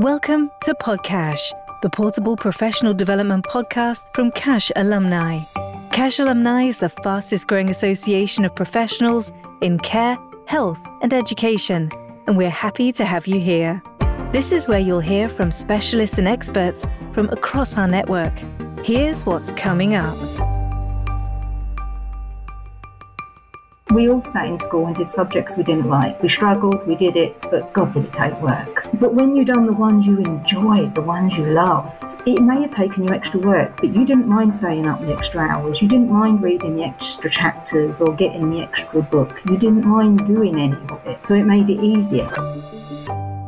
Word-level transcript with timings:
Welcome 0.00 0.50
to 0.62 0.74
POD-CACHE, 0.76 1.52
the 1.82 1.90
portable 1.90 2.34
professional 2.34 2.94
development 2.94 3.44
podcast 3.44 4.14
from 4.14 4.30
CACHE 4.30 4.72
Alumni. 4.76 5.40
CACHE 5.92 6.20
Alumni 6.20 6.62
is 6.62 6.78
the 6.78 6.88
fastest 6.88 7.46
growing 7.46 7.68
association 7.68 8.46
of 8.46 8.54
professionals 8.54 9.30
in 9.60 9.76
care, 9.76 10.16
health, 10.46 10.80
and 11.02 11.12
education, 11.12 11.90
and 12.26 12.38
we're 12.38 12.48
happy 12.48 12.92
to 12.92 13.04
have 13.04 13.26
you 13.26 13.38
here. 13.38 13.82
This 14.32 14.52
is 14.52 14.68
where 14.68 14.78
you'll 14.78 15.00
hear 15.00 15.28
from 15.28 15.52
specialists 15.52 16.16
and 16.16 16.26
experts 16.26 16.86
from 17.12 17.28
across 17.28 17.76
our 17.76 17.86
network. 17.86 18.32
Here's 18.82 19.26
what's 19.26 19.50
coming 19.50 19.96
up. 19.96 20.16
We 23.92 24.08
all 24.08 24.22
sat 24.24 24.46
in 24.46 24.56
school 24.56 24.86
and 24.86 24.94
did 24.94 25.10
subjects 25.10 25.56
we 25.56 25.64
didn't 25.64 25.86
like. 25.86 26.22
We 26.22 26.28
struggled, 26.28 26.86
we 26.86 26.94
did 26.94 27.16
it, 27.16 27.36
but 27.50 27.72
God 27.72 27.92
did 27.92 28.04
it 28.04 28.12
take 28.12 28.40
work. 28.40 28.86
But 28.94 29.14
when 29.14 29.34
you 29.34 29.44
done 29.44 29.66
the 29.66 29.72
ones 29.72 30.06
you 30.06 30.18
enjoyed, 30.18 30.94
the 30.94 31.02
ones 31.02 31.36
you 31.36 31.46
loved, 31.46 32.22
it 32.24 32.40
may 32.40 32.62
have 32.62 32.70
taken 32.70 33.02
you 33.02 33.10
extra 33.10 33.40
work, 33.40 33.78
but 33.78 33.92
you 33.92 34.04
didn't 34.04 34.28
mind 34.28 34.54
staying 34.54 34.86
up 34.86 35.00
the 35.00 35.12
extra 35.12 35.40
hours. 35.40 35.82
You 35.82 35.88
didn't 35.88 36.12
mind 36.12 36.40
reading 36.40 36.76
the 36.76 36.84
extra 36.84 37.28
chapters 37.28 38.00
or 38.00 38.14
getting 38.14 38.48
the 38.50 38.62
extra 38.62 39.02
book. 39.02 39.40
You 39.50 39.58
didn't 39.58 39.84
mind 39.84 40.24
doing 40.24 40.60
any 40.60 40.76
of 40.88 41.04
it. 41.06 41.26
So 41.26 41.34
it 41.34 41.44
made 41.44 41.68
it 41.68 41.82
easier. 41.82 42.30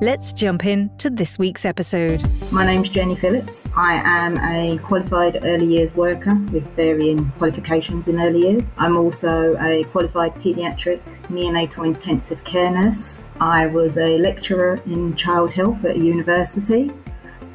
Let's 0.00 0.32
jump 0.32 0.64
in 0.64 0.90
to 0.98 1.10
this 1.10 1.38
week's 1.38 1.64
episode. 1.64 2.22
My 2.50 2.66
name's 2.66 2.88
Jenny 2.88 3.14
Phillips. 3.14 3.68
I 3.76 4.02
am 4.04 4.36
a 4.38 4.78
qualified 4.78 5.38
early 5.44 5.66
years 5.66 5.94
worker 5.94 6.34
with 6.52 6.66
varying 6.74 7.30
qualifications 7.38 8.08
in 8.08 8.20
early 8.20 8.40
years. 8.40 8.70
I'm 8.78 8.96
also 8.96 9.56
a 9.60 9.84
qualified 9.84 10.34
paediatric 10.36 11.00
neonatal 11.28 11.86
intensive 11.86 12.42
care 12.44 12.70
nurse. 12.70 13.24
I 13.40 13.66
was 13.66 13.96
a 13.96 14.18
lecturer 14.18 14.80
in 14.86 15.14
child 15.14 15.50
health 15.50 15.84
at 15.84 15.96
a 15.96 15.98
university 15.98 16.90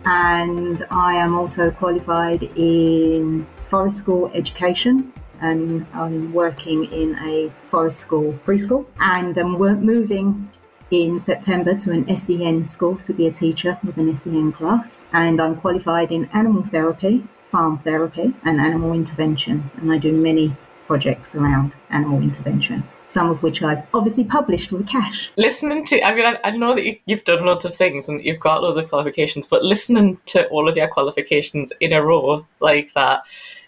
and 0.05 0.85
I 0.89 1.15
am 1.15 1.35
also 1.35 1.69
qualified 1.71 2.43
in 2.55 3.45
forest 3.69 3.97
school 3.97 4.31
education 4.33 5.11
and 5.41 5.85
I'm 5.93 6.33
working 6.33 6.85
in 6.85 7.15
a 7.19 7.51
forest 7.69 7.99
school 7.99 8.33
preschool 8.45 8.85
and 8.99 9.37
I'm 9.37 9.51
moving 9.51 10.49
in 10.91 11.19
September 11.19 11.75
to 11.75 11.91
an 11.91 12.17
SEN 12.17 12.65
school 12.65 12.97
to 12.97 13.13
be 13.13 13.27
a 13.27 13.31
teacher 13.31 13.77
with 13.83 13.97
an 13.97 14.15
SEN 14.15 14.51
class. 14.51 15.05
And 15.11 15.41
I'm 15.41 15.55
qualified 15.55 16.11
in 16.11 16.25
animal 16.33 16.63
therapy, 16.63 17.27
farm 17.51 17.77
therapy, 17.77 18.33
and 18.43 18.59
animal 18.59 18.93
interventions. 18.93 19.73
And 19.75 19.91
I 19.91 19.97
do 19.97 20.11
many 20.11 20.55
projects 20.85 21.35
around 21.35 21.73
animal 21.89 22.21
interventions, 22.21 23.03
some 23.07 23.29
of 23.29 23.43
which 23.43 23.61
I've 23.61 23.85
obviously 23.93 24.23
published 24.23 24.71
with 24.71 24.87
CACHE. 24.87 25.31
Listening 25.35 25.85
to, 25.85 26.01
I 26.01 26.15
mean, 26.15 26.25
I, 26.25 26.39
I 26.45 26.51
know 26.51 26.73
that 26.75 26.85
you, 26.85 26.97
you've 27.05 27.25
done 27.25 27.45
lots 27.45 27.65
of 27.65 27.75
things 27.75 28.07
and 28.07 28.23
you've 28.23 28.39
got 28.39 28.63
loads 28.63 28.77
of 28.77 28.87
qualifications, 28.87 29.47
but 29.47 29.63
listening 29.63 30.17
to 30.27 30.47
all 30.47 30.69
of 30.69 30.77
your 30.77 30.87
qualifications 30.87 31.73
in 31.81 31.91
a 31.91 32.01
row 32.01 32.45
like 32.61 32.93
that 32.93 33.23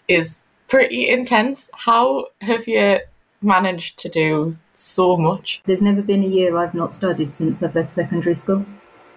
is 0.08 0.42
pretty 0.66 1.10
intense. 1.10 1.70
How 1.74 2.28
have 2.40 2.66
you 2.66 3.00
managed 3.42 3.98
to 4.00 4.08
do 4.08 4.56
so 4.72 5.16
much. 5.16 5.62
There's 5.64 5.82
never 5.82 6.02
been 6.02 6.22
a 6.22 6.26
year 6.26 6.56
I've 6.56 6.74
not 6.74 6.94
studied 6.94 7.34
since 7.34 7.62
I've 7.62 7.74
left 7.74 7.90
secondary 7.90 8.34
school. 8.34 8.64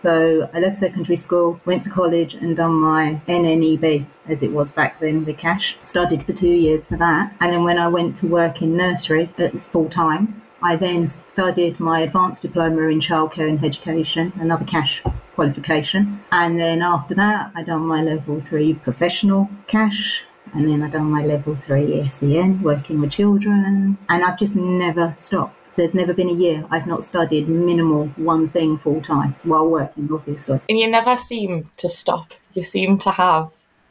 So 0.02 0.50
I 0.54 0.60
left 0.60 0.78
secondary 0.78 1.16
school, 1.16 1.62
went 1.66 1.84
to 1.84 1.90
college 1.90 2.34
and 2.34 2.58
done 2.58 2.74
my 2.74 3.22
NNEB, 3.28 4.06
as 4.28 4.44
it 4.44 4.52
was 4.52 4.70
back 4.70 5.00
then 5.00 5.24
with 5.24 5.38
CACHE. 5.38 5.78
Studied 5.82 6.24
for 6.24 6.34
two 6.34 6.50
years 6.50 6.86
for 6.86 6.98
that. 6.98 7.34
And 7.40 7.54
then 7.54 7.64
when 7.64 7.78
I 7.78 7.88
went 7.88 8.18
to 8.18 8.28
work 8.28 8.62
in 8.62 8.76
nursery, 8.76 9.30
it 9.38 9.54
was 9.54 9.66
full 9.66 9.88
time. 9.88 10.42
I 10.62 10.76
then 10.76 11.08
studied 11.08 11.80
my 11.80 12.02
advanced 12.02 12.42
diploma 12.42 12.84
in 12.84 13.00
childcare 13.00 13.50
and 13.50 13.64
education, 13.64 14.34
another 14.36 14.66
CACHE 14.66 15.04
qualification. 15.36 16.22
And 16.32 16.60
then 16.60 16.82
after 16.82 17.16
that, 17.16 17.52
I 17.56 17.64
done 17.64 17.86
my 17.86 18.02
level 18.02 18.42
three 18.42 18.74
professional 18.74 19.50
CACHE 19.68 20.24
and 20.54 20.68
then 20.68 20.82
I've 20.84 20.92
done 20.92 21.12
my 21.12 21.26
level 21.26 21.56
three 21.56 22.08
SEN, 22.08 22.62
working 22.62 23.02
with 23.02 23.12
children, 23.12 23.98
and 24.10 24.24
I've 24.24 24.38
just 24.38 24.56
never 24.56 25.16
stopped. 25.18 25.72
There's 25.76 25.96
never 25.96 26.14
been 26.14 26.30
a 26.30 26.34
year 26.34 26.66
I've 26.70 26.86
not 26.86 27.04
studied 27.04 27.50
minimal 27.50 28.08
one 28.16 28.48
thing 28.50 28.78
full 28.78 29.02
time 29.02 29.36
while 29.44 29.68
working, 29.68 30.08
obviously. 30.12 30.62
And 30.70 30.78
you 30.78 30.88
never 30.88 31.18
seem 31.18 31.72
to 31.78 31.90
stop. 31.90 32.34
You 32.54 32.62
seem 32.62 33.00
to 33.00 33.12
have 33.12 33.50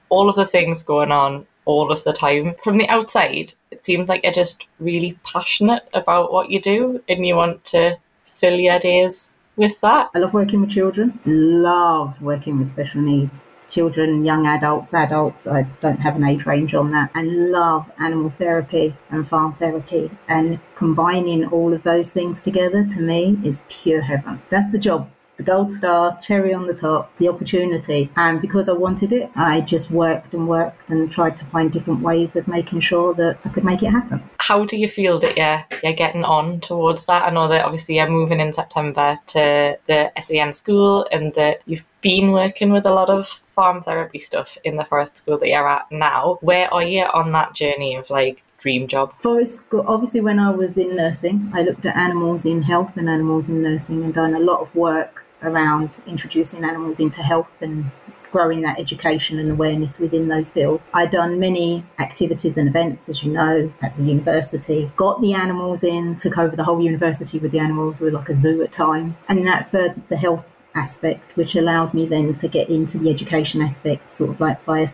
all 0.08 0.28
of 0.28 0.36
the 0.36 0.46
things 0.46 0.82
going 0.84 1.10
on 1.10 1.46
all 1.64 1.90
of 1.90 2.04
the 2.04 2.12
time. 2.12 2.54
From 2.62 2.76
the 2.76 2.88
outside, 2.88 3.54
it 3.70 3.84
seems 3.84 4.08
like 4.08 4.22
you're 4.22 4.32
just 4.32 4.68
really 4.78 5.18
passionate 5.24 5.88
about 5.92 6.32
what 6.32 6.50
you 6.50 6.60
do 6.60 7.02
and 7.08 7.26
you 7.26 7.34
want 7.34 7.64
to 7.66 7.98
fill 8.34 8.58
your 8.58 8.78
days 8.78 9.38
with 9.56 9.80
that. 9.80 10.08
I 10.14 10.18
love 10.20 10.34
working 10.34 10.60
with 10.60 10.70
children, 10.70 11.18
love 11.24 12.20
working 12.22 12.58
with 12.58 12.68
special 12.68 13.00
needs 13.00 13.54
children, 13.72 14.24
young 14.24 14.46
adults, 14.46 14.92
adults. 14.92 15.46
I 15.46 15.66
don't 15.80 16.00
have 16.00 16.16
an 16.16 16.24
age 16.24 16.44
range 16.44 16.74
on 16.74 16.90
that. 16.90 17.10
And 17.14 17.50
love 17.50 17.90
animal 17.98 18.30
therapy 18.30 18.94
and 19.10 19.26
farm 19.26 19.54
therapy. 19.54 20.10
And 20.28 20.60
combining 20.74 21.46
all 21.46 21.72
of 21.72 21.82
those 21.82 22.12
things 22.12 22.42
together 22.42 22.84
to 22.84 23.00
me 23.00 23.38
is 23.42 23.58
pure 23.68 24.02
heaven. 24.02 24.42
That's 24.50 24.70
the 24.70 24.78
job 24.78 25.08
the 25.42 25.50
gold 25.50 25.72
star, 25.72 26.18
cherry 26.22 26.54
on 26.54 26.66
the 26.66 26.74
top, 26.74 27.16
the 27.18 27.28
opportunity. 27.28 28.10
And 28.16 28.40
because 28.40 28.68
I 28.68 28.72
wanted 28.72 29.12
it, 29.12 29.30
I 29.34 29.60
just 29.62 29.90
worked 29.90 30.34
and 30.34 30.48
worked 30.48 30.90
and 30.90 31.10
tried 31.10 31.36
to 31.38 31.44
find 31.46 31.72
different 31.72 32.00
ways 32.00 32.36
of 32.36 32.46
making 32.48 32.80
sure 32.80 33.14
that 33.14 33.38
I 33.44 33.48
could 33.48 33.64
make 33.64 33.82
it 33.82 33.90
happen. 33.90 34.22
How 34.38 34.64
do 34.64 34.76
you 34.76 34.88
feel 34.88 35.18
that 35.20 35.36
you're, 35.36 35.64
you're 35.82 35.92
getting 35.92 36.24
on 36.24 36.60
towards 36.60 37.06
that? 37.06 37.24
I 37.24 37.30
know 37.30 37.48
that 37.48 37.64
obviously 37.64 37.96
you're 37.96 38.08
moving 38.08 38.40
in 38.40 38.52
September 38.52 39.16
to 39.28 39.78
the 39.86 40.12
SEN 40.20 40.52
school 40.52 41.06
and 41.10 41.34
that 41.34 41.62
you've 41.66 41.86
been 42.00 42.32
working 42.32 42.70
with 42.70 42.86
a 42.86 42.92
lot 42.92 43.10
of 43.10 43.28
farm 43.54 43.80
therapy 43.80 44.18
stuff 44.18 44.56
in 44.64 44.76
the 44.76 44.84
forest 44.84 45.16
school 45.18 45.38
that 45.38 45.48
you're 45.48 45.68
at 45.68 45.90
now. 45.90 46.38
Where 46.40 46.72
are 46.72 46.82
you 46.82 47.04
on 47.04 47.32
that 47.32 47.54
journey 47.54 47.96
of 47.96 48.10
like 48.10 48.42
dream 48.58 48.86
job? 48.86 49.12
Forest 49.20 49.56
school, 49.56 49.84
obviously, 49.86 50.20
when 50.20 50.38
I 50.38 50.50
was 50.50 50.78
in 50.78 50.96
nursing, 50.96 51.50
I 51.52 51.62
looked 51.62 51.84
at 51.84 51.96
animals 51.96 52.44
in 52.44 52.62
health 52.62 52.96
and 52.96 53.08
animals 53.08 53.48
in 53.48 53.62
nursing 53.62 54.04
and 54.04 54.14
done 54.14 54.34
a 54.34 54.40
lot 54.40 54.60
of 54.60 54.74
work 54.74 55.21
around 55.42 56.00
introducing 56.06 56.64
animals 56.64 57.00
into 57.00 57.22
health 57.22 57.60
and 57.60 57.90
growing 58.32 58.62
that 58.62 58.80
education 58.80 59.38
and 59.38 59.52
awareness 59.52 59.98
within 59.98 60.28
those 60.28 60.50
fields. 60.50 60.82
I'd 60.94 61.10
done 61.10 61.38
many 61.38 61.84
activities 61.98 62.56
and 62.56 62.66
events, 62.66 63.08
as 63.08 63.22
you 63.22 63.30
know, 63.30 63.72
at 63.82 63.96
the 63.96 64.04
university, 64.04 64.90
got 64.96 65.20
the 65.20 65.34
animals 65.34 65.84
in, 65.84 66.16
took 66.16 66.38
over 66.38 66.56
the 66.56 66.64
whole 66.64 66.80
university 66.80 67.38
with 67.38 67.52
the 67.52 67.58
animals, 67.58 68.00
we 68.00 68.06
were 68.06 68.18
like 68.18 68.30
a 68.30 68.34
zoo 68.34 68.62
at 68.62 68.72
times, 68.72 69.20
and 69.28 69.46
that 69.46 69.70
furthered 69.70 70.08
the 70.08 70.16
health 70.16 70.48
aspect, 70.74 71.36
which 71.36 71.54
allowed 71.54 71.92
me 71.92 72.06
then 72.06 72.32
to 72.32 72.48
get 72.48 72.70
into 72.70 72.96
the 72.98 73.10
education 73.10 73.60
aspect, 73.60 74.10
sort 74.10 74.30
of 74.30 74.40
like 74.40 74.64
by 74.64 74.80
a, 74.80 74.88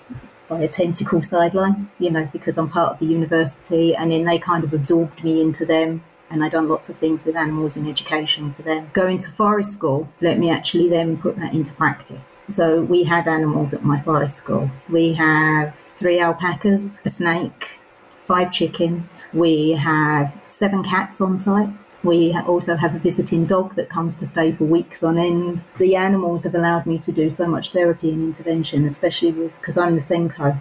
by 0.49 0.61
a 0.61 0.69
tentacle 0.69 1.23
sideline, 1.23 1.89
you 2.01 2.11
know, 2.11 2.29
because 2.33 2.59
I'm 2.59 2.69
part 2.69 2.95
of 2.95 2.99
the 2.99 3.07
university, 3.07 3.95
and 3.95 4.11
then 4.11 4.25
they 4.25 4.41
kind 4.41 4.65
of 4.65 4.75
absorbed 4.75 5.23
me 5.23 5.41
into 5.41 5.65
them 5.65 6.03
and 6.31 6.45
I'd 6.45 6.53
done 6.53 6.69
lots 6.69 6.89
of 6.89 6.97
things 6.97 7.25
with 7.25 7.37
animals 7.37 7.77
in 7.77 7.89
education 7.89 8.53
for 8.53 8.63
them. 8.63 8.91
Going 8.93 9.19
to 9.19 9.31
forest 9.31 9.73
school 9.73 10.09
let 10.21 10.39
me 10.39 10.51
actually 10.51 10.89
then 10.89 11.17
put 11.17 11.37
that 11.37 11.55
into 11.55 11.73
practice. 11.73 12.39
So 12.49 12.83
we 12.83 13.05
had 13.05 13.29
animals 13.29 13.73
at 13.75 13.85
my 13.85 14.01
forest 14.01 14.37
school. 14.37 14.71
We 14.89 15.15
have 15.15 15.75
three 15.97 16.19
alpacas, 16.19 16.99
a 17.05 17.11
snake, 17.11 17.79
five 18.17 18.53
chickens. 18.53 19.25
We 19.33 19.73
have 19.73 20.39
seven 20.47 20.83
cats 20.85 21.21
on 21.21 21.39
site. 21.39 21.71
We 22.05 22.37
also 22.47 22.77
have 22.77 22.95
a 22.95 22.99
visiting 22.99 23.45
dog 23.45 23.75
that 23.75 23.89
comes 23.89 24.15
to 24.17 24.27
stay 24.27 24.53
for 24.53 24.65
weeks 24.65 25.03
on 25.03 25.19
end. 25.19 25.63
The 25.79 25.97
animals 25.97 26.45
have 26.45 26.55
allowed 26.55 26.87
me 26.87 26.99
to 26.99 27.11
do 27.11 27.29
so 27.29 27.49
much 27.49 27.73
therapy 27.73 28.13
and 28.13 28.23
intervention, 28.23 28.87
especially 28.87 29.33
because 29.33 29.77
I'm 29.77 29.97
the 29.97 30.01
SENCO 30.01 30.61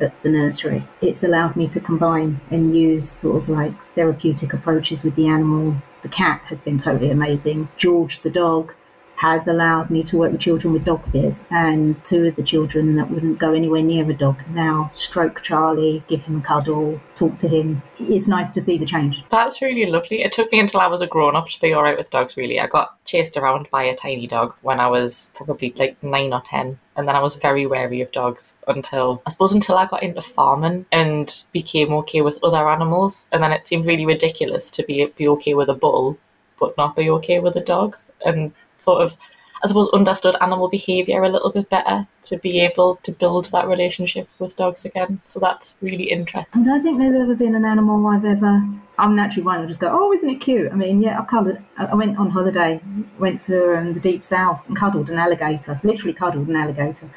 at 0.00 0.20
the 0.22 0.30
nursery. 0.30 0.84
It's 1.00 1.22
allowed 1.22 1.56
me 1.56 1.68
to 1.68 1.80
combine 1.80 2.40
and 2.50 2.76
use 2.76 3.08
sort 3.08 3.42
of 3.42 3.48
like 3.48 3.74
therapeutic 3.94 4.52
approaches 4.52 5.04
with 5.04 5.14
the 5.14 5.28
animals. 5.28 5.88
The 6.02 6.08
cat 6.08 6.42
has 6.46 6.60
been 6.60 6.78
totally 6.78 7.10
amazing. 7.10 7.68
George 7.76 8.20
the 8.20 8.30
dog 8.30 8.74
has 9.16 9.46
allowed 9.46 9.90
me 9.90 10.02
to 10.04 10.16
work 10.16 10.32
with 10.32 10.40
children 10.40 10.74
with 10.74 10.84
dog 10.84 11.04
fears. 11.06 11.44
And 11.50 12.02
two 12.04 12.26
of 12.26 12.36
the 12.36 12.42
children 12.42 12.96
that 12.96 13.10
wouldn't 13.10 13.38
go 13.38 13.52
anywhere 13.52 13.82
near 13.82 14.08
a 14.10 14.14
dog 14.14 14.38
now 14.50 14.92
stroke 14.94 15.42
Charlie, 15.42 16.02
give 16.08 16.22
him 16.22 16.38
a 16.38 16.42
cuddle, 16.42 17.00
talk 17.14 17.38
to 17.38 17.48
him. 17.48 17.82
It's 17.98 18.28
nice 18.28 18.50
to 18.50 18.60
see 18.60 18.78
the 18.78 18.86
change. 18.86 19.24
That's 19.30 19.62
really 19.62 19.90
lovely. 19.90 20.22
It 20.22 20.32
took 20.32 20.50
me 20.52 20.60
until 20.60 20.80
I 20.80 20.86
was 20.86 21.00
a 21.00 21.06
grown 21.06 21.36
up 21.36 21.48
to 21.48 21.60
be 21.60 21.72
all 21.72 21.82
right 21.82 21.96
with 21.96 22.10
dogs, 22.10 22.36
really. 22.36 22.60
I 22.60 22.66
got 22.66 22.96
chased 23.04 23.36
around 23.36 23.70
by 23.70 23.84
a 23.84 23.94
tiny 23.94 24.26
dog 24.26 24.54
when 24.62 24.80
I 24.80 24.88
was 24.88 25.32
probably 25.34 25.72
like 25.76 26.02
nine 26.02 26.32
or 26.32 26.42
10. 26.44 26.78
And 26.96 27.08
then 27.08 27.16
I 27.16 27.22
was 27.22 27.36
very 27.36 27.66
wary 27.66 28.00
of 28.00 28.12
dogs 28.12 28.54
until, 28.68 29.22
I 29.26 29.30
suppose, 29.30 29.52
until 29.52 29.76
I 29.76 29.86
got 29.86 30.02
into 30.02 30.22
farming 30.22 30.86
and 30.92 31.44
became 31.52 31.92
okay 31.94 32.20
with 32.20 32.38
other 32.42 32.68
animals. 32.68 33.26
And 33.32 33.42
then 33.42 33.52
it 33.52 33.66
seemed 33.66 33.86
really 33.86 34.06
ridiculous 34.06 34.70
to 34.72 34.84
be, 34.84 35.06
be 35.16 35.28
okay 35.28 35.54
with 35.54 35.68
a 35.68 35.74
bull, 35.74 36.18
but 36.60 36.76
not 36.76 36.94
be 36.96 37.10
okay 37.10 37.40
with 37.40 37.56
a 37.56 37.64
dog. 37.64 37.96
And 38.24 38.52
sort 38.84 39.02
of 39.02 39.16
I 39.64 39.66
suppose, 39.66 39.88
understood 39.94 40.36
animal 40.42 40.68
behaviour 40.68 41.22
a 41.22 41.28
little 41.30 41.50
bit 41.50 41.70
better 41.70 42.06
to 42.24 42.36
be 42.36 42.60
able 42.60 42.96
to 42.96 43.10
build 43.10 43.46
that 43.46 43.66
relationship 43.66 44.28
with 44.38 44.58
dogs 44.58 44.84
again. 44.84 45.22
So 45.24 45.40
that's 45.40 45.74
really 45.80 46.04
interesting. 46.04 46.60
And 46.60 46.70
I 46.70 46.74
don't 46.74 46.82
think 46.82 46.98
there's 46.98 47.18
ever 47.18 47.34
been 47.34 47.54
an 47.54 47.64
animal 47.64 48.06
I've 48.06 48.26
ever. 48.26 48.62
I'm 48.98 49.16
naturally 49.16 49.46
one 49.46 49.62
to 49.62 49.66
just 49.66 49.80
go, 49.80 49.88
oh, 49.90 50.12
isn't 50.12 50.28
it 50.28 50.36
cute? 50.36 50.70
I 50.70 50.74
mean, 50.74 51.00
yeah, 51.00 51.18
I've 51.18 51.28
cuddled. 51.28 51.56
I 51.78 51.94
went 51.94 52.18
on 52.18 52.28
holiday, 52.28 52.78
went 53.18 53.40
to 53.42 53.78
um, 53.78 53.94
the 53.94 54.00
deep 54.00 54.22
south 54.22 54.62
and 54.68 54.76
cuddled 54.76 55.08
an 55.08 55.18
alligator, 55.18 55.80
literally 55.82 56.12
cuddled 56.12 56.46
an 56.46 56.56
alligator 56.56 57.08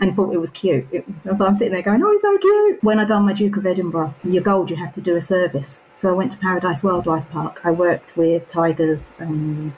and 0.00 0.16
thought 0.16 0.34
it 0.34 0.38
was 0.38 0.50
cute. 0.50 0.84
It, 0.90 1.04
so 1.36 1.46
I'm 1.46 1.54
sitting 1.54 1.72
there 1.72 1.82
going, 1.82 2.02
oh, 2.02 2.10
he's 2.10 2.22
so 2.22 2.36
cute. 2.36 2.82
When 2.82 2.98
I 2.98 3.04
done 3.04 3.26
my 3.26 3.32
Duke 3.32 3.58
of 3.58 3.64
Edinburgh, 3.64 4.12
your 4.24 4.42
gold, 4.42 4.70
you 4.70 4.76
have 4.76 4.92
to 4.94 5.00
do 5.00 5.14
a 5.14 5.22
service. 5.22 5.80
So 5.94 6.10
I 6.10 6.12
went 6.14 6.32
to 6.32 6.38
Paradise 6.38 6.82
Wildlife 6.82 7.30
Park. 7.30 7.60
I 7.62 7.70
worked 7.70 8.16
with 8.16 8.48
tigers 8.48 9.12
and 9.20 9.72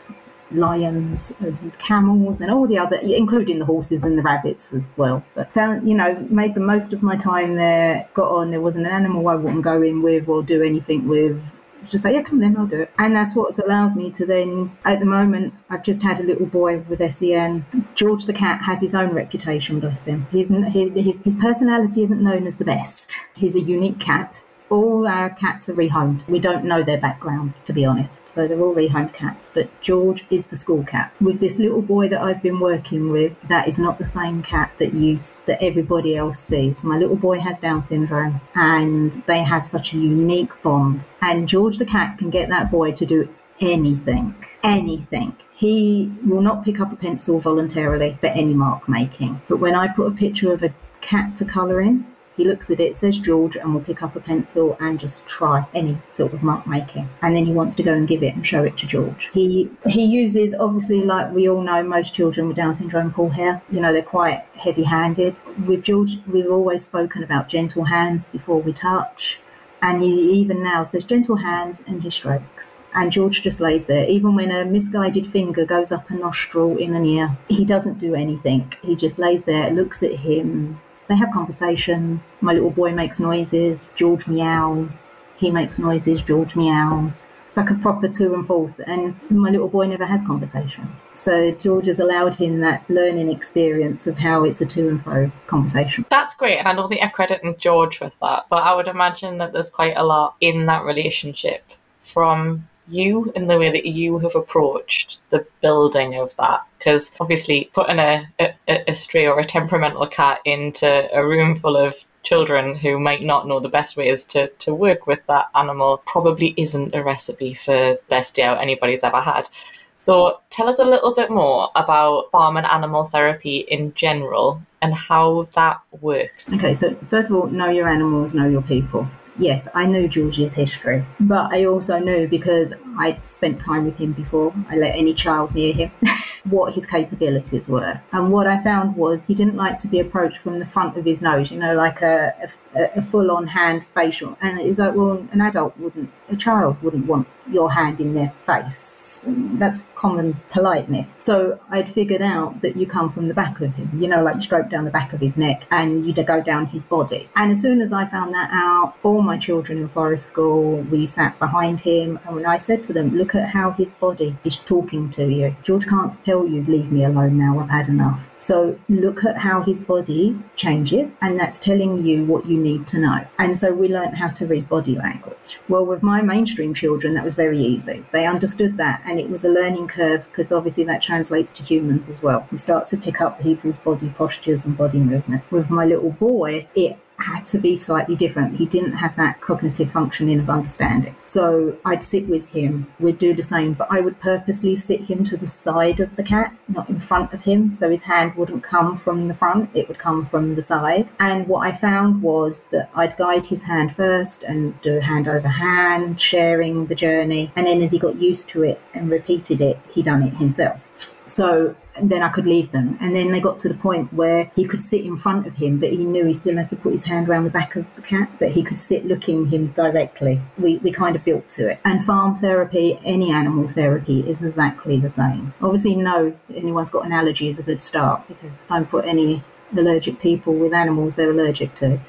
lions 0.51 1.33
and 1.41 1.77
camels 1.79 2.41
and 2.41 2.51
all 2.51 2.67
the 2.67 2.79
other, 2.79 2.97
including 2.97 3.59
the 3.59 3.65
horses 3.65 4.05
and 4.05 4.19
the 4.19 4.23
rabbits 4.23 4.73
as 4.73 4.95
well. 4.97 5.25
But 5.35 5.53
found, 5.53 5.89
you 5.89 5.95
know, 5.95 6.15
made 6.31 6.55
the 6.55 6.61
most 6.61 6.93
of 6.93 7.03
my 7.03 7.17
time 7.17 7.57
there. 7.57 8.09
Got 8.15 8.31
on. 8.31 8.51
There 8.51 8.61
wasn't 8.61 8.87
an 8.87 8.93
animal 8.93 9.29
I 9.29 9.35
wouldn't 9.35 9.63
go 9.63 9.83
in 9.83 10.03
with 10.03 10.29
or 10.29 10.43
do 10.43 10.63
anything 10.63 11.09
with 11.09 11.59
just 11.91 12.05
like, 12.05 12.15
yeah, 12.15 12.23
come 12.23 12.41
then, 12.41 12.57
I'll 12.57 12.67
do 12.67 12.83
it. 12.83 12.91
And 12.99 13.15
that's 13.15 13.35
what's 13.35 13.59
allowed 13.59 13.97
me 13.97 14.11
to 14.13 14.27
then, 14.27 14.77
at 14.85 15.01
the 15.01 15.07
moment, 15.07 15.55
I've 15.71 15.83
just 15.83 16.03
had 16.03 16.21
a 16.21 16.23
little 16.23 16.47
boy 16.47 16.79
with 16.81 17.01
SEN. 17.13 17.65
George 17.95 18.27
the 18.27 18.33
cat 18.33 18.63
has 18.63 18.81
his 18.81 18.95
own 18.95 19.13
reputation, 19.15 19.81
bless 19.81 20.05
him. 20.05 20.27
He's, 20.31 20.49
his, 20.49 21.21
his 21.21 21.37
personality 21.37 22.05
isn't 22.05 22.23
known 22.23 22.47
as 22.47 22.57
the 22.57 22.65
best. 22.65 23.17
He's 23.37 23.55
a 23.55 23.61
unique 23.61 24.01
cat 24.01 24.43
all 24.75 25.07
our 25.07 25.31
cats 25.31 25.69
are 25.69 25.75
rehomed. 25.75 26.27
We 26.29 26.39
don't 26.39 26.65
know 26.65 26.83
their 26.83 27.01
backgrounds, 27.01 27.61
to 27.61 27.73
be 27.73 27.85
honest. 27.85 28.29
So 28.29 28.47
they're 28.47 28.61
all 28.61 28.75
rehomed 28.75 29.13
cats. 29.13 29.51
But 29.53 29.69
George 29.81 30.25
is 30.31 30.47
the 30.47 30.57
school 30.57 30.85
cat. 30.85 31.13
With 31.21 31.41
this 31.41 31.59
little 31.59 31.83
boy 31.83 32.09
that 32.09 32.21
I've 32.21 32.43
been 32.43 32.61
working 32.61 33.11
with, 33.11 33.41
that 33.49 33.69
is 33.69 33.79
not 33.79 33.99
the 33.99 34.07
same 34.07 34.43
cat 34.43 34.73
that 34.79 34.95
you 34.95 35.19
that 35.47 35.63
everybody 35.63 36.17
else 36.17 36.39
sees. 36.39 36.83
My 36.83 36.99
little 36.99 37.17
boy 37.17 37.39
has 37.41 37.59
Down 37.59 37.83
syndrome, 37.83 38.41
and 38.55 39.13
they 39.27 39.43
have 39.43 39.67
such 39.67 39.93
a 39.93 39.97
unique 39.97 40.61
bond. 40.63 41.07
And 41.21 41.49
George 41.49 41.79
the 41.79 41.87
cat 41.87 42.19
can 42.19 42.31
get 42.31 42.49
that 42.49 42.71
boy 42.71 42.93
to 42.93 43.07
do 43.07 43.29
anything, 43.61 44.35
anything. 44.63 45.37
He 45.55 46.13
will 46.27 46.41
not 46.41 46.65
pick 46.65 46.81
up 46.81 46.93
a 46.93 46.97
pencil 46.97 47.39
voluntarily 47.39 48.19
for 48.21 48.27
any 48.27 48.55
mark 48.55 48.89
making. 48.89 49.41
But 49.49 49.61
when 49.61 49.75
I 49.75 49.89
put 49.89 50.09
a 50.09 50.17
picture 50.17 50.53
of 50.53 50.63
a 50.63 50.75
cat 51.01 51.37
to 51.37 51.45
colour 51.45 51.81
in, 51.81 52.07
he 52.37 52.45
looks 52.45 52.71
at 52.71 52.81
it, 52.81 52.97
says 52.97 53.19
George, 53.19 53.57
and 53.57 53.73
will 53.73 53.81
pick 53.81 54.03
up 54.03 54.17
a 54.17 54.21
pencil 54.21 54.77
and 54.81 54.99
just 54.99 55.27
try 55.27 55.67
any 55.75 55.99
sort 56.09 56.33
of 56.33 56.43
mark 56.43 56.67
making. 56.67 57.09
And 57.23 57.35
then 57.35 57.47
he 57.47 57.53
wants 57.53 57.75
to 57.77 57.83
go 57.83 57.93
and 57.93 58.09
give 58.09 58.23
it 58.23 58.35
and 58.35 58.47
show 58.47 58.65
it 58.65 58.77
to 58.79 58.87
George. 58.87 59.31
He 59.33 59.71
he 59.87 60.05
uses 60.05 60.55
obviously 60.55 61.03
like 61.03 61.33
we 61.33 61.49
all 61.49 61.63
know 61.63 61.83
most 61.83 62.15
children 62.15 62.49
with 62.49 62.57
Down 62.57 62.75
syndrome 62.75 63.13
pull 63.13 63.31
hair. 63.31 63.63
You 63.71 63.81
know, 63.81 63.93
they're 63.93 64.03
quite 64.03 64.45
heavy 64.57 64.85
handed. 64.85 65.37
With 65.67 65.85
George 65.85 66.19
we've 66.27 66.51
always 66.51 66.85
spoken 66.85 67.23
about 67.23 67.49
gentle 67.49 67.85
hands 67.85 68.27
before 68.27 68.61
we 68.61 68.73
touch. 68.73 69.41
And 69.83 70.03
he 70.03 70.33
even 70.33 70.63
now 70.63 70.83
says 70.83 71.05
gentle 71.05 71.37
hands 71.37 71.83
and 71.87 72.03
he 72.03 72.09
strokes. 72.09 72.79
And 72.95 73.13
George 73.13 73.43
just 73.43 73.61
lays 73.61 73.85
there. 73.85 74.09
Even 74.09 74.35
when 74.35 74.51
a 74.51 74.65
misguided 74.65 75.27
finger 75.27 75.67
goes 75.67 75.93
up 75.93 76.09
a 76.09 76.15
nostril 76.15 76.79
in 76.79 76.95
an 76.95 77.05
ear, 77.05 77.37
he 77.49 77.67
doesn't 77.67 77.99
do 77.99 78.15
anything. 78.15 78.73
He 78.83 78.97
just 78.97 79.19
lays 79.19 79.45
there, 79.45 79.71
looks 79.71 80.03
at 80.03 80.13
him, 80.13 80.81
they 81.09 81.17
have 81.17 81.33
conversations. 81.33 82.37
My 82.41 82.53
little 82.53 82.71
boy 82.71 82.93
makes 82.93 83.21
noises, 83.21 83.93
George 83.97 84.27
meows. 84.27 85.09
He 85.37 85.51
makes 85.51 85.79
noises, 85.79 86.23
George 86.23 86.57
meows. 86.57 87.23
It's 87.47 87.57
like 87.57 87.71
a 87.71 87.75
proper 87.75 88.09
to 88.09 88.35
and 88.35 88.47
forth. 88.47 88.81
And 88.87 89.15
my 89.31 89.51
little 89.51 89.69
boy 89.69 89.87
never 89.87 90.07
has 90.07 90.23
conversations. 90.23 91.07
So 91.15 91.53
George 91.53 91.87
has 91.87 92.01
allowed 92.01 92.35
him 92.35 92.61
that 92.61 92.83
learning 92.89 93.31
experience 93.31 94.07
of 94.07 94.19
how 94.19 94.45
it's 94.45 94.61
a 94.61 94.67
to 94.67 94.89
and 94.89 95.03
fro 95.03 95.31
conversation. 95.47 96.05
That's 96.11 96.35
great. 96.35 96.59
And 96.59 96.67
I 96.67 96.87
think 96.89 97.03
I'm 97.03 97.11
crediting 97.11 97.55
George 97.59 98.01
with 98.01 98.17
that, 98.21 98.47
but 98.51 98.65
I 98.65 98.75
would 98.75 98.89
imagine 98.89 99.39
that 99.39 99.53
there's 99.53 99.71
quite 99.71 99.97
a 99.97 100.05
lot 100.05 100.35
in 100.41 100.67
that 100.67 100.85
relationship 100.85 101.65
from 102.03 102.69
you 102.89 103.33
in 103.35 103.47
the 103.47 103.59
way 103.59 103.71
that 103.71 103.87
you 103.87 104.19
have 104.19 104.35
approached 104.35 105.19
the 105.31 105.47
building 105.61 106.15
of 106.15 106.37
that 106.37 106.63
because 106.79 107.13
obviously 107.19 107.71
putting 107.73 107.99
a, 107.99 108.29
a, 108.39 108.55
a 108.69 108.95
stray 108.95 109.27
or 109.27 109.41
a 109.41 109.45
temperamental 109.45 110.07
cat 110.07 110.41
into 110.45 111.09
a 111.15 111.27
room 111.27 111.57
full 111.57 111.77
of 111.77 112.05
children 112.23 112.75
who 112.75 112.99
might 112.99 113.23
not 113.23 113.47
know 113.47 113.61
the 113.61 113.69
best 113.69 113.97
ways 113.97 114.25
to, 114.25 114.49
to 114.59 114.75
work 114.75 115.07
with 115.07 115.25
that 115.27 115.47
animal 115.55 116.03
probably 116.07 116.55
isn't 116.57 116.95
a 116.95 117.03
recipe 117.03 117.55
for 117.55 117.99
best 118.09 118.35
day 118.35 118.43
out 118.43 118.61
anybody's 118.61 119.05
ever 119.05 119.21
had. 119.21 119.49
So 119.97 120.41
tell 120.51 120.69
us 120.69 120.79
a 120.79 120.85
little 120.85 121.15
bit 121.15 121.31
more 121.31 121.71
about 121.77 122.31
farm 122.31 122.57
and 122.57 122.67
animal 122.67 123.05
therapy 123.05 123.59
in 123.69 123.95
general 123.95 124.61
and 124.83 124.95
how 124.95 125.45
that 125.55 125.81
works. 126.01 126.49
Okay, 126.53 126.75
so 126.75 126.95
first 127.09 127.31
of 127.31 127.37
all, 127.37 127.47
know 127.47 127.69
your 127.69 127.89
animals, 127.89 128.35
know 128.35 128.49
your 128.49 128.63
people 128.63 129.09
yes, 129.39 129.69
I 129.75 129.87
know 129.87 130.07
George's 130.07 130.53
history, 130.53 131.05
but 131.21 131.53
I 131.53 131.65
also 131.65 131.99
know 131.99 132.27
because 132.27 132.73
I'd 132.99 133.27
spent 133.27 133.61
time 133.61 133.85
with 133.85 133.99
him 133.99 134.13
before, 134.13 134.55
I 134.69 134.77
let 134.77 134.95
any 134.95 135.15
child 135.15 135.55
near 135.55 135.73
him, 135.73 135.91
what 136.45 136.75
his 136.75 136.87
capabilities 136.87 137.69
were. 137.69 138.01
And 138.13 138.31
what 138.31 138.47
I 138.47 138.63
found 138.63 138.97
was 138.97 139.25
he 139.25 139.35
didn't 139.35 139.57
like 139.57 139.79
to 139.79 139.89
be 139.89 140.01
approached 140.01 140.39
from 140.39 140.59
the 140.59 140.67
front 140.67 140.97
of 140.97 141.05
his 141.05 141.21
nose, 141.21 141.51
you 141.51 141.59
know, 141.59 141.75
like 141.75 142.03
a, 142.03 142.35
a, 142.43 142.49
a 142.75 143.03
full 143.03 143.31
on 143.31 143.47
hand 143.49 143.87
facial. 143.95 144.37
And 144.41 144.61
it's 144.61 144.79
like, 144.79 144.95
well, 144.95 145.27
an 145.33 145.41
adult 145.41 145.79
wouldn't, 145.79 146.11
a 146.29 146.37
child 146.37 146.83
wouldn't 146.83 147.07
want 147.07 147.29
your 147.51 147.73
hand 147.73 148.01
in 148.01 148.15
their 148.15 148.31
face 148.31 149.05
that's 149.27 149.83
common 149.95 150.37
politeness. 150.51 151.15
So 151.19 151.59
I'd 151.71 151.89
figured 151.89 152.23
out 152.23 152.61
that 152.61 152.77
you 152.77 152.87
come 152.87 153.11
from 153.11 153.29
the 153.29 153.35
back 153.35 153.61
of 153.61 153.75
him, 153.75 153.91
you 153.95 154.09
know, 154.09 154.23
like 154.23 154.37
you 154.37 154.43
stroke 154.43 154.69
down 154.69 154.85
the 154.85 154.91
back 154.91 155.13
of 155.13 155.21
his 155.21 155.37
neck 155.37 155.65
and 155.71 156.07
you 156.07 156.13
go 156.13 156.43
down 156.43 156.67
his 156.67 156.85
body. 156.85 157.29
And 157.37 157.53
as 157.53 157.61
soon 157.61 157.81
as 157.81 157.93
I 157.93 158.07
found 158.07 158.35
that 158.35 158.51
out, 158.53 158.95
all 159.03 159.23
my 159.23 159.39
children 159.39 159.79
in 159.79 159.89
forest 159.89 160.27
school, 160.27 160.81
we 160.83 161.07
sat 161.07 161.39
behind 161.39 161.81
him 161.81 162.19
and 162.27 162.37
when 162.37 162.47
I 162.47 162.59
said 162.59 162.85
to 162.85 162.93
them, 162.93 163.17
look 163.17 163.35
at 163.35 163.51
how 163.51 163.71
his 163.73 163.93
body 163.93 164.37
is 164.45 164.57
talking 164.57 165.11
to 165.13 165.27
you. 165.31 165.57
George 165.63 165.87
can't 165.87 166.13
tell 166.25 166.47
you, 166.47 166.63
leave 166.63 166.91
me 166.91 167.05
alone 167.05 167.39
now, 167.39 167.59
I've 167.59 167.71
had 167.71 167.89
enough. 167.89 168.34
So 168.45 168.79
look 168.91 169.25
at 169.25 169.39
how 169.39 169.63
his 169.63 169.81
body 169.81 170.39
changes, 170.55 171.17
and 171.23 171.41
that's 171.41 171.59
telling 171.59 172.05
you 172.05 172.27
what 172.27 172.45
you 172.45 172.59
need 172.59 172.87
to 172.89 172.99
know. 172.99 173.27
And 173.39 173.57
so 173.57 173.73
we 173.73 173.89
learned 173.89 174.19
how 174.19 174.29
to 174.29 174.47
read 174.47 174.69
body 174.69 174.97
language. 174.97 175.59
Well, 175.67 175.87
with 175.87 176.03
my 176.03 176.21
mainstream 176.21 176.75
children, 176.75 177.15
that 177.15 177.25
was 177.25 177.35
very 177.35 177.59
easy. 177.59 178.05
They 178.13 178.27
understood 178.27 178.77
that, 178.77 179.01
and 179.07 179.19
it 179.19 179.31
was 179.31 179.47
a 179.47 179.49
learning 179.49 179.89
curve 179.89 180.27
because 180.27 180.53
obviously 180.53 180.85
that 180.85 181.01
translates 181.01 181.53
to 181.53 181.63
humans 181.63 182.11
as 182.11 182.23
well. 182.23 182.47
We 182.53 182.59
start 182.59 182.87
to 182.89 182.99
pick 182.99 183.23
up 183.23 183.41
people's 183.41 183.79
body 183.79 184.11
postures 184.11 184.67
and 184.67 184.77
body 184.77 184.99
movements. 184.99 185.51
With 185.51 185.71
my 185.71 185.87
little 185.87 186.13
boy, 186.13 186.67
it 186.75 186.99
had 187.25 187.47
to 187.47 187.59
be 187.59 187.77
slightly 187.77 188.17
different. 188.17 188.57
He 188.57 188.67
didn't 188.67 188.93
have 188.93 189.17
that 189.17 189.41
cognitive 189.41 189.91
functioning 189.91 190.39
of 190.39 190.51
understanding. 190.51 191.17
So 191.25 191.77
I'd 191.85 192.05
sit 192.05 192.29
with 192.29 192.47
him, 192.49 192.87
we'd 193.01 193.19
do 193.19 193.35
the 193.35 193.43
same, 193.43 193.73
but 193.73 193.89
I 193.91 194.01
would 194.01 194.21
purposely 194.21 194.77
sit 194.77 195.03
him 195.03 195.25
to 195.25 195.37
the 195.37 195.47
side 195.47 196.01
of 196.01 196.17
the 196.17 196.23
cat, 196.23 196.55
not 196.69 196.89
in 196.89 197.01
front 197.01 197.33
of 197.33 197.43
him. 197.43 197.73
So 197.73 197.91
his 197.91 198.03
hand 198.03 198.35
wouldn't 198.35 198.63
come 198.63 198.97
from 198.97 199.29
the 199.29 199.35
front, 199.35 199.71
it 199.75 199.89
would 199.89 199.99
come 199.99 200.25
from 200.25 200.55
the 200.55 200.63
side. 200.63 201.09
And 201.19 201.49
what 201.49 201.67
I 201.67 201.73
found 201.73 202.23
was 202.23 202.65
that 202.71 202.91
I'd 202.95 203.17
guide 203.17 203.47
his 203.47 203.63
hand 203.63 203.97
first 203.97 204.43
and 204.43 204.81
do 204.83 205.01
hand 205.01 205.27
over 205.29 205.49
hand, 205.49 206.21
sharing 206.21 206.87
the 206.87 206.95
journey. 206.95 207.53
And 207.57 207.67
then 207.67 207.83
as 207.83 207.93
he 207.93 207.99
got 207.99 208.17
used 208.17 208.49
to 208.51 208.63
it 208.63 208.81
and 208.93 209.11
repeated 209.11 209.61
it, 209.61 209.79
he 209.91 210.03
done 210.03 210.23
it 210.23 210.35
himself. 210.35 211.14
So 211.27 211.75
then 212.01 212.23
I 212.23 212.29
could 212.29 212.47
leave 212.47 212.73
them. 212.73 212.99
And 213.01 213.15
then 213.15 213.31
they 213.31 213.41
got 213.41 213.61
to 213.61 213.69
the 213.69 213.75
point 213.75 214.13
where 214.13 214.51
he 214.57 214.65
could 214.65 214.83
sit 214.83 215.05
in 215.05 215.17
front 215.17 215.47
of 215.47 215.55
him, 215.55 215.79
but 215.79 215.91
he 215.91 216.05
knew 216.05 216.27
he 216.27 216.35
still 216.35 216.57
had 216.57 216.69
to 216.71 216.77
put 216.77 216.93
his 216.93 217.05
hand 217.05 217.29
around 217.29 217.45
the 217.45 217.51
back 217.51 217.77
of 217.77 217.93
the 217.95 218.03
cat, 218.03 218.31
but 218.39 218.53
he 218.53 218.63
could 218.63 218.81
sit 218.81 219.07
looking 219.07 219.47
him 219.47 219.69
directly. 219.69 220.41
We, 220.59 220.79
we 220.79 220.91
kind 220.91 221.17
of 221.17 221.25
built 221.25 221.49
to 221.51 221.71
it. 221.71 221.81
And 221.85 222.05
farm 222.05 222.35
therapy, 222.37 222.99
any 223.05 223.33
animal 223.33 223.69
therapy, 223.69 224.21
is 224.29 224.43
exactly 224.43 224.99
the 224.99 225.09
same. 225.09 225.55
Obviously, 225.63 225.95
no, 225.95 226.37
anyone's 226.55 226.91
got 226.91 227.07
an 227.07 227.13
allergy 227.13 227.49
is 227.49 227.59
a 227.59 227.63
good 227.63 227.83
start 227.83 228.27
because 228.29 228.65
don't 228.65 228.89
put 228.89 229.05
any 229.05 229.43
allergic 229.77 230.21
people 230.21 230.55
with 230.55 230.73
animals 230.73 231.17
they're 231.17 231.31
allergic 231.31 231.75
to. 231.77 232.01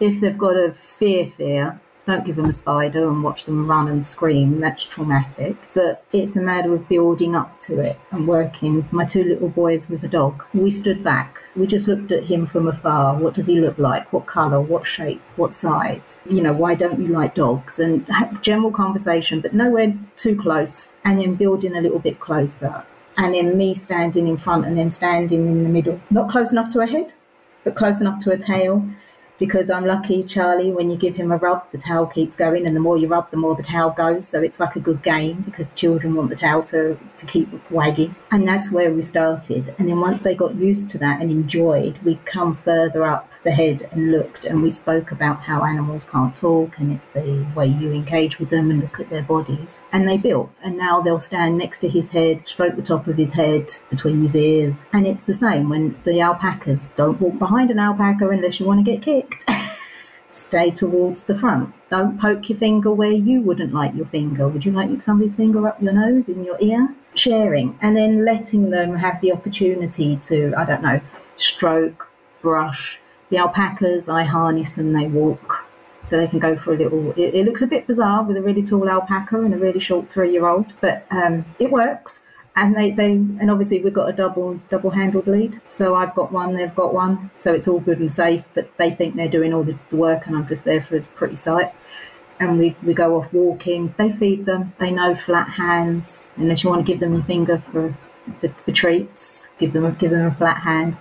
If 0.00 0.20
they've 0.20 0.38
got 0.38 0.56
a 0.56 0.72
fear 0.72 1.26
fear, 1.26 1.80
don't 2.04 2.24
give 2.24 2.36
them 2.36 2.46
a 2.46 2.52
spider 2.52 3.08
and 3.08 3.22
watch 3.22 3.44
them 3.44 3.68
run 3.68 3.88
and 3.88 4.04
scream. 4.04 4.60
That's 4.60 4.84
traumatic. 4.84 5.56
But 5.74 6.04
it's 6.12 6.36
a 6.36 6.40
matter 6.40 6.74
of 6.74 6.88
building 6.88 7.36
up 7.36 7.60
to 7.62 7.80
it 7.80 7.98
and 8.10 8.26
working. 8.26 8.88
My 8.90 9.04
two 9.04 9.24
little 9.24 9.48
boys 9.48 9.88
with 9.88 10.02
a 10.02 10.08
dog, 10.08 10.44
we 10.52 10.70
stood 10.70 11.04
back. 11.04 11.38
We 11.54 11.66
just 11.66 11.86
looked 11.86 12.10
at 12.10 12.24
him 12.24 12.46
from 12.46 12.66
afar. 12.66 13.16
What 13.16 13.34
does 13.34 13.46
he 13.46 13.60
look 13.60 13.78
like? 13.78 14.12
What 14.12 14.26
colour? 14.26 14.60
What 14.60 14.86
shape? 14.86 15.20
What 15.36 15.54
size? 15.54 16.14
You 16.28 16.42
know, 16.42 16.52
why 16.52 16.74
don't 16.74 17.00
you 17.00 17.08
like 17.08 17.34
dogs? 17.34 17.78
And 17.78 18.06
general 18.42 18.72
conversation, 18.72 19.40
but 19.40 19.52
nowhere 19.52 19.96
too 20.16 20.36
close. 20.36 20.92
And 21.04 21.20
then 21.20 21.34
building 21.34 21.76
a 21.76 21.80
little 21.80 21.98
bit 21.98 22.18
closer. 22.20 22.84
And 23.16 23.34
then 23.34 23.58
me 23.58 23.74
standing 23.74 24.26
in 24.26 24.38
front 24.38 24.64
and 24.64 24.76
then 24.76 24.90
standing 24.90 25.46
in 25.46 25.62
the 25.62 25.68
middle. 25.68 26.00
Not 26.10 26.30
close 26.30 26.50
enough 26.50 26.72
to 26.72 26.80
a 26.80 26.86
head, 26.86 27.12
but 27.62 27.76
close 27.76 28.00
enough 28.00 28.24
to 28.24 28.32
a 28.32 28.38
tail 28.38 28.88
because 29.38 29.70
I'm 29.70 29.84
lucky, 29.84 30.22
Charlie, 30.22 30.70
when 30.70 30.90
you 30.90 30.96
give 30.96 31.16
him 31.16 31.32
a 31.32 31.36
rub, 31.36 31.70
the 31.72 31.78
towel 31.78 32.06
keeps 32.06 32.36
going, 32.36 32.66
and 32.66 32.76
the 32.76 32.80
more 32.80 32.96
you 32.96 33.08
rub, 33.08 33.30
the 33.30 33.36
more 33.36 33.56
the 33.56 33.62
towel 33.62 33.90
goes. 33.90 34.28
So 34.28 34.40
it's 34.40 34.60
like 34.60 34.76
a 34.76 34.80
good 34.80 35.02
game 35.02 35.42
because 35.42 35.68
the 35.68 35.74
children 35.74 36.14
want 36.14 36.30
the 36.30 36.36
towel 36.36 36.62
to, 36.64 36.98
to 37.16 37.26
keep 37.26 37.48
wagging. 37.70 38.14
And 38.30 38.46
that's 38.46 38.70
where 38.70 38.92
we 38.92 39.02
started. 39.02 39.74
And 39.78 39.88
then 39.88 40.00
once 40.00 40.22
they 40.22 40.34
got 40.34 40.54
used 40.54 40.90
to 40.92 40.98
that 40.98 41.20
and 41.20 41.30
enjoyed, 41.30 41.98
we 42.04 42.16
come 42.24 42.54
further 42.54 43.04
up 43.04 43.31
the 43.42 43.50
head 43.50 43.88
and 43.92 44.12
looked 44.12 44.44
and 44.44 44.62
we 44.62 44.70
spoke 44.70 45.10
about 45.10 45.40
how 45.40 45.64
animals 45.64 46.04
can't 46.04 46.36
talk 46.36 46.78
and 46.78 46.92
it's 46.92 47.08
the 47.08 47.46
way 47.54 47.66
you 47.66 47.92
engage 47.92 48.38
with 48.38 48.50
them 48.50 48.70
and 48.70 48.80
look 48.80 49.00
at 49.00 49.10
their 49.10 49.22
bodies. 49.22 49.80
And 49.92 50.08
they 50.08 50.16
built. 50.16 50.50
And 50.62 50.76
now 50.76 51.00
they'll 51.00 51.20
stand 51.20 51.58
next 51.58 51.80
to 51.80 51.88
his 51.88 52.10
head, 52.10 52.42
stroke 52.46 52.76
the 52.76 52.82
top 52.82 53.06
of 53.06 53.16
his 53.16 53.32
head, 53.32 53.70
between 53.90 54.22
his 54.22 54.36
ears. 54.36 54.86
And 54.92 55.06
it's 55.06 55.24
the 55.24 55.34
same 55.34 55.68
when 55.68 55.98
the 56.04 56.20
alpacas 56.20 56.90
don't 56.96 57.20
walk 57.20 57.38
behind 57.38 57.70
an 57.70 57.78
alpaca 57.78 58.28
unless 58.28 58.60
you 58.60 58.66
want 58.66 58.84
to 58.84 58.90
get 58.90 59.02
kicked. 59.02 59.44
Stay 60.32 60.70
towards 60.70 61.24
the 61.24 61.34
front. 61.34 61.74
Don't 61.90 62.18
poke 62.18 62.48
your 62.48 62.58
finger 62.58 62.90
where 62.90 63.12
you 63.12 63.42
wouldn't 63.42 63.74
like 63.74 63.94
your 63.94 64.06
finger. 64.06 64.48
Would 64.48 64.64
you 64.64 64.72
like 64.72 65.02
somebody's 65.02 65.36
finger 65.36 65.68
up 65.68 65.82
your 65.82 65.92
nose, 65.92 66.26
in 66.26 66.44
your 66.44 66.56
ear? 66.60 66.94
Sharing 67.14 67.78
and 67.82 67.94
then 67.94 68.24
letting 68.24 68.70
them 68.70 68.96
have 68.96 69.20
the 69.20 69.32
opportunity 69.32 70.16
to, 70.16 70.54
I 70.56 70.64
don't 70.64 70.82
know, 70.82 71.00
stroke, 71.36 72.08
brush. 72.40 72.98
The 73.32 73.38
alpacas, 73.38 74.10
I 74.10 74.24
harness 74.24 74.76
and 74.76 74.94
they 74.94 75.06
walk. 75.06 75.66
So 76.02 76.18
they 76.18 76.26
can 76.26 76.38
go 76.38 76.54
for 76.54 76.74
a 76.74 76.76
little. 76.76 77.12
It, 77.12 77.34
it, 77.34 77.46
looks 77.46 77.62
a 77.62 77.66
bit 77.66 77.86
bizarre 77.86 78.22
with 78.24 78.36
a 78.36 78.42
really 78.42 78.62
tall 78.62 78.90
alpaca 78.90 79.40
and 79.40 79.54
a 79.54 79.56
really 79.56 79.80
short 79.80 80.10
three-year-old, 80.10 80.74
but 80.82 81.06
um, 81.10 81.46
it 81.58 81.70
works. 81.70 82.20
And 82.54 82.76
they, 82.76 82.90
they 82.90 83.12
and 83.12 83.50
obviously 83.50 83.80
we've 83.82 83.94
got 83.94 84.10
a 84.10 84.12
double 84.12 84.60
double 84.68 84.90
handled 84.90 85.26
lead 85.26 85.58
so 85.64 85.94
i've 85.94 86.14
got 86.14 86.30
one 86.30 86.52
they've 86.52 86.74
got 86.74 86.92
one. 86.92 87.30
So 87.34 87.54
it's 87.54 87.66
all 87.66 87.80
good 87.80 87.98
and 87.98 88.12
safe 88.12 88.44
but 88.52 88.76
they 88.76 88.90
think 88.90 89.14
they're 89.14 89.26
doing 89.26 89.54
all 89.54 89.64
the, 89.64 89.78
the 89.88 89.96
work 89.96 90.26
and 90.26 90.36
i'm 90.36 90.46
just 90.46 90.64
there 90.66 90.82
for 90.82 90.94
a 90.94 91.02
pretty 91.02 91.36
sight. 91.36 91.72
And 92.38 92.58
we, 92.58 92.76
we 92.82 92.92
go 92.92 93.16
off 93.18 93.32
walking. 93.32 93.94
They 93.96 94.10
feed 94.12 94.44
them. 94.44 94.74
They 94.78 94.90
know 94.90 95.14
flat 95.14 95.50
hands. 95.50 96.28
Unless 96.36 96.62
you 96.62 96.68
want 96.68 96.84
to 96.84 96.92
give 96.92 97.00
them 97.00 97.14
your 97.14 97.22
finger 97.22 97.56
for 97.56 97.96
for, 98.40 98.48
for 98.48 98.72
treats 98.72 99.48
give 99.58 99.72
them 99.72 99.84
a, 99.84 99.92
give 99.92 100.10
them 100.10 100.26
a 100.26 100.34
flat 100.34 100.58
hand 100.58 100.96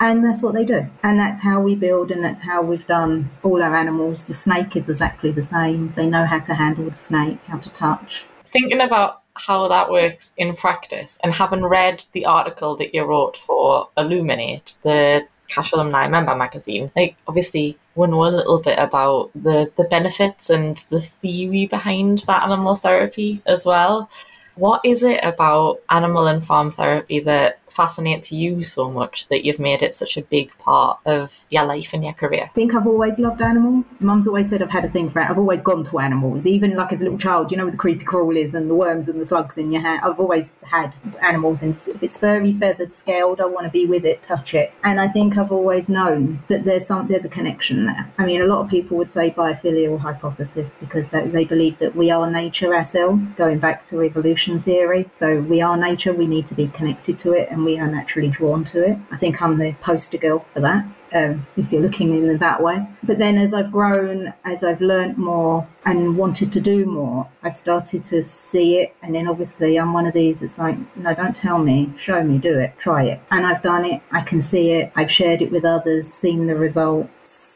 and 0.00 0.24
that's 0.24 0.42
what 0.42 0.54
they 0.54 0.64
do. 0.64 0.86
And 1.02 1.18
that's 1.18 1.40
how 1.40 1.60
we 1.60 1.74
build 1.74 2.10
and 2.10 2.24
that's 2.24 2.42
how 2.42 2.62
we've 2.62 2.86
done 2.86 3.30
all 3.42 3.62
our 3.62 3.74
animals. 3.74 4.24
The 4.24 4.34
snake 4.34 4.76
is 4.76 4.88
exactly 4.88 5.30
the 5.30 5.42
same. 5.42 5.90
They 5.90 6.06
know 6.06 6.24
how 6.24 6.40
to 6.40 6.54
handle 6.54 6.90
the 6.90 6.96
snake 6.96 7.38
how 7.46 7.58
to 7.58 7.70
touch. 7.70 8.24
Thinking 8.46 8.80
about 8.80 9.22
how 9.36 9.66
that 9.68 9.90
works 9.90 10.32
in 10.36 10.54
practice 10.54 11.18
and 11.22 11.32
having 11.32 11.64
read 11.64 12.04
the 12.12 12.24
article 12.24 12.76
that 12.76 12.94
you 12.94 13.04
wrote 13.04 13.36
for 13.36 13.88
Illuminate, 13.96 14.76
the 14.82 15.26
CACHE 15.48 15.72
Alumni 15.72 16.08
member 16.08 16.34
magazine, 16.34 16.90
like 16.96 17.16
obviously 17.26 17.76
we 17.94 18.06
know 18.06 18.26
a 18.26 18.28
little 18.28 18.60
bit 18.60 18.78
about 18.78 19.30
the, 19.34 19.70
the 19.76 19.84
benefits 19.84 20.50
and 20.50 20.78
the 20.90 21.00
theory 21.00 21.66
behind 21.66 22.20
that 22.20 22.42
animal 22.42 22.76
therapy 22.76 23.42
as 23.46 23.66
well. 23.66 24.08
What 24.56 24.80
is 24.84 25.02
it 25.02 25.22
about 25.24 25.80
animal 25.90 26.28
and 26.28 26.44
farm 26.46 26.70
therapy 26.70 27.20
that 27.20 27.58
fascinates 27.74 28.32
you 28.32 28.64
so 28.64 28.90
much 28.90 29.28
that 29.28 29.44
you've 29.44 29.58
made 29.58 29.82
it 29.82 29.94
such 29.94 30.16
a 30.16 30.22
big 30.22 30.56
part 30.58 30.98
of 31.04 31.44
your 31.50 31.64
life 31.64 31.92
and 31.92 32.04
your 32.04 32.12
career? 32.12 32.44
I 32.44 32.54
think 32.54 32.74
I've 32.74 32.86
always 32.86 33.18
loved 33.18 33.42
animals. 33.42 33.94
Mum's 34.00 34.26
always 34.26 34.48
said 34.48 34.62
I've 34.62 34.70
had 34.70 34.84
a 34.84 34.88
thing 34.88 35.10
for 35.10 35.20
it. 35.20 35.28
I've 35.28 35.38
always 35.38 35.62
gone 35.62 35.84
to 35.84 35.98
animals, 35.98 36.46
even 36.46 36.76
like 36.76 36.92
as 36.92 37.00
a 37.00 37.04
little 37.04 37.18
child, 37.18 37.50
you 37.50 37.56
know, 37.56 37.64
with 37.64 37.74
the 37.74 37.78
creepy 37.78 38.04
crawlies 38.04 38.54
and 38.54 38.70
the 38.70 38.74
worms 38.74 39.08
and 39.08 39.20
the 39.20 39.26
slugs 39.26 39.58
in 39.58 39.72
your 39.72 39.82
hand. 39.82 40.02
I've 40.04 40.20
always 40.20 40.54
had 40.64 40.94
animals, 41.20 41.62
and 41.62 41.74
if 41.74 42.02
it's 42.02 42.16
furry, 42.16 42.52
feathered, 42.52 42.94
scaled, 42.94 43.40
I 43.40 43.46
want 43.46 43.66
to 43.66 43.70
be 43.70 43.86
with 43.86 44.04
it, 44.04 44.22
touch 44.22 44.54
it. 44.54 44.72
And 44.82 45.00
I 45.00 45.08
think 45.08 45.36
I've 45.36 45.52
always 45.52 45.88
known 45.88 46.42
that 46.48 46.64
there's 46.64 46.86
some 46.86 47.06
there's 47.08 47.24
a 47.24 47.28
connection 47.28 47.86
there. 47.86 48.08
I 48.18 48.26
mean, 48.26 48.40
a 48.40 48.46
lot 48.46 48.60
of 48.60 48.70
people 48.70 48.96
would 48.98 49.10
say 49.10 49.30
biophilia 49.30 49.98
hypothesis 49.98 50.76
because 50.78 51.08
they, 51.08 51.26
they 51.26 51.44
believe 51.44 51.78
that 51.78 51.94
we 51.96 52.10
are 52.10 52.30
nature 52.30 52.74
ourselves, 52.74 53.30
going 53.30 53.58
back 53.58 53.84
to 53.86 54.02
evolution 54.02 54.60
theory. 54.60 55.08
So 55.10 55.40
we 55.40 55.60
are 55.60 55.76
nature, 55.76 56.12
we 56.12 56.26
need 56.26 56.46
to 56.48 56.54
be 56.54 56.68
connected 56.68 57.18
to 57.20 57.32
it, 57.32 57.50
and 57.50 57.63
we 57.64 57.78
are 57.78 57.86
naturally 57.88 58.28
drawn 58.28 58.64
to 58.64 58.84
it. 58.84 58.98
I 59.10 59.16
think 59.16 59.40
I'm 59.42 59.58
the 59.58 59.74
poster 59.80 60.18
girl 60.18 60.40
for 60.40 60.60
that. 60.60 60.86
Um, 61.12 61.46
if 61.56 61.70
you're 61.70 61.80
looking 61.80 62.12
in 62.12 62.38
that 62.38 62.60
way. 62.60 62.88
But 63.04 63.18
then 63.18 63.38
as 63.38 63.54
I've 63.54 63.70
grown, 63.70 64.34
as 64.44 64.64
I've 64.64 64.80
learnt 64.80 65.16
more 65.16 65.68
and 65.84 66.18
wanted 66.18 66.52
to 66.54 66.60
do 66.60 66.86
more, 66.86 67.28
I've 67.40 67.54
started 67.54 68.04
to 68.06 68.20
see 68.24 68.80
it. 68.80 68.96
And 69.00 69.14
then 69.14 69.28
obviously 69.28 69.78
I'm 69.78 69.92
one 69.92 70.06
of 70.06 70.12
these, 70.12 70.42
it's 70.42 70.58
like, 70.58 70.76
no, 70.96 71.14
don't 71.14 71.36
tell 71.36 71.58
me, 71.58 71.94
show 71.96 72.24
me, 72.24 72.38
do 72.38 72.58
it, 72.58 72.74
try 72.78 73.04
it. 73.04 73.20
And 73.30 73.46
I've 73.46 73.62
done 73.62 73.84
it, 73.84 74.02
I 74.10 74.22
can 74.22 74.42
see 74.42 74.72
it, 74.72 74.90
I've 74.96 75.10
shared 75.10 75.40
it 75.40 75.52
with 75.52 75.64
others, 75.64 76.08
seen 76.08 76.48
the 76.48 76.56
results 76.56 77.53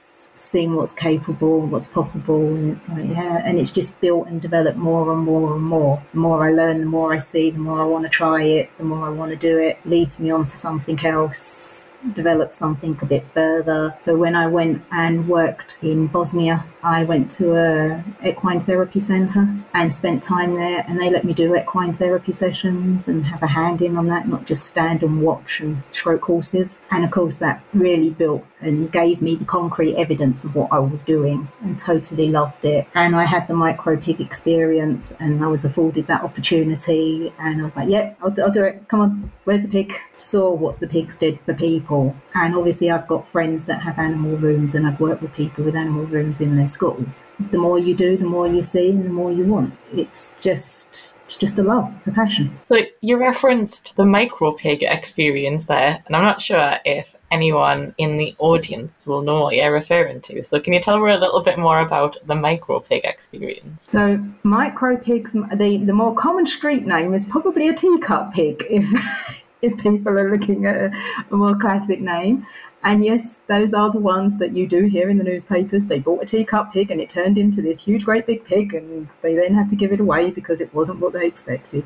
seeing 0.50 0.74
what's 0.74 0.92
capable, 0.92 1.60
what's 1.60 1.86
possible, 1.86 2.46
and 2.54 2.72
it's 2.72 2.88
like 2.88 3.08
yeah, 3.08 3.42
and 3.44 3.58
it's 3.58 3.70
just 3.70 4.00
built 4.00 4.26
and 4.28 4.40
developed 4.40 4.78
more 4.78 5.12
and 5.12 5.22
more 5.22 5.54
and 5.54 5.64
more. 5.64 6.02
The 6.12 6.18
more 6.18 6.46
I 6.46 6.52
learn, 6.52 6.80
the 6.80 6.86
more 6.86 7.12
I 7.12 7.18
see, 7.18 7.50
the 7.50 7.58
more 7.58 7.80
I 7.80 7.84
want 7.84 8.04
to 8.04 8.10
try 8.10 8.42
it, 8.42 8.70
the 8.78 8.84
more 8.84 9.06
I 9.06 9.10
want 9.10 9.30
to 9.30 9.36
do 9.36 9.58
it. 9.58 9.78
Leads 9.84 10.18
me 10.18 10.30
on 10.30 10.46
to 10.46 10.56
something 10.56 10.98
else, 11.04 11.87
develop 12.12 12.54
something 12.54 12.98
a 13.02 13.06
bit 13.06 13.26
further. 13.26 13.94
So 14.00 14.16
when 14.16 14.34
I 14.36 14.46
went 14.46 14.82
and 14.90 15.28
worked 15.28 15.76
in 15.82 16.06
Bosnia, 16.06 16.64
I 16.82 17.04
went 17.04 17.30
to 17.32 17.56
a 17.56 18.04
equine 18.24 18.60
therapy 18.60 19.00
centre 19.00 19.48
and 19.74 19.92
spent 19.92 20.22
time 20.22 20.54
there, 20.54 20.84
and 20.86 21.00
they 21.00 21.10
let 21.10 21.24
me 21.24 21.32
do 21.32 21.54
equine 21.56 21.92
therapy 21.92 22.32
sessions 22.32 23.08
and 23.08 23.26
have 23.26 23.42
a 23.42 23.48
hand 23.48 23.82
in 23.82 23.96
on 23.96 24.06
that, 24.06 24.28
not 24.28 24.46
just 24.46 24.66
stand 24.66 25.02
and 25.02 25.22
watch 25.22 25.60
and 25.60 25.82
stroke 25.92 26.24
horses. 26.24 26.78
And 26.90 27.04
of 27.04 27.10
course, 27.10 27.38
that 27.38 27.62
really 27.74 28.10
built 28.10 28.44
and 28.60 28.90
gave 28.90 29.22
me 29.22 29.36
the 29.36 29.44
concrete 29.44 29.94
evidence 29.96 30.44
of 30.44 30.54
what 30.54 30.72
I 30.72 30.78
was 30.78 31.04
doing, 31.04 31.48
and 31.60 31.78
totally 31.78 32.28
loved 32.28 32.64
it. 32.64 32.86
And 32.94 33.14
I 33.14 33.24
had 33.24 33.46
the 33.46 33.54
micro 33.54 33.96
pig 33.96 34.20
experience, 34.20 35.12
and 35.20 35.44
I 35.44 35.48
was 35.48 35.64
afforded 35.64 36.06
that 36.08 36.22
opportunity, 36.22 37.32
and 37.38 37.60
I 37.60 37.64
was 37.64 37.76
like, 37.76 37.88
"Yep, 37.88 38.04
yeah, 38.04 38.24
I'll, 38.24 38.44
I'll 38.44 38.52
do 38.52 38.64
it. 38.64 38.88
Come 38.88 39.00
on, 39.00 39.32
where's 39.44 39.62
the 39.62 39.68
pig?" 39.68 39.94
Saw 40.14 40.52
what 40.52 40.80
the 40.80 40.88
pigs 40.88 41.16
did 41.16 41.40
for 41.40 41.54
people, 41.54 41.87
and 42.34 42.54
obviously, 42.54 42.90
I've 42.90 43.06
got 43.06 43.26
friends 43.26 43.64
that 43.66 43.82
have 43.82 43.98
animal 43.98 44.36
rooms, 44.36 44.74
and 44.74 44.86
I've 44.86 45.00
worked 45.00 45.22
with 45.22 45.34
people 45.34 45.64
with 45.64 45.74
animal 45.74 46.04
rooms 46.04 46.40
in 46.40 46.56
their 46.56 46.66
schools. 46.66 47.24
The 47.50 47.58
more 47.58 47.78
you 47.78 47.94
do, 47.94 48.16
the 48.16 48.24
more 48.24 48.46
you 48.46 48.62
see, 48.62 48.90
and 48.90 49.04
the 49.04 49.10
more 49.10 49.32
you 49.32 49.44
want. 49.44 49.74
It's 49.92 50.36
just 50.40 51.14
it's 51.28 51.36
just 51.36 51.58
a 51.58 51.62
love, 51.62 51.92
it's 51.96 52.06
a 52.06 52.12
passion. 52.12 52.58
So 52.62 52.78
you 53.02 53.18
referenced 53.18 53.96
the 53.96 54.06
micro 54.06 54.52
pig 54.52 54.82
experience 54.82 55.66
there, 55.66 56.02
and 56.06 56.16
I'm 56.16 56.22
not 56.22 56.40
sure 56.40 56.78
if 56.84 57.14
anyone 57.30 57.94
in 57.98 58.16
the 58.16 58.34
audience 58.38 59.06
will 59.06 59.20
know 59.20 59.42
what 59.42 59.54
you're 59.54 59.72
referring 59.72 60.22
to. 60.22 60.42
So 60.42 60.58
can 60.58 60.72
you 60.72 60.80
tell 60.80 60.98
me 60.98 61.12
a 61.12 61.18
little 61.18 61.42
bit 61.42 61.58
more 61.58 61.80
about 61.80 62.16
the 62.26 62.34
micro 62.34 62.80
pig 62.80 63.04
experience? 63.04 63.82
So 63.82 64.24
micro 64.42 64.96
pigs, 64.96 65.32
the, 65.32 65.82
the 65.84 65.92
more 65.92 66.14
common 66.14 66.46
street 66.46 66.86
name 66.86 67.12
is 67.12 67.26
probably 67.26 67.68
a 67.68 67.74
teacup 67.74 68.32
pig 68.32 68.64
if 68.70 69.42
if 69.62 69.78
people 69.82 70.18
are 70.18 70.30
looking 70.30 70.66
at 70.66 70.92
a, 71.30 71.34
more 71.34 71.56
classic 71.56 72.00
name. 72.00 72.46
And 72.82 73.04
yes, 73.04 73.36
those 73.46 73.74
are 73.74 73.90
the 73.90 73.98
ones 73.98 74.38
that 74.38 74.56
you 74.56 74.66
do 74.66 74.84
hear 74.84 75.10
in 75.10 75.18
the 75.18 75.24
newspapers. 75.24 75.86
They 75.86 75.98
bought 75.98 76.22
a 76.22 76.26
teacup 76.26 76.72
pig 76.72 76.90
and 76.90 77.00
it 77.00 77.10
turned 77.10 77.36
into 77.36 77.60
this 77.60 77.84
huge, 77.84 78.04
great 78.04 78.24
big 78.24 78.44
pig, 78.44 78.72
and 78.72 79.08
they 79.20 79.34
then 79.34 79.54
have 79.54 79.68
to 79.70 79.76
give 79.76 79.92
it 79.92 80.00
away 80.00 80.30
because 80.30 80.60
it 80.60 80.72
wasn't 80.72 81.00
what 81.00 81.12
they 81.12 81.26
expected. 81.26 81.84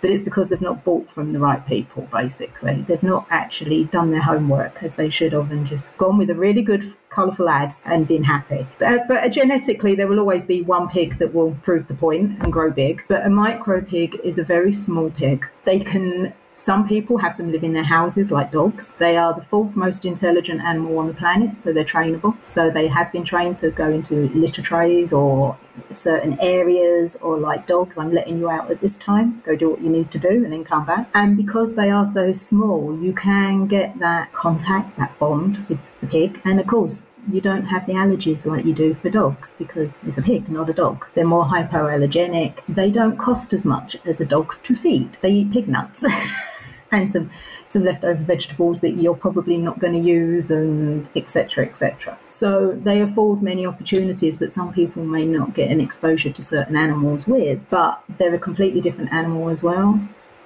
But 0.00 0.10
it's 0.10 0.22
because 0.22 0.48
they've 0.48 0.60
not 0.60 0.84
bought 0.84 1.10
from 1.10 1.32
the 1.32 1.40
right 1.40 1.64
people, 1.66 2.08
basically. 2.12 2.82
They've 2.82 3.02
not 3.02 3.26
actually 3.30 3.84
done 3.84 4.12
their 4.12 4.22
homework 4.22 4.82
as 4.82 4.96
they 4.96 5.10
should 5.10 5.32
have 5.32 5.50
and 5.50 5.66
just 5.66 5.96
gone 5.98 6.18
with 6.18 6.30
a 6.30 6.34
really 6.34 6.62
good, 6.62 6.94
colourful 7.10 7.48
ad 7.48 7.74
and 7.84 8.06
been 8.06 8.24
happy. 8.24 8.66
But, 8.78 8.86
uh, 8.86 9.04
but 9.08 9.16
uh, 9.24 9.28
genetically, 9.28 9.96
there 9.96 10.06
will 10.06 10.20
always 10.20 10.44
be 10.44 10.62
one 10.62 10.88
pig 10.88 11.18
that 11.18 11.34
will 11.34 11.56
prove 11.62 11.88
the 11.88 11.94
point 11.94 12.40
and 12.40 12.52
grow 12.52 12.70
big. 12.70 13.04
But 13.08 13.26
a 13.26 13.30
micro 13.30 13.80
pig 13.80 14.20
is 14.22 14.38
a 14.38 14.44
very 14.44 14.72
small 14.72 15.10
pig. 15.10 15.48
They 15.64 15.80
can 15.80 16.32
some 16.58 16.88
people 16.88 17.18
have 17.18 17.36
them 17.36 17.52
live 17.52 17.62
in 17.62 17.72
their 17.72 17.84
houses 17.84 18.32
like 18.32 18.50
dogs. 18.50 18.92
They 18.98 19.16
are 19.16 19.32
the 19.32 19.42
fourth 19.42 19.76
most 19.76 20.04
intelligent 20.04 20.60
animal 20.60 20.98
on 20.98 21.06
the 21.06 21.14
planet, 21.14 21.60
so 21.60 21.72
they're 21.72 21.84
trainable. 21.84 22.34
So 22.44 22.68
they 22.68 22.88
have 22.88 23.12
been 23.12 23.24
trained 23.24 23.58
to 23.58 23.70
go 23.70 23.88
into 23.88 24.28
litter 24.30 24.60
trays 24.60 25.12
or 25.12 25.56
certain 25.92 26.36
areas, 26.40 27.16
or 27.22 27.38
like 27.38 27.68
dogs, 27.68 27.96
I'm 27.96 28.12
letting 28.12 28.38
you 28.38 28.50
out 28.50 28.72
at 28.72 28.80
this 28.80 28.96
time, 28.96 29.40
go 29.46 29.54
do 29.54 29.70
what 29.70 29.80
you 29.80 29.88
need 29.88 30.10
to 30.10 30.18
do, 30.18 30.30
and 30.44 30.52
then 30.52 30.64
come 30.64 30.84
back. 30.84 31.08
And 31.14 31.36
because 31.36 31.76
they 31.76 31.90
are 31.90 32.08
so 32.08 32.32
small, 32.32 32.98
you 33.00 33.12
can 33.12 33.68
get 33.68 34.00
that 34.00 34.32
contact, 34.32 34.96
that 34.98 35.16
bond 35.20 35.64
with 35.68 35.78
the 36.00 36.08
pig. 36.08 36.40
And 36.44 36.58
of 36.58 36.66
course, 36.66 37.06
you 37.30 37.40
don't 37.40 37.66
have 37.66 37.86
the 37.86 37.92
allergies 37.92 38.46
like 38.46 38.64
you 38.64 38.74
do 38.74 38.94
for 38.94 39.10
dogs 39.10 39.54
because 39.58 39.92
it's 40.06 40.18
a 40.18 40.22
pig, 40.22 40.48
not 40.48 40.70
a 40.70 40.72
dog. 40.72 41.06
They're 41.14 41.26
more 41.26 41.44
hypoallergenic. 41.44 42.60
They 42.68 42.90
don't 42.90 43.18
cost 43.18 43.52
as 43.52 43.64
much 43.64 43.96
as 44.06 44.20
a 44.20 44.26
dog 44.26 44.56
to 44.64 44.74
feed. 44.74 45.18
They 45.20 45.30
eat 45.30 45.52
pig 45.52 45.68
nuts. 45.68 46.04
and 46.90 47.10
some 47.10 47.30
some 47.66 47.84
leftover 47.84 48.14
vegetables 48.14 48.80
that 48.80 48.92
you're 48.92 49.14
probably 49.14 49.56
not 49.56 49.78
going 49.78 49.92
to 49.92 50.08
use 50.08 50.50
and 50.50 51.08
etc 51.14 51.66
etc 51.66 52.18
so 52.28 52.72
they 52.72 53.00
afford 53.00 53.42
many 53.42 53.66
opportunities 53.66 54.38
that 54.38 54.52
some 54.52 54.72
people 54.72 55.04
may 55.04 55.24
not 55.24 55.54
get 55.54 55.70
an 55.70 55.80
exposure 55.80 56.30
to 56.30 56.42
certain 56.42 56.76
animals 56.76 57.26
with 57.26 57.60
but 57.68 58.02
they're 58.16 58.34
a 58.34 58.38
completely 58.38 58.80
different 58.80 59.12
animal 59.12 59.50
as 59.50 59.62
well 59.62 60.00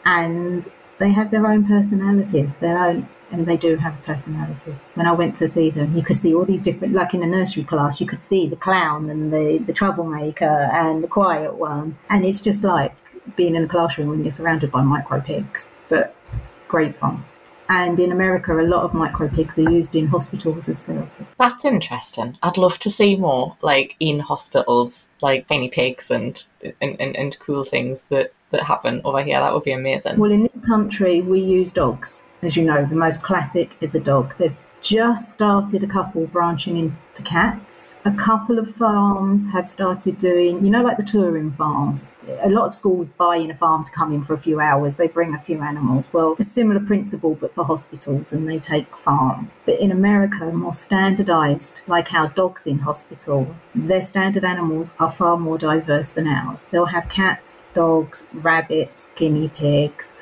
and 0.05 0.69
they 0.99 1.13
have 1.13 1.31
their 1.31 1.47
own 1.47 1.65
personalities 1.65 2.57
their 2.57 2.79
own 2.79 3.09
and 3.33 3.47
they 3.47 3.57
do 3.57 3.77
have 3.77 4.01
personalities. 4.05 4.89
When 4.95 5.07
I 5.07 5.13
went 5.13 5.37
to 5.37 5.49
see 5.49 5.71
them, 5.71 5.97
you 5.97 6.03
could 6.03 6.19
see 6.19 6.35
all 6.35 6.45
these 6.45 6.63
different, 6.63 6.95
like 6.95 7.15
in 7.15 7.23
a 7.23 7.27
nursery 7.27 7.65
class, 7.65 8.01
you 8.01 8.07
could 8.07 8.23
see 8.23 8.47
the 8.47 8.57
clown 8.57 9.11
and 9.11 9.33
the, 9.33 9.59
the 9.67 9.73
troublemaker 9.73 10.45
and 10.45 11.03
the 11.03 11.09
quiet 11.09 11.55
one. 11.55 11.97
And 12.11 12.25
it's 12.25 12.41
just 12.41 12.63
like 12.63 12.95
being 13.37 13.57
in 13.57 13.65
a 13.65 13.69
classroom 13.69 14.09
when 14.09 14.23
you're 14.23 14.33
surrounded 14.33 14.71
by 14.71 14.83
micro 14.83 15.21
pigs, 15.21 15.73
but 15.89 16.15
it's 16.47 16.61
great 16.69 16.95
fun. 16.95 17.25
And 17.69 17.99
in 17.99 18.13
America, 18.13 18.61
a 18.61 18.61
lot 18.61 18.85
of 18.85 18.93
micro 18.93 19.29
pigs 19.29 19.59
are 19.59 19.71
used 19.71 19.95
in 19.95 20.09
hospitals 20.09 20.69
as 20.69 20.83
therapy. 20.83 21.25
That's 21.39 21.65
interesting. 21.65 22.37
I'd 22.43 22.59
love 22.59 22.79
to 22.81 22.91
see 22.91 23.17
more, 23.17 23.57
like 23.63 23.97
in 23.99 24.21
hospitals, 24.21 25.09
like 25.23 25.49
tiny 25.49 25.71
pigs 25.71 26.11
and 26.11 26.45
and, 26.83 27.01
and, 27.01 27.17
and 27.17 27.39
cool 27.39 27.65
things 27.65 28.09
that, 28.09 28.35
that 28.51 28.65
happen 28.65 29.01
over 29.05 29.23
here. 29.23 29.41
That 29.41 29.55
would 29.55 29.63
be 29.63 29.73
amazing. 29.73 30.19
Well, 30.19 30.33
in 30.33 30.43
this 30.43 30.61
country, 30.61 31.23
we 31.23 31.41
use 31.41 31.73
dogs. 31.73 32.25
As 32.43 32.57
you 32.57 32.65
know, 32.65 32.85
the 32.85 32.97
most 32.97 33.23
classic 33.23 33.71
is 33.81 33.95
a 33.95 34.01
dog. 34.01 34.35
They've 34.37 34.57
just 34.81 35.33
started 35.33 35.85
a 35.85 35.87
couple 35.87 36.27
branching 36.27 36.77
into 36.77 37.23
cats. 37.23 37.95
A 38.05 38.11
couple 38.11 38.59
of 38.59 38.69
farms 38.69 39.53
have 39.53 39.69
started 39.69 40.19
doing, 40.19 40.65
you 40.65 40.69
know, 40.73 40.83
like 40.83 40.97
the 40.97 41.05
touring 41.05 41.53
farms. 41.53 42.17
A 42.41 42.51
lot 42.51 42.67
of 42.67 42.75
schools 42.75 43.07
buy 43.17 43.37
in 43.37 43.53
a 43.53 43.55
farm 43.55 43.85
to 43.85 43.93
come 43.93 44.13
in 44.13 44.23
for 44.23 44.35
a 44.35 44.39
few 44.39 44.59
hours. 44.59 44.97
They 44.97 45.07
bring 45.07 45.35
a 45.35 45.39
few 45.39 45.61
animals. 45.61 46.13
Well, 46.13 46.35
a 46.37 46.43
similar 46.43 46.81
principle, 46.81 47.37
but 47.37 47.55
for 47.55 47.65
hospitals, 47.65 48.33
and 48.33 48.49
they 48.49 48.59
take 48.59 48.97
farms. 48.97 49.61
But 49.65 49.79
in 49.79 49.93
America, 49.93 50.47
more 50.47 50.75
standardized, 50.75 51.83
like 51.87 52.13
our 52.13 52.31
dogs 52.31 52.67
in 52.67 52.81
hospitals, 52.81 53.71
their 53.73 54.03
standard 54.03 54.43
animals 54.43 54.95
are 54.99 55.13
far 55.13 55.37
more 55.37 55.59
diverse 55.59 56.11
than 56.11 56.27
ours. 56.27 56.67
They'll 56.73 56.87
have 56.87 57.09
cats, 57.09 57.61
dogs, 57.73 58.27
rabbits, 58.33 59.11
guinea 59.15 59.49
pigs 59.49 60.13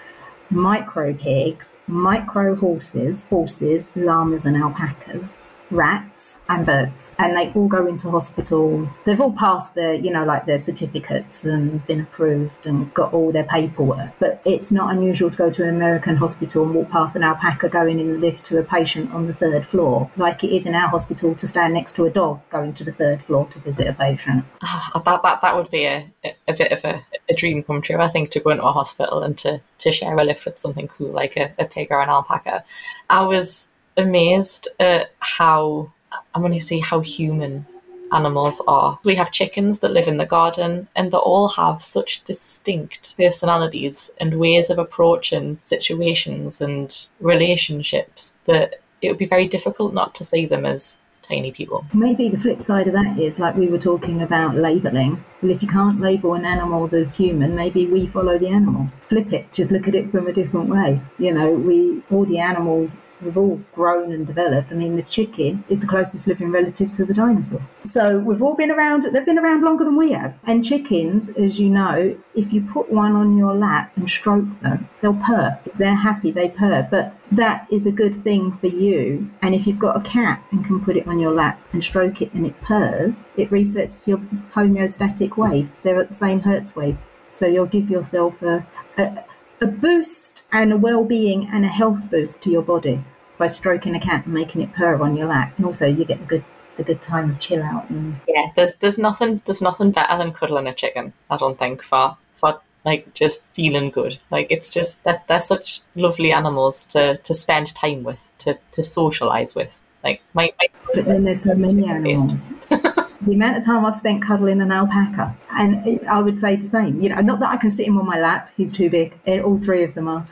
micro 0.51 1.15
pigs, 1.15 1.73
micro 1.87 2.57
horses, 2.57 3.29
horses, 3.29 3.89
llamas, 3.95 4.45
and 4.45 4.57
alpacas, 4.57 5.41
rats, 5.71 6.41
and 6.49 6.67
birds. 6.67 7.13
And 7.19 7.37
they 7.37 7.53
all 7.53 7.69
go 7.69 7.87
into 7.87 8.11
hospitals. 8.11 8.99
They've 9.05 9.21
all 9.21 9.33
passed 9.33 9.75
their, 9.75 9.95
you 9.95 10.11
know, 10.11 10.25
like 10.25 10.47
their 10.47 10.59
certificates 10.59 11.45
and 11.45 11.85
been 11.87 12.01
approved 12.01 12.67
and 12.67 12.93
got 12.95 13.13
all 13.13 13.33
their 13.33 13.45
paperwork. 13.45 14.13
But 14.19 14.43
it's 14.45 14.73
not 14.73 14.95
unusual 14.95 15.31
to 15.31 15.39
go 15.39 15.51
to 15.51 15.63
an 15.63 15.71
American 15.71 16.17
hospital 16.17 16.65
and 16.65 16.75
walk 16.75 16.91
past 16.91 17.17
an 17.17 17.23
alpaca 17.23 17.69
going 17.69 18.01
in 18.01 18.13
the 18.13 18.19
lift 18.19 18.45
to 18.47 18.59
a 18.59 18.65
patient 18.65 19.13
on 19.13 19.27
the 19.27 19.35
third 19.35 19.65
floor, 19.65 20.11
like 20.17 20.43
it 20.45 20.55
is 20.55 20.67
in 20.67 20.75
our 20.75 20.89
hospital 20.89 21.35
to 21.35 21.47
stand 21.47 21.75
next 21.75 21.95
to 21.97 22.05
a 22.05 22.11
dog 22.11 22.41
going 22.51 22.73
to 22.75 22.85
the 22.85 22.93
third 22.93 23.23
floor 23.23 23.47
to 23.49 23.59
visit 23.61 23.87
a 23.87 23.93
patient. 23.93 24.45
Oh, 24.63 25.03
that, 25.05 25.23
that, 25.23 25.43
that 25.43 25.57
would 25.57 25.71
be 25.71 25.85
a, 25.85 26.11
a 26.49 26.53
bit 26.53 26.73
of 26.73 26.85
a, 26.85 27.03
a 27.29 27.35
dream 27.35 27.63
come 27.63 27.83
true, 27.83 27.99
I 28.01 28.09
think, 28.09 28.31
to 28.33 28.41
go 28.41 28.51
into 28.51 28.65
a 28.65 28.73
hospital 28.73 29.23
and 29.23 29.37
to, 29.39 29.61
to 29.79 29.93
share 29.93 30.19
a 30.19 30.25
lift 30.25 30.45
with 30.45 30.59
something 30.59 30.89
cool 30.89 31.11
like 31.11 31.37
a, 31.37 31.53
a 31.59 31.65
pig 31.65 31.89
or 31.91 32.03
an 32.03 32.09
alpaca. 32.09 32.65
I 33.09 33.23
was 33.23 33.69
amazed 34.01 34.69
at 34.79 35.13
how 35.21 35.93
I'm 36.35 36.43
going 36.43 36.59
to 36.59 36.61
say 36.61 36.79
how 36.79 37.01
human 37.01 37.67
animals 38.13 38.61
are. 38.67 38.99
We 39.05 39.15
have 39.15 39.33
chickens 39.33 39.79
that 39.81 39.93
live 39.93 40.09
in 40.09 40.17
the 40.17 40.27
garden 40.27 40.89
and 40.97 41.13
they 41.13 41.17
all 41.17 41.49
have 41.49 41.81
such 41.81 42.25
distinct 42.25 43.17
personalities 43.17 44.11
and 44.19 44.39
ways 44.39 44.71
of 44.71 44.79
approaching 44.79 45.59
situations 45.63 46.61
and 46.61 47.07
relationships 47.21 48.35
that 48.47 48.81
it 49.03 49.09
would 49.09 49.19
be 49.19 49.27
very 49.27 49.49
difficult 49.49 49.95
not 49.95 50.15
to 50.17 50.25
see 50.25 50.47
them 50.47 50.67
as 50.67 50.99
tiny 51.23 51.53
people. 51.53 51.87
Maybe 51.95 52.29
the 52.29 52.39
flip 52.39 52.61
side 52.61 52.89
of 52.89 52.95
that 52.95 53.17
is 53.19 53.39
like 53.39 53.55
we 53.55 53.69
were 53.69 53.79
talking 53.79 54.23
about 54.23 54.57
labeling. 54.57 55.25
Well, 55.41 55.53
if 55.53 55.63
you 55.63 55.69
can't 55.69 56.01
label 56.01 56.35
an 56.35 56.45
animal 56.45 56.93
as 56.95 57.15
human, 57.15 57.55
maybe 57.55 57.87
we 57.87 58.07
follow 58.07 58.37
the 58.37 58.49
animals. 58.49 58.99
Flip 59.09 59.33
it, 59.33 59.53
just 59.53 59.71
look 59.71 59.87
at 59.87 59.95
it 59.95 60.11
from 60.11 60.27
a 60.27 60.33
different 60.33 60.69
way. 60.69 61.01
You 61.19 61.33
know, 61.33 61.53
we 61.53 62.03
all 62.11 62.25
the 62.25 62.41
animals 62.41 63.03
we've 63.23 63.37
all 63.37 63.61
grown 63.73 64.13
and 64.13 64.27
developed. 64.27 64.73
I 64.73 64.75
mean, 64.75 64.97
the 64.97 65.03
chicken 65.03 65.65
is 65.69 65.81
the 65.81 65.87
closest 65.87 66.27
living 66.27 66.51
relative 66.51 66.93
to 66.93 67.05
the 67.05 67.15
dinosaur. 67.15 67.63
So 67.81 68.19
we've 68.19 68.43
all 68.43 68.55
been 68.55 68.71
around, 68.71 69.05
they've 69.13 69.25
been 69.25 69.39
around 69.39 69.63
longer 69.63 69.85
than 69.85 69.97
we 69.97 70.13
have. 70.13 70.39
And 70.45 70.65
chickens, 70.65 71.29
as 71.31 71.59
you 71.59 71.69
know, 71.69 72.17
if 72.35 72.53
you 72.53 72.63
put 72.63 72.91
one 72.91 73.13
on 73.13 73.37
your 73.37 73.55
lap 73.55 73.93
and 73.97 74.09
stroke 74.09 74.61
them, 74.61 74.89
they'll 75.01 75.15
purr. 75.15 75.59
If 75.65 75.75
they're 75.75 75.95
happy, 75.95 76.31
they 76.31 76.49
purr. 76.49 76.87
But 76.91 77.15
that 77.33 77.67
is 77.71 77.87
a 77.87 77.93
good 77.93 78.15
thing 78.23 78.53
for 78.53 78.67
you. 78.67 79.31
And 79.43 79.55
if 79.55 79.67
you've 79.67 79.79
got 79.79 79.97
a 79.97 80.09
cat 80.09 80.43
and 80.51 80.65
can 80.65 80.85
put 80.85 80.97
it 80.97 81.07
on 81.07 81.19
your 81.19 81.33
lap 81.33 81.61
and 81.73 81.83
stroke 81.83 82.23
it 82.23 82.33
and 82.35 82.47
it 82.47 82.61
purrs, 82.61 83.25
it 83.37 83.51
resets 83.51 84.07
your 84.07 84.19
homeostatic 84.55 85.37
wave. 85.37 85.71
They're 85.83 86.01
at 86.01 86.09
the 86.09 86.15
same 86.15 86.41
Hertz 86.41 86.75
wave. 86.75 86.99
So 87.33 87.47
you'll 87.47 87.67
give 87.67 87.89
yourself 87.89 88.43
a, 88.43 88.67
a 88.99 89.25
a 89.61 89.67
boost 89.67 90.43
and 90.53 90.73
a 90.73 90.77
well-being 90.77 91.49
and 91.53 91.65
a 91.65 91.69
health 91.69 92.11
boost 92.11 92.43
to 92.43 92.51
your 92.51 92.63
body 92.63 93.03
by 93.39 93.47
stroking 93.47 93.95
a 93.95 94.01
cat 94.01 94.25
and 94.25 94.35
making 94.35 94.61
it 94.63 94.73
purr 94.73 95.03
on 95.03 95.17
your 95.17 95.27
lap, 95.27 95.55
and 95.57 95.67
also 95.67 95.87
you 95.87 96.05
get 96.05 96.19
the 96.21 96.27
good 96.27 96.45
the 96.77 96.85
good 96.85 97.03
time 97.03 97.31
of 97.31 97.41
chill 97.41 97.63
out. 97.63 97.89
And... 97.91 98.17
Yeah, 98.27 98.51
there's 98.57 98.75
there's 98.75 98.99
nothing 98.99 99.43
there's 99.45 99.63
nothing 99.63 99.91
better 99.91 100.17
than 100.17 100.33
cuddling 100.33 100.67
a 100.67 100.75
chicken. 100.75 101.13
I 101.31 101.37
don't 101.37 101.59
think 101.59 101.83
for 101.83 102.17
for 102.37 102.61
like 102.85 103.13
just 103.15 103.45
feeling 103.53 103.91
good. 103.91 104.19
Like 104.31 104.47
it's 104.51 104.73
just 104.73 105.05
that 105.05 105.27
they're 105.29 105.41
such 105.41 105.81
lovely 105.95 106.33
animals 106.33 106.85
to 106.85 107.17
to 107.19 107.35
spend 107.35 107.75
time 107.75 108.03
with, 108.03 108.31
to 108.39 108.59
to 108.73 108.83
socialize 108.83 109.55
with. 109.55 109.79
Like 110.03 110.23
my, 110.33 110.53
my 110.59 110.67
but 110.95 111.05
then 111.05 111.25
there's 111.25 111.43
so 111.43 111.55
many 111.55 111.87
animals. 111.89 112.49
the 113.21 113.35
amount 113.35 113.57
of 113.59 113.65
time 113.65 113.85
I've 113.85 113.97
spent 113.97 114.23
cuddling 114.23 114.61
an 114.61 114.73
alpaca, 114.73 115.37
and 115.53 116.01
I 116.09 116.21
would 116.21 116.37
say 116.37 116.57
the 116.57 116.67
same. 116.67 117.01
You 117.01 117.11
know, 117.11 117.21
not 117.21 117.41
that 117.41 117.51
I 117.51 117.57
can 117.57 117.71
sit 117.71 117.87
him 117.87 117.99
on 117.99 118.07
my 118.07 118.19
lap; 118.19 118.51
he's 118.57 118.73
too 118.73 118.91
big. 118.91 119.15
Eh, 119.27 119.41
all 119.41 119.59
three 119.59 119.83
of 119.83 119.95
them 119.95 120.09
are. 120.09 120.27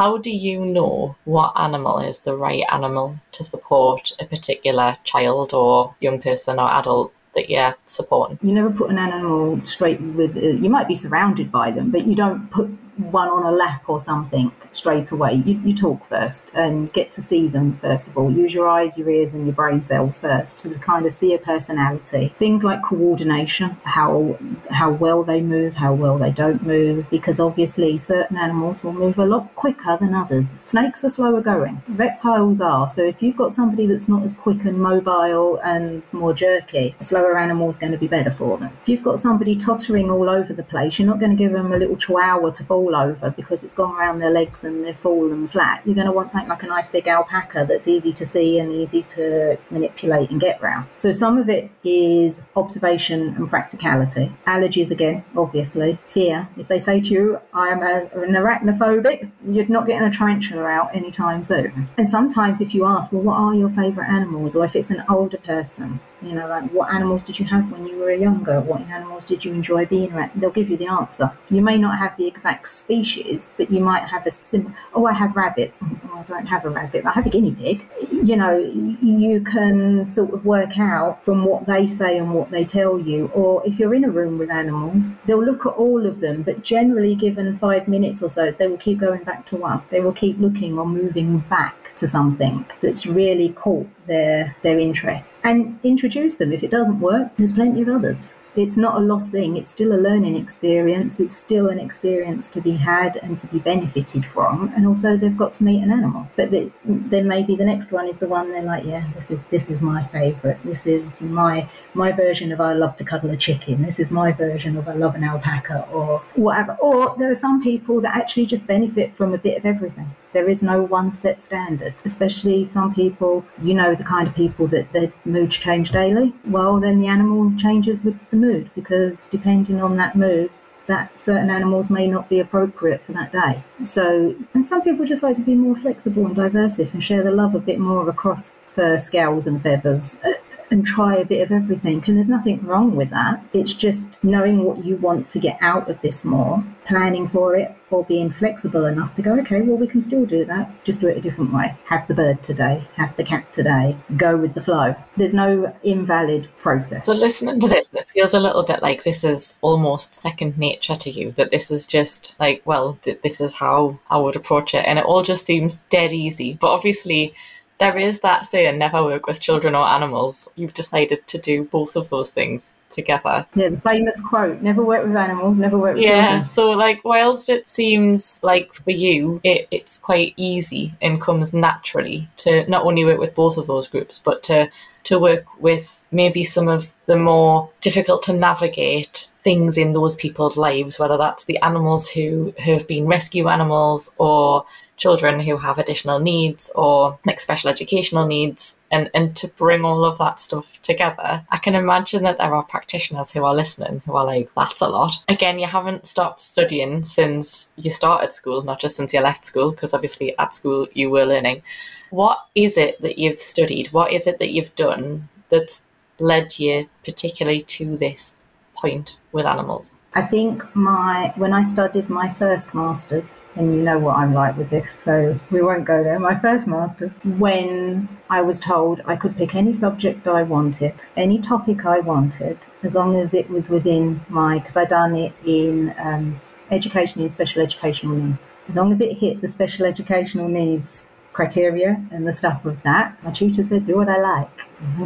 how 0.00 0.18
do 0.18 0.30
you 0.30 0.58
know 0.76 1.16
what 1.24 1.52
animal 1.56 2.00
is 2.00 2.18
the 2.18 2.36
right 2.36 2.64
animal 2.70 3.16
to 3.30 3.42
support 3.44 4.12
a 4.18 4.26
particular 4.26 4.96
child 5.04 5.54
or 5.54 5.94
young 6.00 6.20
person 6.20 6.58
or 6.58 6.68
adult 6.80 7.12
that 7.34 7.48
you're 7.48 7.76
supporting? 7.86 8.38
You 8.42 8.52
never 8.52 8.70
put 8.70 8.90
an 8.90 8.98
animal 8.98 9.64
straight 9.64 10.00
with, 10.00 10.36
uh, 10.36 10.40
you 10.64 10.68
might 10.68 10.88
be 10.88 10.96
surrounded 10.96 11.50
by 11.50 11.70
them, 11.70 11.90
but 11.90 12.06
you 12.06 12.14
don't 12.14 12.50
put 12.50 12.68
one 12.96 13.28
on 13.28 13.42
a 13.42 13.50
lap 13.50 13.88
or 13.88 14.00
something 14.00 14.52
straight 14.72 15.10
away. 15.10 15.34
You, 15.34 15.60
you 15.64 15.74
talk 15.74 16.04
first 16.04 16.50
and 16.54 16.92
get 16.92 17.10
to 17.12 17.22
see 17.22 17.48
them 17.48 17.76
first 17.76 18.06
of 18.06 18.16
all. 18.16 18.30
Use 18.30 18.54
your 18.54 18.68
eyes, 18.68 18.98
your 18.98 19.10
ears, 19.10 19.34
and 19.34 19.46
your 19.46 19.54
brain 19.54 19.82
cells 19.82 20.20
first 20.20 20.58
to 20.60 20.70
kind 20.78 21.06
of 21.06 21.12
see 21.12 21.34
a 21.34 21.38
personality. 21.38 22.32
Things 22.36 22.64
like 22.64 22.82
coordination, 22.82 23.70
how 23.84 24.38
how 24.70 24.90
well 24.90 25.22
they 25.22 25.40
move, 25.40 25.74
how 25.74 25.94
well 25.94 26.18
they 26.18 26.30
don't 26.30 26.62
move, 26.62 27.08
because 27.10 27.38
obviously 27.40 27.98
certain 27.98 28.36
animals 28.36 28.82
will 28.82 28.92
move 28.92 29.18
a 29.18 29.26
lot 29.26 29.54
quicker 29.54 29.96
than 29.98 30.14
others. 30.14 30.54
Snakes 30.58 31.04
are 31.04 31.10
slower 31.10 31.40
going. 31.40 31.82
Reptiles 31.88 32.60
are. 32.60 32.88
So 32.88 33.02
if 33.02 33.22
you've 33.22 33.36
got 33.36 33.54
somebody 33.54 33.86
that's 33.86 34.08
not 34.08 34.22
as 34.22 34.32
quick 34.32 34.64
and 34.64 34.78
mobile 34.78 35.58
and 35.58 36.02
more 36.12 36.32
jerky, 36.32 36.94
a 37.00 37.04
slower 37.04 37.38
animal 37.38 37.68
is 37.68 37.76
going 37.76 37.92
to 37.92 37.98
be 37.98 38.08
better 38.08 38.30
for 38.30 38.58
them. 38.58 38.70
If 38.82 38.88
you've 38.88 39.02
got 39.02 39.18
somebody 39.18 39.56
tottering 39.56 40.10
all 40.10 40.28
over 40.28 40.52
the 40.52 40.62
place, 40.62 40.98
you're 40.98 41.08
not 41.08 41.18
going 41.18 41.30
to 41.30 41.36
give 41.36 41.52
them 41.52 41.72
a 41.72 41.76
little 41.76 41.96
chihuahua 41.96 42.50
to 42.50 42.64
fall 42.64 42.83
fall 42.84 42.94
over 42.94 43.30
because 43.30 43.64
it's 43.64 43.74
gone 43.74 43.94
around 43.96 44.18
their 44.18 44.30
legs 44.30 44.64
and 44.64 44.84
they've 44.84 44.96
fallen 44.96 45.48
flat, 45.48 45.82
you're 45.84 45.94
going 45.94 46.06
to 46.06 46.12
want 46.12 46.30
something 46.30 46.48
like 46.48 46.62
a 46.62 46.66
nice 46.66 46.88
big 46.88 47.06
alpaca 47.06 47.64
that's 47.68 47.88
easy 47.88 48.12
to 48.12 48.26
see 48.26 48.58
and 48.58 48.72
easy 48.72 49.02
to 49.02 49.56
manipulate 49.70 50.30
and 50.30 50.40
get 50.40 50.60
round. 50.60 50.86
So 50.94 51.12
some 51.12 51.38
of 51.38 51.48
it 51.48 51.70
is 51.82 52.40
observation 52.56 53.34
and 53.36 53.48
practicality. 53.48 54.32
Allergies 54.46 54.90
again, 54.90 55.24
obviously. 55.36 55.98
Fear. 56.04 56.48
If 56.56 56.68
they 56.68 56.78
say 56.78 57.00
to 57.00 57.08
you, 57.08 57.40
I'm 57.52 57.82
a, 57.82 58.08
an 58.14 58.32
arachnophobic, 58.32 59.30
you're 59.46 59.66
not 59.66 59.86
getting 59.86 60.06
a 60.06 60.12
tarantula 60.12 60.64
out 60.64 60.94
anytime 60.94 61.42
soon. 61.42 61.88
And 61.96 62.08
sometimes 62.08 62.60
if 62.60 62.74
you 62.74 62.84
ask, 62.84 63.12
well, 63.12 63.22
what 63.22 63.36
are 63.36 63.54
your 63.54 63.68
favourite 63.68 64.08
animals? 64.08 64.56
Or 64.56 64.64
if 64.64 64.76
it's 64.76 64.90
an 64.90 65.02
older 65.08 65.38
person, 65.38 66.00
you 66.22 66.32
know, 66.32 66.48
like 66.48 66.70
what 66.70 66.92
animals 66.92 67.24
did 67.24 67.38
you 67.38 67.44
have 67.46 67.70
when 67.70 67.86
you 67.86 67.98
were 67.98 68.12
younger? 68.12 68.60
What 68.60 68.80
animals 68.82 69.26
did 69.26 69.44
you 69.44 69.52
enjoy 69.52 69.86
being 69.86 70.12
around? 70.12 70.30
They'll 70.34 70.50
give 70.50 70.70
you 70.70 70.76
the 70.76 70.86
answer. 70.86 71.32
You 71.50 71.60
may 71.60 71.76
not 71.76 71.98
have 71.98 72.16
the 72.16 72.26
exact 72.26 72.68
species, 72.74 73.52
but 73.56 73.70
you 73.70 73.80
might 73.80 74.04
have 74.08 74.26
a 74.26 74.30
sim. 74.30 74.74
Oh, 74.94 75.06
I 75.06 75.12
have 75.12 75.36
rabbits. 75.36 75.78
Oh, 75.82 76.18
I 76.18 76.22
don't 76.22 76.46
have 76.46 76.64
a 76.64 76.70
rabbit. 76.70 77.06
I 77.06 77.12
have 77.12 77.26
a 77.26 77.30
guinea 77.30 77.52
pig. 77.52 77.86
You 78.10 78.36
know, 78.36 78.56
you 78.56 79.40
can 79.42 80.04
sort 80.04 80.32
of 80.32 80.44
work 80.44 80.78
out 80.78 81.24
from 81.24 81.44
what 81.44 81.66
they 81.66 81.86
say 81.86 82.18
and 82.18 82.34
what 82.34 82.50
they 82.50 82.64
tell 82.64 82.98
you. 82.98 83.30
Or 83.34 83.66
if 83.66 83.78
you're 83.78 83.94
in 83.94 84.04
a 84.04 84.10
room 84.10 84.38
with 84.38 84.50
animals, 84.50 85.06
they'll 85.26 85.44
look 85.44 85.66
at 85.66 85.72
all 85.72 86.06
of 86.06 86.20
them, 86.20 86.42
but 86.42 86.62
generally, 86.62 87.14
given 87.14 87.56
five 87.58 87.88
minutes 87.88 88.22
or 88.22 88.30
so, 88.30 88.50
they 88.50 88.66
will 88.66 88.78
keep 88.78 88.98
going 88.98 89.24
back 89.24 89.46
to 89.46 89.56
one. 89.56 89.82
They 89.90 90.00
will 90.00 90.12
keep 90.12 90.38
looking 90.38 90.78
or 90.78 90.86
moving 90.86 91.38
back 91.40 91.84
to 91.96 92.08
something 92.08 92.66
that's 92.80 93.06
really 93.06 93.50
caught 93.50 93.86
their 94.06 94.56
their 94.62 94.78
interest 94.78 95.36
and 95.44 95.78
introduce 95.84 96.36
them. 96.36 96.52
If 96.52 96.62
it 96.62 96.70
doesn't 96.70 97.00
work, 97.00 97.30
there's 97.36 97.52
plenty 97.52 97.82
of 97.82 97.88
others. 97.88 98.34
It's 98.56 98.76
not 98.76 98.96
a 98.96 99.00
lost 99.00 99.32
thing. 99.32 99.56
It's 99.56 99.70
still 99.70 99.92
a 99.92 99.98
learning 99.98 100.36
experience. 100.36 101.18
It's 101.18 101.36
still 101.36 101.68
an 101.68 101.78
experience 101.78 102.48
to 102.50 102.60
be 102.60 102.72
had 102.72 103.16
and 103.16 103.36
to 103.38 103.46
be 103.48 103.58
benefited 103.58 104.24
from. 104.24 104.72
And 104.76 104.86
also, 104.86 105.16
they've 105.16 105.36
got 105.36 105.54
to 105.54 105.64
meet 105.64 105.82
an 105.82 105.90
animal. 105.90 106.28
But 106.36 106.50
then 106.84 107.26
maybe 107.26 107.56
the 107.56 107.64
next 107.64 107.90
one 107.90 108.06
is 108.06 108.18
the 108.18 108.28
one 108.28 108.50
they're 108.50 108.62
like, 108.62 108.84
yeah, 108.84 109.10
this 109.14 109.30
is 109.30 109.40
this 109.50 109.68
is 109.68 109.80
my 109.80 110.04
favourite. 110.04 110.62
This 110.62 110.86
is 110.86 111.20
my 111.20 111.68
my 111.94 112.12
version 112.12 112.52
of 112.52 112.60
I 112.60 112.74
love 112.74 112.96
to 112.96 113.04
cuddle 113.04 113.30
a 113.30 113.36
chicken. 113.36 113.82
This 113.82 113.98
is 113.98 114.10
my 114.10 114.30
version 114.32 114.76
of 114.76 114.88
I 114.88 114.94
love 114.94 115.14
an 115.14 115.24
alpaca 115.24 115.88
or 115.92 116.22
whatever. 116.34 116.76
Or 116.80 117.14
there 117.18 117.30
are 117.30 117.34
some 117.34 117.62
people 117.62 118.00
that 118.02 118.16
actually 118.16 118.46
just 118.46 118.66
benefit 118.66 119.14
from 119.14 119.34
a 119.34 119.38
bit 119.38 119.58
of 119.58 119.66
everything. 119.66 120.14
There 120.34 120.48
is 120.48 120.62
no 120.62 120.82
one 120.82 121.10
set 121.10 121.42
standard, 121.42 121.94
especially 122.04 122.64
some 122.64 122.92
people, 122.92 123.46
you 123.62 123.72
know, 123.72 123.94
the 123.94 124.04
kind 124.04 124.28
of 124.28 124.34
people 124.34 124.66
that 124.66 124.92
their 124.92 125.12
moods 125.24 125.56
change 125.56 125.90
daily. 125.90 126.34
Well, 126.44 126.80
then 126.80 127.00
the 127.00 127.06
animal 127.06 127.56
changes 127.56 128.04
with 128.04 128.18
the 128.30 128.36
mood 128.36 128.70
because 128.74 129.26
depending 129.28 129.80
on 129.80 129.96
that 129.96 130.16
mood, 130.16 130.50
that 130.86 131.18
certain 131.18 131.50
animals 131.50 131.88
may 131.88 132.06
not 132.06 132.28
be 132.28 132.40
appropriate 132.40 133.02
for 133.02 133.12
that 133.12 133.32
day. 133.32 133.62
So, 133.84 134.34
and 134.52 134.66
some 134.66 134.82
people 134.82 135.06
just 135.06 135.22
like 135.22 135.36
to 135.36 135.42
be 135.42 135.54
more 135.54 135.76
flexible 135.76 136.26
and 136.26 136.36
diverse 136.36 136.78
and 136.78 137.02
share 137.02 137.22
the 137.22 137.30
love 137.30 137.54
a 137.54 137.60
bit 137.60 137.78
more 137.78 138.08
across 138.08 138.58
fur, 138.58 138.98
scales, 138.98 139.46
and 139.46 139.62
feathers 139.62 140.18
and 140.70 140.86
try 140.86 141.16
a 141.16 141.24
bit 141.24 141.42
of 141.42 141.52
everything. 141.52 142.02
And 142.06 142.16
there's 142.16 142.28
nothing 142.28 142.64
wrong 142.64 142.96
with 142.96 143.10
that. 143.10 143.44
It's 143.52 143.72
just 143.72 144.22
knowing 144.22 144.64
what 144.64 144.84
you 144.84 144.96
want 144.96 145.30
to 145.30 145.38
get 145.38 145.58
out 145.60 145.88
of 145.88 146.00
this 146.00 146.24
more, 146.24 146.64
planning 146.86 147.28
for 147.28 147.56
it, 147.56 147.74
or 147.90 148.04
being 148.04 148.30
flexible 148.30 148.86
enough 148.86 149.14
to 149.14 149.22
go, 149.22 149.38
okay, 149.38 149.60
well, 149.62 149.76
we 149.76 149.86
can 149.86 150.00
still 150.00 150.26
do 150.26 150.44
that, 150.44 150.68
just 150.84 151.00
do 151.00 151.08
it 151.08 151.16
a 151.16 151.20
different 151.20 151.52
way. 151.52 151.76
Have 151.86 152.06
the 152.08 152.14
bird 152.14 152.42
today, 152.42 152.86
have 152.96 153.16
the 153.16 153.24
cat 153.24 153.52
today, 153.52 153.96
go 154.16 154.36
with 154.36 154.54
the 154.54 154.60
flow. 154.60 154.94
There's 155.16 155.34
no 155.34 155.74
invalid 155.82 156.48
process. 156.58 157.06
So, 157.06 157.12
listening 157.12 157.60
to 157.60 157.68
this, 157.68 157.90
it 157.92 158.08
feels 158.08 158.34
a 158.34 158.40
little 158.40 158.64
bit 158.64 158.82
like 158.82 159.04
this 159.04 159.22
is 159.22 159.56
almost 159.60 160.14
second 160.14 160.58
nature 160.58 160.96
to 160.96 161.10
you, 161.10 161.32
that 161.32 161.50
this 161.50 161.70
is 161.70 161.86
just 161.86 162.36
like, 162.40 162.62
well, 162.64 162.98
th- 163.02 163.20
this 163.22 163.40
is 163.40 163.54
how 163.54 163.98
I 164.10 164.18
would 164.18 164.36
approach 164.36 164.74
it. 164.74 164.84
And 164.86 164.98
it 164.98 165.04
all 165.04 165.22
just 165.22 165.46
seems 165.46 165.82
dead 165.82 166.12
easy. 166.12 166.58
But 166.60 166.72
obviously, 166.72 167.34
there 167.78 167.96
is 167.96 168.20
that 168.20 168.46
saying, 168.46 168.78
never 168.78 169.02
work 169.02 169.26
with 169.26 169.40
children 169.40 169.74
or 169.74 169.86
animals. 169.86 170.48
You've 170.54 170.74
decided 170.74 171.26
to 171.26 171.38
do 171.38 171.64
both 171.64 171.96
of 171.96 172.08
those 172.08 172.30
things 172.30 172.74
together. 172.88 173.46
Yeah, 173.54 173.70
the 173.70 173.80
famous 173.80 174.20
quote, 174.20 174.62
never 174.62 174.84
work 174.84 175.04
with 175.04 175.16
animals, 175.16 175.58
never 175.58 175.76
work 175.76 175.96
with 175.96 176.04
yeah, 176.04 176.26
children. 176.26 176.44
so 176.46 176.70
like 176.70 177.04
whilst 177.04 177.48
it 177.48 177.68
seems 177.68 178.40
like 178.42 178.72
for 178.72 178.92
you 178.92 179.40
it, 179.42 179.66
it's 179.72 179.98
quite 179.98 180.34
easy 180.36 180.94
and 181.02 181.20
comes 181.20 181.52
naturally 181.52 182.28
to 182.38 182.68
not 182.70 182.84
only 182.84 183.04
work 183.04 183.18
with 183.18 183.34
both 183.34 183.56
of 183.56 183.66
those 183.66 183.88
groups, 183.88 184.18
but 184.18 184.42
to 184.44 184.70
to 185.04 185.18
work 185.18 185.44
with 185.60 186.08
maybe 186.10 186.42
some 186.42 186.66
of 186.68 186.94
the 187.06 187.16
more 187.16 187.70
difficult 187.80 188.22
to 188.22 188.32
navigate 188.32 189.28
things 189.42 189.76
in 189.76 189.92
those 189.92 190.16
people's 190.16 190.56
lives, 190.56 190.98
whether 190.98 191.18
that's 191.18 191.44
the 191.44 191.58
animals 191.58 192.08
who 192.08 192.54
have 192.58 192.86
been 192.88 193.06
rescue 193.06 193.48
animals 193.48 194.10
or 194.16 194.64
children 194.96 195.40
who 195.40 195.56
have 195.56 195.78
additional 195.78 196.18
needs 196.18 196.70
or 196.74 197.18
like 197.26 197.40
special 197.40 197.70
educational 197.70 198.26
needs 198.26 198.76
and, 198.90 199.10
and 199.12 199.36
to 199.36 199.48
bring 199.48 199.84
all 199.84 200.04
of 200.04 200.18
that 200.18 200.40
stuff 200.40 200.80
together. 200.82 201.44
I 201.50 201.56
can 201.58 201.74
imagine 201.74 202.22
that 202.22 202.38
there 202.38 202.54
are 202.54 202.62
practitioners 202.62 203.32
who 203.32 203.44
are 203.44 203.54
listening 203.54 204.02
who 204.06 204.14
are 204.14 204.24
like, 204.24 204.50
that's 204.54 204.80
a 204.80 204.88
lot. 204.88 205.16
Again, 205.28 205.58
you 205.58 205.66
haven't 205.66 206.06
stopped 206.06 206.42
studying 206.42 207.04
since 207.04 207.72
you 207.76 207.90
started 207.90 208.32
school, 208.32 208.62
not 208.62 208.80
just 208.80 208.96
since 208.96 209.12
you 209.12 209.20
left 209.20 209.44
school, 209.44 209.72
because 209.72 209.94
obviously 209.94 210.38
at 210.38 210.54
school 210.54 210.86
you 210.94 211.10
were 211.10 211.26
learning. 211.26 211.62
What 212.10 212.38
is 212.54 212.78
it 212.78 213.00
that 213.02 213.18
you've 213.18 213.40
studied? 213.40 213.92
What 213.92 214.12
is 214.12 214.26
it 214.26 214.38
that 214.38 214.52
you've 214.52 214.74
done 214.76 215.28
that's 215.48 215.82
led 216.20 216.58
you 216.58 216.88
particularly 217.04 217.62
to 217.62 217.96
this 217.96 218.46
point 218.76 219.18
with 219.32 219.46
animals? 219.46 219.93
I 220.16 220.22
think 220.22 220.62
my 220.76 221.32
when 221.36 221.52
I 221.52 221.64
studied 221.64 222.08
my 222.08 222.32
first 222.32 222.72
masters, 222.72 223.40
and 223.56 223.74
you 223.74 223.82
know 223.82 223.98
what 223.98 224.16
I'm 224.16 224.32
like 224.32 224.56
with 224.56 224.70
this, 224.70 224.88
so 224.88 225.40
we 225.50 225.60
won't 225.60 225.84
go 225.84 226.04
there. 226.04 226.20
My 226.20 226.38
first 226.38 226.68
masters, 226.68 227.10
when 227.24 228.08
I 228.30 228.40
was 228.40 228.60
told 228.60 229.00
I 229.06 229.16
could 229.16 229.36
pick 229.36 229.56
any 229.56 229.72
subject 229.72 230.28
I 230.28 230.44
wanted, 230.44 230.94
any 231.16 231.40
topic 231.40 231.84
I 231.84 231.98
wanted, 231.98 232.58
as 232.84 232.94
long 232.94 233.16
as 233.16 233.34
it 233.34 233.50
was 233.50 233.68
within 233.70 234.20
my 234.28 234.60
because 234.60 234.76
I 234.76 234.84
done 234.84 235.16
it 235.16 235.32
in 235.44 235.92
um, 235.98 236.40
education 236.70 237.20
in 237.20 237.30
special 237.30 237.62
educational 237.62 238.14
needs. 238.14 238.54
As 238.68 238.76
long 238.76 238.92
as 238.92 239.00
it 239.00 239.18
hit 239.18 239.40
the 239.40 239.48
special 239.48 239.84
educational 239.84 240.46
needs 240.46 241.06
criteria 241.34 242.02
and 242.10 242.26
the 242.26 242.32
stuff 242.32 242.64
of 242.64 242.82
that. 242.84 243.22
My 243.22 243.30
tutor 243.30 243.62
said, 243.62 243.84
do 243.84 243.96
what 243.96 244.08
I 244.08 244.18
like. 244.18 244.60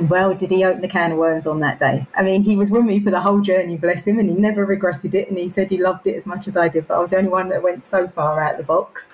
Well, 0.09 0.35
did 0.35 0.51
he 0.51 0.65
open 0.65 0.85
a 0.85 0.89
can 0.89 1.13
of 1.13 1.19
worms 1.19 1.47
on 1.47 1.61
that 1.61 1.79
day? 1.81 2.07
I 2.15 2.23
mean, 2.23 2.43
he 2.43 2.57
was 2.57 2.71
with 2.71 2.85
me 2.85 3.01
for 3.01 3.11
the 3.11 3.21
whole 3.21 3.41
journey, 3.41 3.77
bless 3.77 4.07
him, 4.07 4.19
and 4.19 4.29
he 4.29 4.37
never 4.37 4.65
regretted 4.65 5.15
it. 5.15 5.29
And 5.29 5.39
he 5.39 5.49
said 5.49 5.71
he 5.71 5.79
loved 5.79 6.07
it 6.07 6.17
as 6.17 6.27
much 6.27 6.47
as 6.47 6.57
I 6.57 6.69
did, 6.69 6.87
but 6.87 6.99
I 6.99 7.01
was 7.01 7.11
the 7.11 7.17
only 7.17 7.31
one 7.31 7.49
that 7.49 7.63
went 7.63 7.87
so 7.87 8.07
far 8.07 8.41
out 8.41 8.59
the 8.59 8.63
box. 8.63 9.09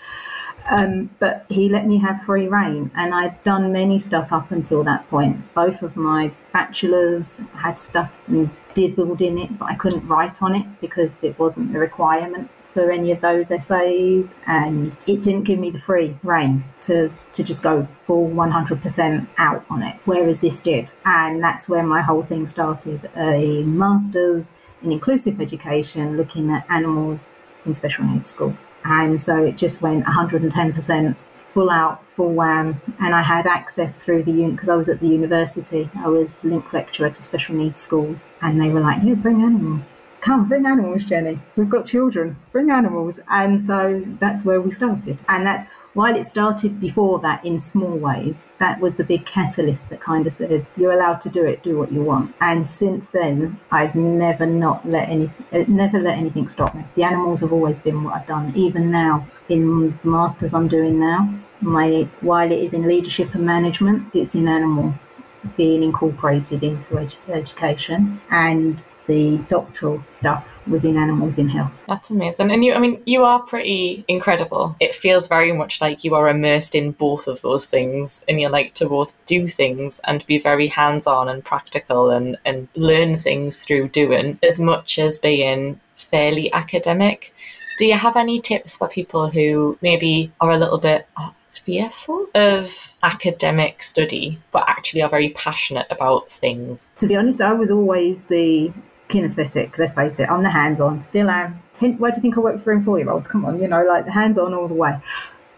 Um, 0.71 1.11
but 1.19 1.45
he 1.49 1.69
let 1.69 1.87
me 1.87 1.99
have 1.99 2.23
free 2.23 2.49
reign, 2.49 2.91
and 2.97 3.15
I'd 3.15 3.43
done 3.45 3.71
many 3.73 3.99
stuff 3.99 4.33
up 4.33 4.51
until 4.51 4.83
that 4.85 5.09
point. 5.09 5.55
Both 5.55 5.83
of 5.83 5.95
my 5.95 6.33
bachelors 6.53 7.43
had 7.57 7.79
stuff 7.79 8.19
and 8.29 8.51
dibbled 8.75 9.21
in 9.21 9.39
it, 9.39 9.59
but 9.59 9.67
I 9.67 9.75
couldn't 9.75 10.09
write 10.09 10.43
on 10.43 10.55
it 10.55 10.67
because 10.81 11.23
it 11.23 11.39
wasn't 11.39 11.73
the 11.73 11.79
requirement 11.79 12.51
for 12.75 12.91
any 12.91 13.13
of 13.13 13.21
those 13.21 13.51
essays, 13.53 14.35
and 14.47 14.95
it 15.07 15.23
didn't 15.23 15.45
give 15.45 15.59
me 15.61 15.71
the 15.71 15.79
free 15.79 16.17
reign 16.23 16.65
to 16.83 17.11
to 17.33 17.43
just 17.43 17.63
go 17.63 17.85
full 17.85 18.29
100% 18.29 19.27
out 19.39 19.65
on 19.71 19.83
it. 19.83 19.97
Whereas 20.05 20.41
this 20.41 20.61
did, 20.61 20.93
and 21.05 21.43
that's 21.43 21.69
where 21.69 21.85
my 21.85 22.03
whole 22.03 22.23
thing 22.23 22.47
started. 22.47 23.09
A 23.17 23.63
master's 23.63 24.49
in 24.83 24.93
inclusive 24.93 25.41
education, 25.41 26.17
looking 26.17 26.51
at 26.51 26.67
animals 26.69 27.31
in 27.65 27.73
special 27.73 28.05
needs 28.05 28.29
schools, 28.29 28.73
and 28.85 29.21
so 29.21 29.43
it 29.43 29.57
just 29.57 29.81
went 29.81 30.05
110% 30.05 31.17
full 31.55 31.71
out, 31.71 32.05
full 32.07 32.35
wham, 32.35 32.81
and 33.01 33.15
I 33.15 33.23
had 33.23 33.47
access 33.47 33.95
through 33.95 34.25
the 34.25 34.33
unit 34.33 34.57
because 34.57 34.69
I 34.69 34.75
was 34.75 34.89
at 34.89 34.99
the 34.99 35.07
university. 35.07 35.89
I 35.95 36.09
was 36.09 36.43
link 36.43 36.73
lecturer 36.73 37.11
to 37.11 37.23
special 37.23 37.55
needs 37.55 37.81
schools, 37.81 38.27
and 38.43 38.61
they 38.61 38.71
were 38.71 38.81
like, 38.81 38.99
"Yeah, 39.05 39.15
bring 39.15 39.41
animals." 39.43 40.04
Come, 40.25 40.49
bring 40.49 40.67
animals, 40.67 41.05
Jenny. 41.05 41.39
We've 41.55 41.69
got 41.69 41.85
children, 41.87 42.37
bring 42.51 42.71
animals. 42.71 43.21
And 43.29 43.63
so 43.63 44.03
that's 44.19 44.45
where 44.45 44.61
we 44.61 44.71
started. 44.71 45.19
And 45.29 45.47
that's 45.47 45.67
while 45.93 46.17
it 46.17 46.27
started 46.27 46.81
before 46.81 47.21
that 47.21 47.45
in 47.45 47.59
small 47.59 47.97
ways, 47.97 48.49
that 48.59 48.81
was 48.81 48.97
the 48.97 49.05
big 49.05 49.27
catalyst 49.27 49.91
that 49.91 50.01
kind 50.01 50.27
of 50.27 50.33
said, 50.33 50.67
you're 50.77 50.93
allowed 50.93 51.21
to 51.21 51.29
do 51.29 51.45
it, 51.45 51.63
do 51.63 51.79
what 51.79 51.93
you 51.93 52.03
want. 52.03 52.35
And 52.41 52.67
since 52.67 53.11
then, 53.11 53.61
I've 53.71 53.95
never 53.95 54.45
not 54.45 54.89
let 54.89 55.09
any, 55.09 55.31
uh, 55.53 55.65
never 55.69 56.01
let 56.01 56.19
anything 56.19 56.49
stop 56.49 56.75
me. 56.75 56.85
The 56.97 57.05
animals 57.05 57.43
have 57.43 57.53
always 57.53 57.79
been 57.79 58.03
what 58.03 58.15
I've 58.15 58.27
done. 58.27 58.53
Even 58.57 58.91
now, 58.91 59.29
in 59.49 59.97
the 60.03 60.09
masters 60.09 60.53
I'm 60.53 60.67
doing 60.67 60.99
now, 60.99 61.33
my 61.61 62.09
while 62.21 62.51
it 62.51 62.59
is 62.59 62.73
in 62.73 62.89
leadership 62.89 63.35
and 63.35 63.47
management, 63.47 64.13
it's 64.15 64.35
in 64.35 64.49
animals 64.49 65.19
being 65.57 65.83
incorporated 65.83 66.63
into 66.65 66.95
edu- 66.95 67.17
education 67.29 68.21
and 68.31 68.83
the 69.07 69.39
doctoral 69.49 70.03
stuff 70.09 70.59
was 70.67 70.85
in 70.85 70.97
animals 70.97 71.39
in 71.39 71.49
health. 71.49 71.85
That's 71.87 72.11
amazing. 72.11 72.51
And 72.51 72.65
you, 72.65 72.73
I 72.75 72.79
mean, 72.79 73.03
you 73.05 73.25
are 73.25 73.41
pretty 73.41 74.05
incredible. 74.09 74.77
It 74.81 74.95
feels 74.95 75.29
very 75.29 75.53
much 75.53 75.81
like 75.81 76.05
you 76.05 76.15
are 76.15 76.29
immersed 76.29 76.75
in 76.75 76.93
both 76.93 77.29
of 77.29 77.43
those 77.43 77.67
things 77.67 78.25
and 78.29 78.41
you 78.41 78.49
like 78.49 78.75
to 78.75 78.89
both 78.89 79.17
do 79.27 79.49
things 79.49 80.01
and 80.05 80.27
be 80.27 80.39
very 80.39 80.69
hands 80.69 81.07
on 81.07 81.29
and 81.29 81.45
practical 81.45 82.11
and, 82.11 82.39
and 82.45 82.69
learn 82.75 83.17
things 83.17 83.65
through 83.65 83.89
doing 83.89 84.39
as 84.43 84.59
much 84.59 84.99
as 84.99 85.19
being 85.19 85.81
fairly 85.97 86.53
academic. 86.53 87.35
Do 87.79 87.87
you 87.87 87.95
have 87.95 88.17
any 88.17 88.41
tips 88.41 88.77
for 88.77 88.89
people 88.89 89.29
who 89.29 89.79
maybe 89.83 90.33
are 90.41 90.53
a 90.53 90.59
little 90.59 90.79
bit 90.79 91.09
uh, 91.17 91.31
fearful 91.51 92.27
of 92.35 92.93
academic 93.03 93.83
study, 93.83 94.39
but 94.53 94.65
actually 94.69 95.03
are 95.03 95.09
very 95.09 95.31
passionate 95.31 95.87
about 95.91 96.31
things? 96.31 96.95
To 96.99 97.07
be 97.07 97.17
honest, 97.17 97.41
I 97.41 97.53
was 97.53 97.71
always 97.71 98.27
the 98.27 98.73
kinesthetic, 99.15 99.79
let's 99.79 99.95
face 99.95 100.19
it. 100.19 100.29
I'm 100.29 100.43
the 100.43 100.51
hands 100.51 100.81
on, 100.81 101.03
still 101.03 101.31
am. 101.31 101.61
Where 101.81 102.11
do 102.11 102.17
you 102.17 102.23
think 102.23 102.37
I 102.37 102.41
work 102.41 102.61
for 102.61 102.73
in 102.73 102.83
four 102.85 102.99
year 102.99 103.11
olds? 103.11 103.29
Come 103.29 103.45
on, 103.45 103.61
you 103.61 103.69
know, 103.69 103.85
like 103.85 104.05
the 104.05 104.13
hands 104.13 104.39
on 104.39 104.55
all 104.55 104.69
the 104.69 104.75
way. 104.75 104.99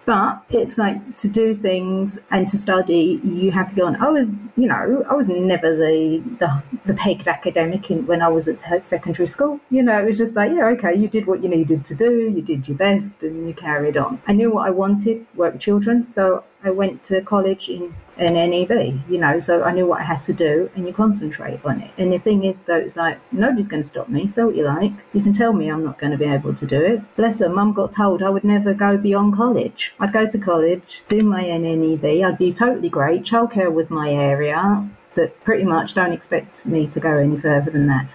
But 0.07 0.45
it's 0.51 0.79
like 0.79 1.17
to 1.17 1.29
do 1.29 1.53
things 1.53 2.21
and 2.31 2.47
to 2.47 2.57
study, 2.57 3.21
you 3.25 3.51
have 3.51 3.67
to 3.71 3.75
go 3.75 3.87
on. 3.87 3.97
I 3.97 4.09
was, 4.09 4.29
you 4.57 4.69
know, 4.69 5.05
I 5.11 5.15
was 5.15 5.29
never 5.29 5.75
the 5.75 6.23
the, 6.39 6.63
the 6.85 6.95
pegged 6.95 7.27
academic 7.27 7.91
in, 7.91 8.07
when 8.07 8.23
I 8.23 8.29
was 8.29 8.47
at 8.47 8.61
secondary 8.85 9.27
school. 9.27 9.59
You 9.69 9.83
know, 9.83 9.99
it 9.99 10.07
was 10.07 10.17
just 10.17 10.37
like, 10.37 10.53
yeah, 10.53 10.67
okay, 10.69 10.95
you 10.95 11.09
did 11.09 11.27
what 11.27 11.43
you 11.43 11.49
needed 11.49 11.85
to 11.87 11.97
do, 11.97 12.31
you 12.31 12.41
did 12.41 12.69
your 12.69 12.77
best, 12.77 13.25
and 13.25 13.49
you 13.49 13.55
carried 13.55 13.97
on. 13.97 14.23
I 14.29 14.33
knew 14.33 14.53
what 14.53 14.69
I 14.69 14.71
wanted, 14.71 15.27
work 15.35 15.55
with 15.55 15.63
children, 15.63 16.05
so 16.05 16.45
I 16.67 16.71
went 16.71 17.05
to 17.05 17.21
college 17.23 17.69
in 17.69 17.95
an 18.19 18.35
NEB, 18.35 19.01
you 19.09 19.19
know, 19.19 19.41
so 19.41 19.63
I 19.63 19.73
knew 19.73 19.87
what 19.87 20.01
I 20.01 20.05
had 20.05 20.23
to 20.25 20.33
do 20.33 20.71
and 20.75 20.87
you 20.87 20.93
concentrate 20.93 21.61
on 21.65 21.81
it. 21.81 21.91
And 21.97 22.13
the 22.13 22.19
thing 22.19 22.45
is, 22.45 22.63
though, 22.63 22.77
it's 22.77 22.97
like 22.97 23.21
nobody's 23.33 23.69
going 23.69 23.83
to 23.83 23.89
stop 23.89 24.09
me. 24.09 24.27
so 24.27 24.47
what 24.47 24.57
you 24.57 24.65
like. 24.65 24.93
You 25.13 25.23
can 25.23 25.33
tell 25.33 25.53
me 25.53 25.69
I'm 25.69 25.85
not 25.85 25.99
going 25.99 26.13
to 26.13 26.19
be 26.19 26.25
able 26.25 26.55
to 26.55 26.67
do 26.67 26.81
it. 26.81 27.17
Bless 27.17 27.39
her, 27.39 27.49
mum 27.49 27.73
got 27.73 27.93
told 27.93 28.23
I 28.23 28.31
would 28.31 28.45
never 28.45 28.75
go 28.75 28.97
beyond 28.97 29.37
college. 29.37 29.95
I'd 30.01 30.13
go 30.13 30.29
to 30.29 30.39
college, 30.39 31.03
do 31.09 31.21
my 31.21 31.45
NNEB, 31.45 32.25
I'd 32.25 32.39
be 32.39 32.53
totally 32.53 32.89
great. 32.89 33.23
Childcare 33.23 33.73
was 33.73 33.91
my 33.91 34.11
area, 34.11 34.89
that 35.15 35.43
pretty 35.45 35.65
much 35.65 35.95
don't 35.95 36.13
expect 36.13 36.67
me 36.67 36.87
to 36.87 37.01
go 37.01 37.17
any 37.17 37.39
further 37.39 37.71
than 37.71 37.87
that 37.87 38.07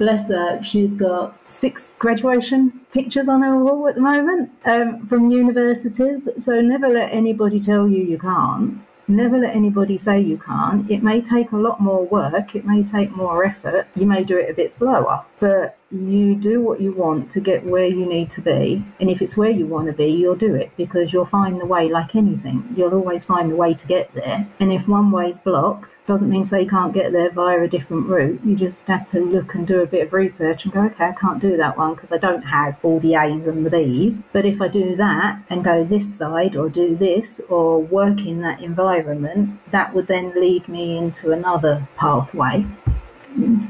bless 0.00 0.28
her, 0.28 0.60
she's 0.64 0.94
got 0.94 1.38
six 1.48 1.92
graduation 1.98 2.80
pictures 2.90 3.28
on 3.28 3.42
her 3.42 3.56
wall 3.62 3.86
at 3.86 3.96
the 3.96 4.00
moment 4.00 4.50
um, 4.64 5.06
from 5.06 5.30
universities. 5.30 6.26
So 6.38 6.62
never 6.62 6.88
let 6.88 7.12
anybody 7.12 7.60
tell 7.60 7.86
you 7.86 8.02
you 8.02 8.18
can't. 8.18 8.80
Never 9.06 9.38
let 9.38 9.54
anybody 9.54 9.98
say 9.98 10.18
you 10.18 10.38
can't. 10.38 10.90
It 10.90 11.02
may 11.02 11.20
take 11.20 11.52
a 11.52 11.56
lot 11.56 11.80
more 11.80 12.06
work, 12.06 12.54
it 12.54 12.64
may 12.64 12.82
take 12.82 13.10
more 13.10 13.44
effort, 13.44 13.88
you 13.94 14.06
may 14.06 14.24
do 14.24 14.38
it 14.38 14.48
a 14.48 14.54
bit 14.54 14.72
slower, 14.72 15.24
but 15.38 15.76
you 15.90 16.36
do 16.36 16.60
what 16.60 16.80
you 16.80 16.92
want 16.92 17.28
to 17.32 17.40
get 17.40 17.64
where 17.64 17.86
you 17.86 18.06
need 18.06 18.30
to 18.30 18.40
be. 18.40 18.84
And 19.00 19.10
if 19.10 19.20
it's 19.20 19.36
where 19.36 19.50
you 19.50 19.66
want 19.66 19.88
to 19.88 19.92
be, 19.92 20.06
you'll 20.06 20.36
do 20.36 20.54
it 20.54 20.70
because 20.76 21.12
you'll 21.12 21.24
find 21.24 21.60
the 21.60 21.66
way 21.66 21.88
like 21.88 22.14
anything. 22.14 22.72
You'll 22.76 22.94
always 22.94 23.24
find 23.24 23.50
the 23.50 23.56
way 23.56 23.74
to 23.74 23.86
get 23.88 24.14
there. 24.14 24.46
And 24.60 24.72
if 24.72 24.86
one 24.86 25.10
way's 25.10 25.40
blocked, 25.40 25.96
doesn't 26.06 26.30
mean 26.30 26.44
say 26.44 26.62
you 26.62 26.68
can't 26.68 26.94
get 26.94 27.12
there 27.12 27.30
via 27.30 27.60
a 27.62 27.68
different 27.68 28.06
route. 28.06 28.40
You 28.44 28.54
just 28.54 28.86
have 28.86 29.06
to 29.08 29.20
look 29.20 29.54
and 29.54 29.66
do 29.66 29.80
a 29.80 29.86
bit 29.86 30.06
of 30.06 30.12
research 30.12 30.64
and 30.64 30.72
go, 30.72 30.82
okay, 30.82 31.06
I 31.06 31.12
can't 31.12 31.40
do 31.40 31.56
that 31.56 31.76
one 31.76 31.94
because 31.94 32.12
I 32.12 32.18
don't 32.18 32.42
have 32.42 32.78
all 32.84 33.00
the 33.00 33.16
A's 33.16 33.46
and 33.46 33.66
the 33.66 33.70
B's. 33.70 34.20
But 34.32 34.46
if 34.46 34.62
I 34.62 34.68
do 34.68 34.94
that 34.94 35.42
and 35.50 35.64
go 35.64 35.82
this 35.82 36.14
side 36.14 36.54
or 36.54 36.68
do 36.68 36.94
this 36.94 37.40
or 37.48 37.80
work 37.80 38.24
in 38.24 38.42
that 38.42 38.60
environment, 38.60 39.58
that 39.72 39.92
would 39.92 40.06
then 40.06 40.40
lead 40.40 40.68
me 40.68 40.96
into 40.96 41.32
another 41.32 41.88
pathway. 41.96 42.64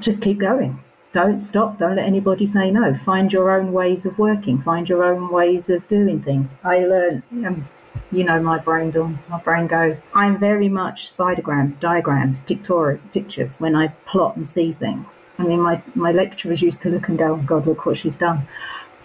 Just 0.00 0.20
keep 0.20 0.38
going 0.38 0.80
don't 1.12 1.40
stop. 1.40 1.79
Don't 1.79 1.96
let 1.96 2.07
anybody 2.07 2.46
say 2.46 2.70
no. 2.70 2.94
Find 2.94 3.33
your 3.33 3.51
own 3.51 3.73
ways 3.73 4.07
of 4.07 4.18
working. 4.18 4.62
Find 4.62 4.88
your 4.88 5.05
own 5.05 5.31
ways 5.31 5.68
of 5.68 5.87
doing 5.88 6.20
things. 6.23 6.55
I 6.62 6.81
learned, 6.81 7.23
um, 7.33 7.68
you 8.12 8.25
know, 8.25 8.40
my 8.40 8.59
brain, 8.59 8.92
Dawn, 8.92 9.18
my 9.29 9.40
brain 9.40 9.66
goes. 9.66 10.03
I'm 10.14 10.38
very 10.38 10.68
much 10.68 11.09
spidergrams, 11.09 11.79
diagrams, 11.81 12.42
pictorial 12.42 13.01
pictures 13.12 13.57
when 13.57 13.75
I 13.75 13.88
plot 14.07 14.37
and 14.37 14.46
see 14.46 14.73
things. 14.73 15.27
I 15.38 15.44
mean, 15.44 15.61
my, 15.61 15.83
my 15.94 16.12
lecturers 16.12 16.62
used 16.62 16.81
to 16.83 16.90
look 16.90 17.09
and 17.09 17.18
go, 17.18 17.33
oh 17.35 17.37
God, 17.37 17.66
look 17.66 17.87
what 17.87 17.99
she's 17.99 18.16
done. 18.16 18.46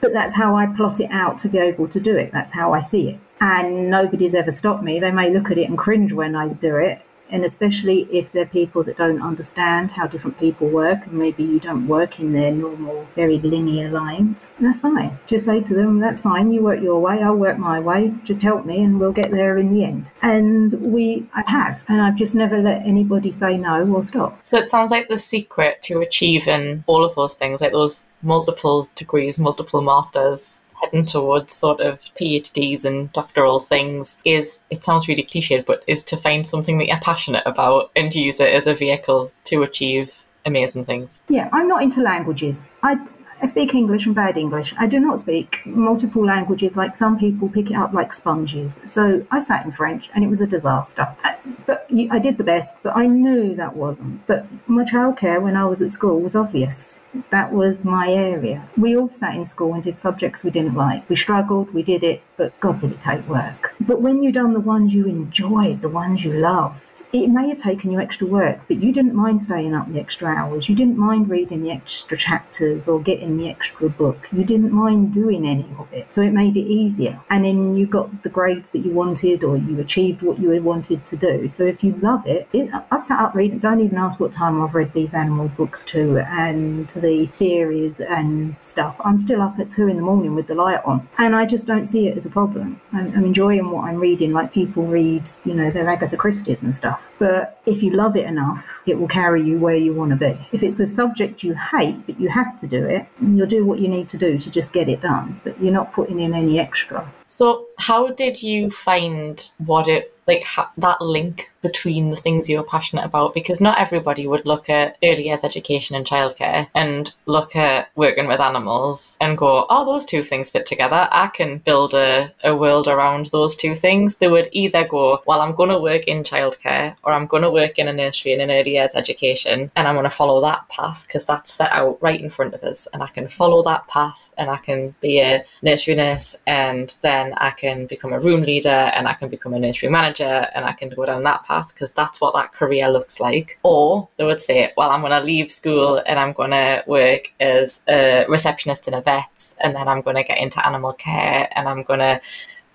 But 0.02 0.14
that's 0.14 0.36
how 0.36 0.56
I 0.56 0.68
plot 0.68 1.00
it 1.00 1.10
out 1.12 1.40
to 1.40 1.50
be 1.50 1.58
able 1.58 1.88
to 1.88 2.00
do 2.00 2.16
it. 2.16 2.32
That's 2.32 2.52
how 2.52 2.74
I 2.74 2.80
see 2.80 3.10
it. 3.10 3.20
And 3.42 3.90
nobody's 3.90 4.36
ever 4.36 4.52
stopped 4.52 4.84
me. 4.84 5.00
They 5.00 5.12
may 5.12 5.32
look 5.32 5.50
at 5.50 5.58
it 5.58 5.68
and 5.68 5.78
cringe 5.78 6.14
when 6.14 6.36
I 6.36 6.50
do 6.50 6.76
it, 6.76 7.02
and 7.30 7.44
especially 7.44 8.04
if 8.12 8.32
they're 8.32 8.46
people 8.46 8.84
that 8.84 8.98
don't 8.98 9.22
understand 9.22 9.92
how 9.92 10.08
different 10.08 10.40
people 10.40 10.68
work 10.68 11.06
and 11.06 11.14
maybe 11.14 11.44
you 11.44 11.60
don't 11.60 11.88
work 11.88 12.20
in 12.20 12.34
their 12.34 12.52
normal 12.52 13.08
very 13.16 13.40
linear 13.40 13.90
lines 13.90 14.48
that's 14.60 14.80
fine. 14.80 15.18
Just 15.28 15.46
say 15.46 15.62
to 15.62 15.74
them 15.74 16.00
that's 16.00 16.22
fine 16.22 16.52
you 16.52 16.62
work 16.62 16.82
your 16.82 17.00
way 17.00 17.22
i'll 17.22 17.36
work 17.36 17.58
my 17.58 17.80
way 17.80 18.14
just 18.24 18.42
help 18.42 18.66
me 18.66 18.84
and 18.84 19.00
we'll 19.00 19.12
get 19.12 19.32
there 19.32 19.58
in 19.58 19.74
the 19.74 19.84
end. 19.84 20.12
And 20.22 20.74
we 20.82 21.28
i 21.34 21.44
have 21.50 21.82
and 21.88 22.02
i've 22.02 22.16
just 22.16 22.36
never 22.36 22.62
let 22.62 22.82
anybody 22.86 23.32
say 23.32 23.58
no 23.58 23.86
or 23.88 24.04
stop. 24.04 24.40
So 24.44 24.58
it 24.58 24.70
sounds 24.70 24.92
like 24.92 25.08
the 25.08 25.18
secret 25.18 25.82
to 25.84 26.02
achieving 26.02 26.84
all 26.88 27.04
of 27.04 27.16
those 27.16 27.36
things 27.36 27.62
like 27.62 27.72
those 27.72 28.06
multiple 28.22 28.90
degrees 28.96 29.38
multiple 29.38 29.82
masters 29.82 30.62
heading 30.82 31.06
towards 31.06 31.54
sort 31.54 31.80
of 31.82 32.00
PhDs 32.20 32.86
and 32.86 33.12
doctoral 33.14 33.60
things 33.60 34.18
is, 34.26 34.64
it 34.70 34.84
sounds 34.84 35.08
really 35.08 35.24
cliched, 35.24 35.66
but 35.66 35.84
is 35.88 36.04
to 36.04 36.18
find 36.18 36.48
something 36.48 36.78
that 36.78 36.88
you're 36.88 36.98
passionate 36.98 37.44
about 37.46 37.92
and 37.96 38.12
to 38.12 38.20
use 38.20 38.40
it 38.40 38.54
as 38.54 38.68
a 38.68 38.74
vehicle 38.74 39.32
to 39.46 39.64
achieve 39.64 40.24
amazing 40.46 40.86
things. 40.86 41.22
Yeah, 41.28 41.50
I'm 41.52 41.68
not 41.68 41.82
into 41.82 42.02
languages. 42.02 42.66
I 42.84 43.00
I 43.42 43.48
speak 43.48 43.76
English 43.76 44.06
and 44.06 44.16
bad 44.16 44.38
English. 44.38 44.74
I 44.80 44.88
do 44.88 45.00
not 45.00 45.20
speak 45.20 45.60
multiple 45.66 46.26
languages 46.26 46.78
like 46.78 46.96
some 46.96 47.20
people 47.20 47.50
pick 47.50 47.70
it 47.70 47.76
up 47.76 47.92
like 47.92 48.14
sponges. 48.14 48.80
So 48.86 49.26
I 49.30 49.40
sat 49.40 49.66
in 49.66 49.74
French 49.74 50.10
and 50.16 50.24
it 50.24 50.28
was 50.28 50.40
a 50.40 50.48
disaster. 50.48 51.08
Uh, 51.24 51.34
but 51.66 51.86
I 52.12 52.20
did 52.20 52.38
the 52.38 52.46
best, 52.46 52.82
but 52.82 52.96
I 52.96 53.08
knew 53.08 53.54
that 53.56 53.76
wasn't. 53.76 54.26
But 54.26 54.48
my 54.68 54.86
childcare 54.86 55.42
when 55.42 55.58
I 55.58 55.66
was 55.66 55.82
at 55.82 55.92
school 55.92 56.22
was 56.22 56.36
obvious. 56.36 57.02
That 57.30 57.52
was 57.52 57.84
my 57.84 58.10
area. 58.10 58.68
We 58.78 58.96
all 58.98 59.10
sat 59.10 59.36
in 59.36 59.46
school 59.46 59.74
and 59.74 59.84
did 59.84 59.98
subjects 59.98 60.44
we 60.44 60.52
didn't 60.52 60.76
like. 60.76 61.08
We 61.10 61.16
struggled, 61.16 61.74
we 61.74 61.84
did 61.84 62.04
it, 62.04 62.22
but 62.38 62.58
God, 62.60 62.80
did 62.80 62.92
it 62.92 63.02
take 63.02 63.28
work. 63.28 63.76
But 63.80 64.02
when 64.02 64.24
you'd 64.24 64.36
done 64.36 64.54
the 64.54 64.60
ones 64.60 64.94
you 64.94 65.06
enjoyed, 65.08 65.82
the 65.82 65.90
ones 65.90 66.24
you 66.24 66.34
loved, 66.34 67.04
it 67.14 67.28
may 67.28 67.50
have 67.50 67.58
taken 67.58 67.92
you 67.92 68.00
extra 68.00 68.28
work, 68.28 68.62
but 68.68 68.82
you 68.82 68.92
didn't 68.92 69.16
mind 69.16 69.42
staying 69.42 69.74
up 69.74 69.92
the 69.92 70.00
extra 70.00 70.28
hours. 70.28 70.68
You 70.68 70.76
didn't 70.76 70.98
mind 70.98 71.30
reading 71.30 71.64
the 71.64 71.72
extra 71.72 72.18
chapters 72.18 72.88
or 72.88 73.02
getting 73.02 73.38
the 73.38 73.50
extra 73.50 73.90
book. 73.90 74.28
You 74.32 74.44
didn't 74.44 74.72
mind 74.72 75.14
doing 75.14 75.46
any 75.46 75.68
of 75.78 75.92
it. 75.94 76.14
So 76.14 76.22
it 76.22 76.32
made 76.32 76.58
it 76.58 76.68
easier. 76.68 77.20
And 77.30 77.46
then 77.46 77.76
you 77.76 77.86
got 77.86 78.24
the 78.24 78.30
grades 78.30 78.72
that 78.72 78.80
you 78.80 78.92
wanted 78.92 79.44
or 79.44 79.58
you 79.58 79.80
achieved 79.80 80.22
what 80.22 80.40
you 80.40 80.56
wanted 80.62 81.06
to 81.06 81.16
do. 81.16 81.50
So 81.50 81.64
if 81.64 81.84
you 81.84 81.94
love 82.02 82.26
it, 82.26 82.48
it 82.54 82.70
I've 82.92 83.06
sat 83.06 83.20
up 83.20 83.36
reading, 83.36 83.60
don't 83.60 83.80
even 83.80 83.98
ask 83.98 84.20
what 84.20 84.32
time 84.32 84.62
I've 84.62 84.74
read 84.74 84.94
these 84.94 85.14
animal 85.14 85.50
books 85.50 85.86
to 85.86 86.20
and 86.20 86.90
the 87.06 87.28
theories 87.28 88.00
and 88.00 88.56
stuff. 88.62 89.00
I'm 89.06 89.20
still 89.20 89.42
up 89.42 89.60
at 89.60 89.70
two 89.70 89.88
in 89.88 89.96
the 89.96 90.02
morning 90.02 90.34
with 90.34 90.48
the 90.48 90.56
light 90.56 90.84
on. 90.84 91.08
And 91.20 91.36
I 91.36 91.46
just 91.46 91.68
don't 91.68 91.86
see 91.86 92.08
it 92.08 92.18
as 92.18 92.26
a 92.26 92.30
problem. 92.30 92.82
I'm, 92.92 93.14
I'm 93.16 93.26
enjoying 93.26 93.70
what 93.70 93.86
I'm 93.86 93.98
reading, 93.98 94.34
like 94.34 94.52
people 94.52 94.84
read, 94.88 95.24
you 95.44 95.54
know, 95.54 95.70
their 95.70 95.88
Agatha 95.88 96.18
Christie's 96.18 96.64
and 96.64 96.76
stuff. 96.76 97.12
But 97.20 97.62
if 97.66 97.84
you 97.84 97.92
love 97.92 98.16
it 98.16 98.26
enough, 98.26 98.82
it 98.86 99.00
will 99.00 99.08
carry 99.08 99.44
you 99.44 99.60
where 99.60 99.76
you 99.76 99.94
want 99.94 100.12
to 100.12 100.18
be. 100.18 100.36
If 100.52 100.64
it's 100.64 100.80
a 100.80 100.88
subject 100.88 101.44
you 101.44 101.54
hate, 101.54 102.06
but 102.08 102.20
you 102.20 102.30
have 102.30 102.58
to 102.60 102.68
do 102.68 102.84
it, 102.86 103.08
you'll 103.22 103.48
do 103.48 103.66
what 103.66 103.80
you 103.80 103.88
need 103.88 104.10
to 104.10 104.18
do 104.18 104.40
to 104.40 104.50
just 104.50 104.74
get 104.74 104.90
it 104.90 105.02
done. 105.02 105.40
But 105.44 105.62
you're 105.62 105.74
not 105.74 105.94
putting 105.94 106.20
in 106.20 106.34
any 106.34 106.60
extra. 106.60 107.12
So, 107.28 107.68
how 107.78 108.12
did 108.12 108.42
you 108.42 108.72
find 108.72 109.52
what 109.58 109.88
it 109.88 110.15
like 110.28 110.44
ha- 110.44 110.72
that 110.78 111.02
link 111.02 111.52
between 111.62 112.12
the 112.12 112.16
things 112.16 112.48
you're 112.48 112.64
passionate 112.64 113.06
about 113.06 113.34
because 113.34 113.60
not 113.60 113.80
everybody 113.80 114.28
would 114.28 114.46
look 114.46 114.70
at 114.70 114.98
early 115.04 115.26
years 115.28 115.44
education 115.44 115.96
and 115.96 116.06
childcare 116.06 116.68
and 116.76 117.14
look 117.26 117.56
at 117.56 117.90
working 117.96 118.28
with 118.28 118.40
animals 118.40 119.18
and 119.20 119.38
go, 119.38 119.66
oh, 119.70 119.84
those 119.84 120.06
two 120.06 120.24
things 120.24 120.52
fit 120.52 120.68
together. 120.68 121.08
I 121.12 121.28
can 121.28 121.58
build 121.58 121.96
a, 121.96 122.32
a 122.44 122.56
world 122.56 122.88
around 122.88 123.28
those 123.28 123.56
two 123.56 123.74
things. 123.74 124.18
They 124.18 124.28
would 124.28 124.48
either 124.52 124.88
go, 124.88 125.24
well, 125.26 125.42
I'm 125.42 125.56
going 125.56 125.70
to 125.70 125.80
work 125.80 126.04
in 126.04 126.24
childcare 126.24 126.96
or 127.04 127.14
I'm 127.14 127.26
going 127.26 127.44
to 127.44 127.50
work 127.50 127.80
in 127.80 127.88
a 127.88 127.94
nursery 127.94 128.34
and 128.34 128.44
an 128.44 128.52
early 128.52 128.76
years 128.76 128.94
education 128.94 129.72
and 129.76 129.88
I'm 129.88 129.96
going 129.96 130.04
to 130.04 130.10
follow 130.22 130.42
that 130.42 130.70
path 130.70 131.08
because 131.08 131.26
that's 131.26 131.52
set 131.52 131.72
out 131.72 131.98
right 132.00 132.22
in 132.22 132.30
front 132.30 132.54
of 132.54 132.64
us 132.64 132.88
and 132.94 133.02
I 133.02 133.08
can 133.08 133.28
follow 133.28 133.64
that 133.64 133.88
path 133.88 134.34
and 134.38 134.52
I 134.52 134.58
can 134.58 134.94
be 135.02 135.20
a 135.20 135.44
nursery 135.64 135.96
nurse 135.96 136.38
and 136.46 136.96
then 137.02 137.34
I 137.38 137.50
can 137.50 137.88
become 137.88 138.14
a 138.14 138.20
room 138.20 138.42
leader 138.42 138.70
and 138.70 139.08
I 139.08 139.14
can 139.14 139.30
become 139.30 139.56
a 139.56 139.60
nursery 139.60 139.90
manager 139.90 140.15
and 140.24 140.66
I 140.66 140.74
can 140.74 140.90
go 140.90 141.06
down 141.06 141.24
that 141.24 141.44
path 141.44 141.74
because 141.74 141.92
that's 141.92 142.22
what 142.22 142.34
that 142.36 142.54
career 142.54 142.90
looks 142.90 143.20
like. 143.20 143.60
Or 143.64 144.08
they 144.18 144.24
would 144.24 144.42
say, 144.42 144.74
well, 144.78 144.92
I'm 144.92 145.02
going 145.02 145.12
to 145.12 145.22
leave 145.22 145.52
school 145.52 146.02
and 146.06 146.20
I'm 146.20 146.34
going 146.34 146.52
to 146.52 146.84
work 146.88 147.34
as 147.40 147.82
a 147.88 148.26
receptionist 148.28 148.88
in 148.88 148.94
a 148.94 149.02
vet 149.02 149.56
and 149.60 149.76
then 149.76 149.88
I'm 149.88 150.02
going 150.02 150.16
to 150.16 150.24
get 150.24 150.38
into 150.38 150.66
animal 150.66 150.94
care 150.94 151.50
and 151.56 151.68
I'm 151.68 151.84
going 151.84 152.00
to 152.00 152.22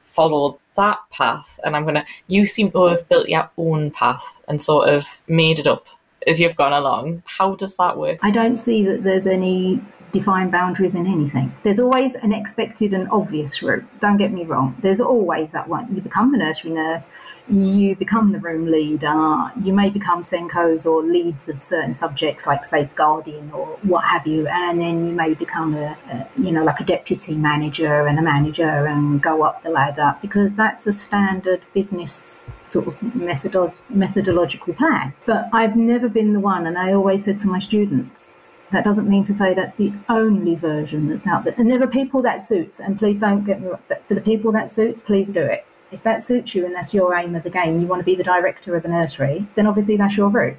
follow 0.07 0.59
that 0.76 0.98
path 1.11 1.61
and 1.64 1.76
I'm 1.76 1.85
going 1.85 1.96
to, 1.96 2.05
you 2.26 2.46
seem 2.46 2.70
to 2.72 2.87
have 2.87 3.09
built 3.09 3.29
your 3.29 3.50
own 3.57 3.90
path 3.90 4.42
and 4.48 4.61
sort 4.61 4.88
of 4.88 5.07
made 5.29 5.59
it 5.59 5.66
up 5.66 5.87
as 6.26 6.40
you've 6.40 6.57
gone 6.57 6.72
along. 6.72 7.22
How 7.26 7.55
does 7.55 7.76
that 7.76 7.96
work? 7.96 8.18
I 8.22 8.31
don't 8.31 8.57
see 8.57 8.85
that 8.85 9.03
there's 9.03 9.26
any 9.26 9.81
define 10.12 10.51
boundaries 10.51 10.94
in 10.94 11.07
anything. 11.07 11.53
There's 11.62 11.79
always 11.79 12.14
an 12.14 12.33
expected 12.33 12.92
and 12.92 13.09
obvious 13.11 13.62
route. 13.62 13.85
Don't 14.01 14.16
get 14.16 14.33
me 14.33 14.44
wrong. 14.44 14.77
There's 14.81 15.01
always 15.01 15.53
that 15.53 15.68
one. 15.68 15.94
You 15.94 16.01
become 16.01 16.33
the 16.33 16.38
nursery 16.38 16.70
nurse, 16.70 17.11
you 17.49 17.96
become 17.96 18.33
the 18.33 18.38
room 18.38 18.70
leader, 18.70 19.51
you 19.62 19.73
may 19.73 19.90
become 19.90 20.23
SENCOs 20.23 20.87
or 20.87 21.03
leads 21.03 21.49
of 21.49 21.62
certain 21.62 21.94
subjects 21.94 22.46
like 22.46 22.64
safeguarding 22.64 23.51
or 23.53 23.66
what 23.83 24.05
have 24.05 24.27
you, 24.27 24.46
and 24.46 24.81
then 24.81 25.07
you 25.07 25.12
may 25.12 25.35
become 25.35 25.75
a, 25.75 25.96
a 26.11 26.29
you 26.37 26.53
know, 26.53 26.64
like 26.64 26.81
a 26.81 26.85
deputy 26.85 27.35
manager 27.35 28.07
and 28.07 28.18
a 28.18 28.23
manager 28.23 28.87
and 28.87 29.23
go 29.23 29.42
up 29.42 29.62
the 29.62 29.70
ladder 29.70 30.16
because 30.23 30.55
that's 30.55 30.87
a 30.87 30.92
standard 30.92 31.61
business 31.75 32.49
sort 32.66 32.87
of 32.87 33.14
methodological 33.14 34.75
plan. 34.75 35.12
But 35.27 35.49
I've 35.53 35.77
never 35.77 36.09
been 36.09 36.33
the 36.33 36.40
one, 36.40 36.66
and 36.66 36.79
I 36.79 36.92
always 36.92 37.25
said 37.25 37.38
to 37.38 37.49
my 37.49 37.59
students, 37.59 38.40
that 38.72 38.85
doesn't 38.85 39.09
mean 39.09 39.24
to 39.24 39.35
say 39.35 39.54
that's 39.54 39.74
the 39.74 39.92
only 40.09 40.54
version 40.54 41.09
that's 41.09 41.26
out 41.26 41.44
there. 41.44 41.54
And 41.56 41.70
there 41.70 41.83
are 41.83 41.88
people 41.88 42.22
that 42.22 42.40
suits, 42.40 42.78
and 42.80 42.98
please 42.98 43.18
don't 43.18 43.44
get 43.44 43.61
me 43.61 43.68
wrong, 43.68 43.80
but 43.88 44.06
for 44.06 44.14
the 44.14 44.20
people 44.20 44.52
that 44.52 44.70
suits, 44.70 45.02
please 45.02 45.33
do 45.33 45.40
it 45.40 45.66
if 45.92 46.03
that 46.03 46.22
suits 46.22 46.55
you 46.55 46.64
and 46.64 46.74
that's 46.74 46.94
your 46.94 47.14
aim 47.14 47.35
of 47.35 47.42
the 47.42 47.50
game, 47.50 47.81
you 47.81 47.87
want 47.87 48.00
to 48.00 48.05
be 48.05 48.14
the 48.14 48.24
director 48.24 48.76
of 48.76 48.83
the 48.83 48.88
nursery, 48.88 49.46
then 49.55 49.66
obviously 49.66 49.96
that's 49.96 50.16
your 50.16 50.29
route. 50.29 50.57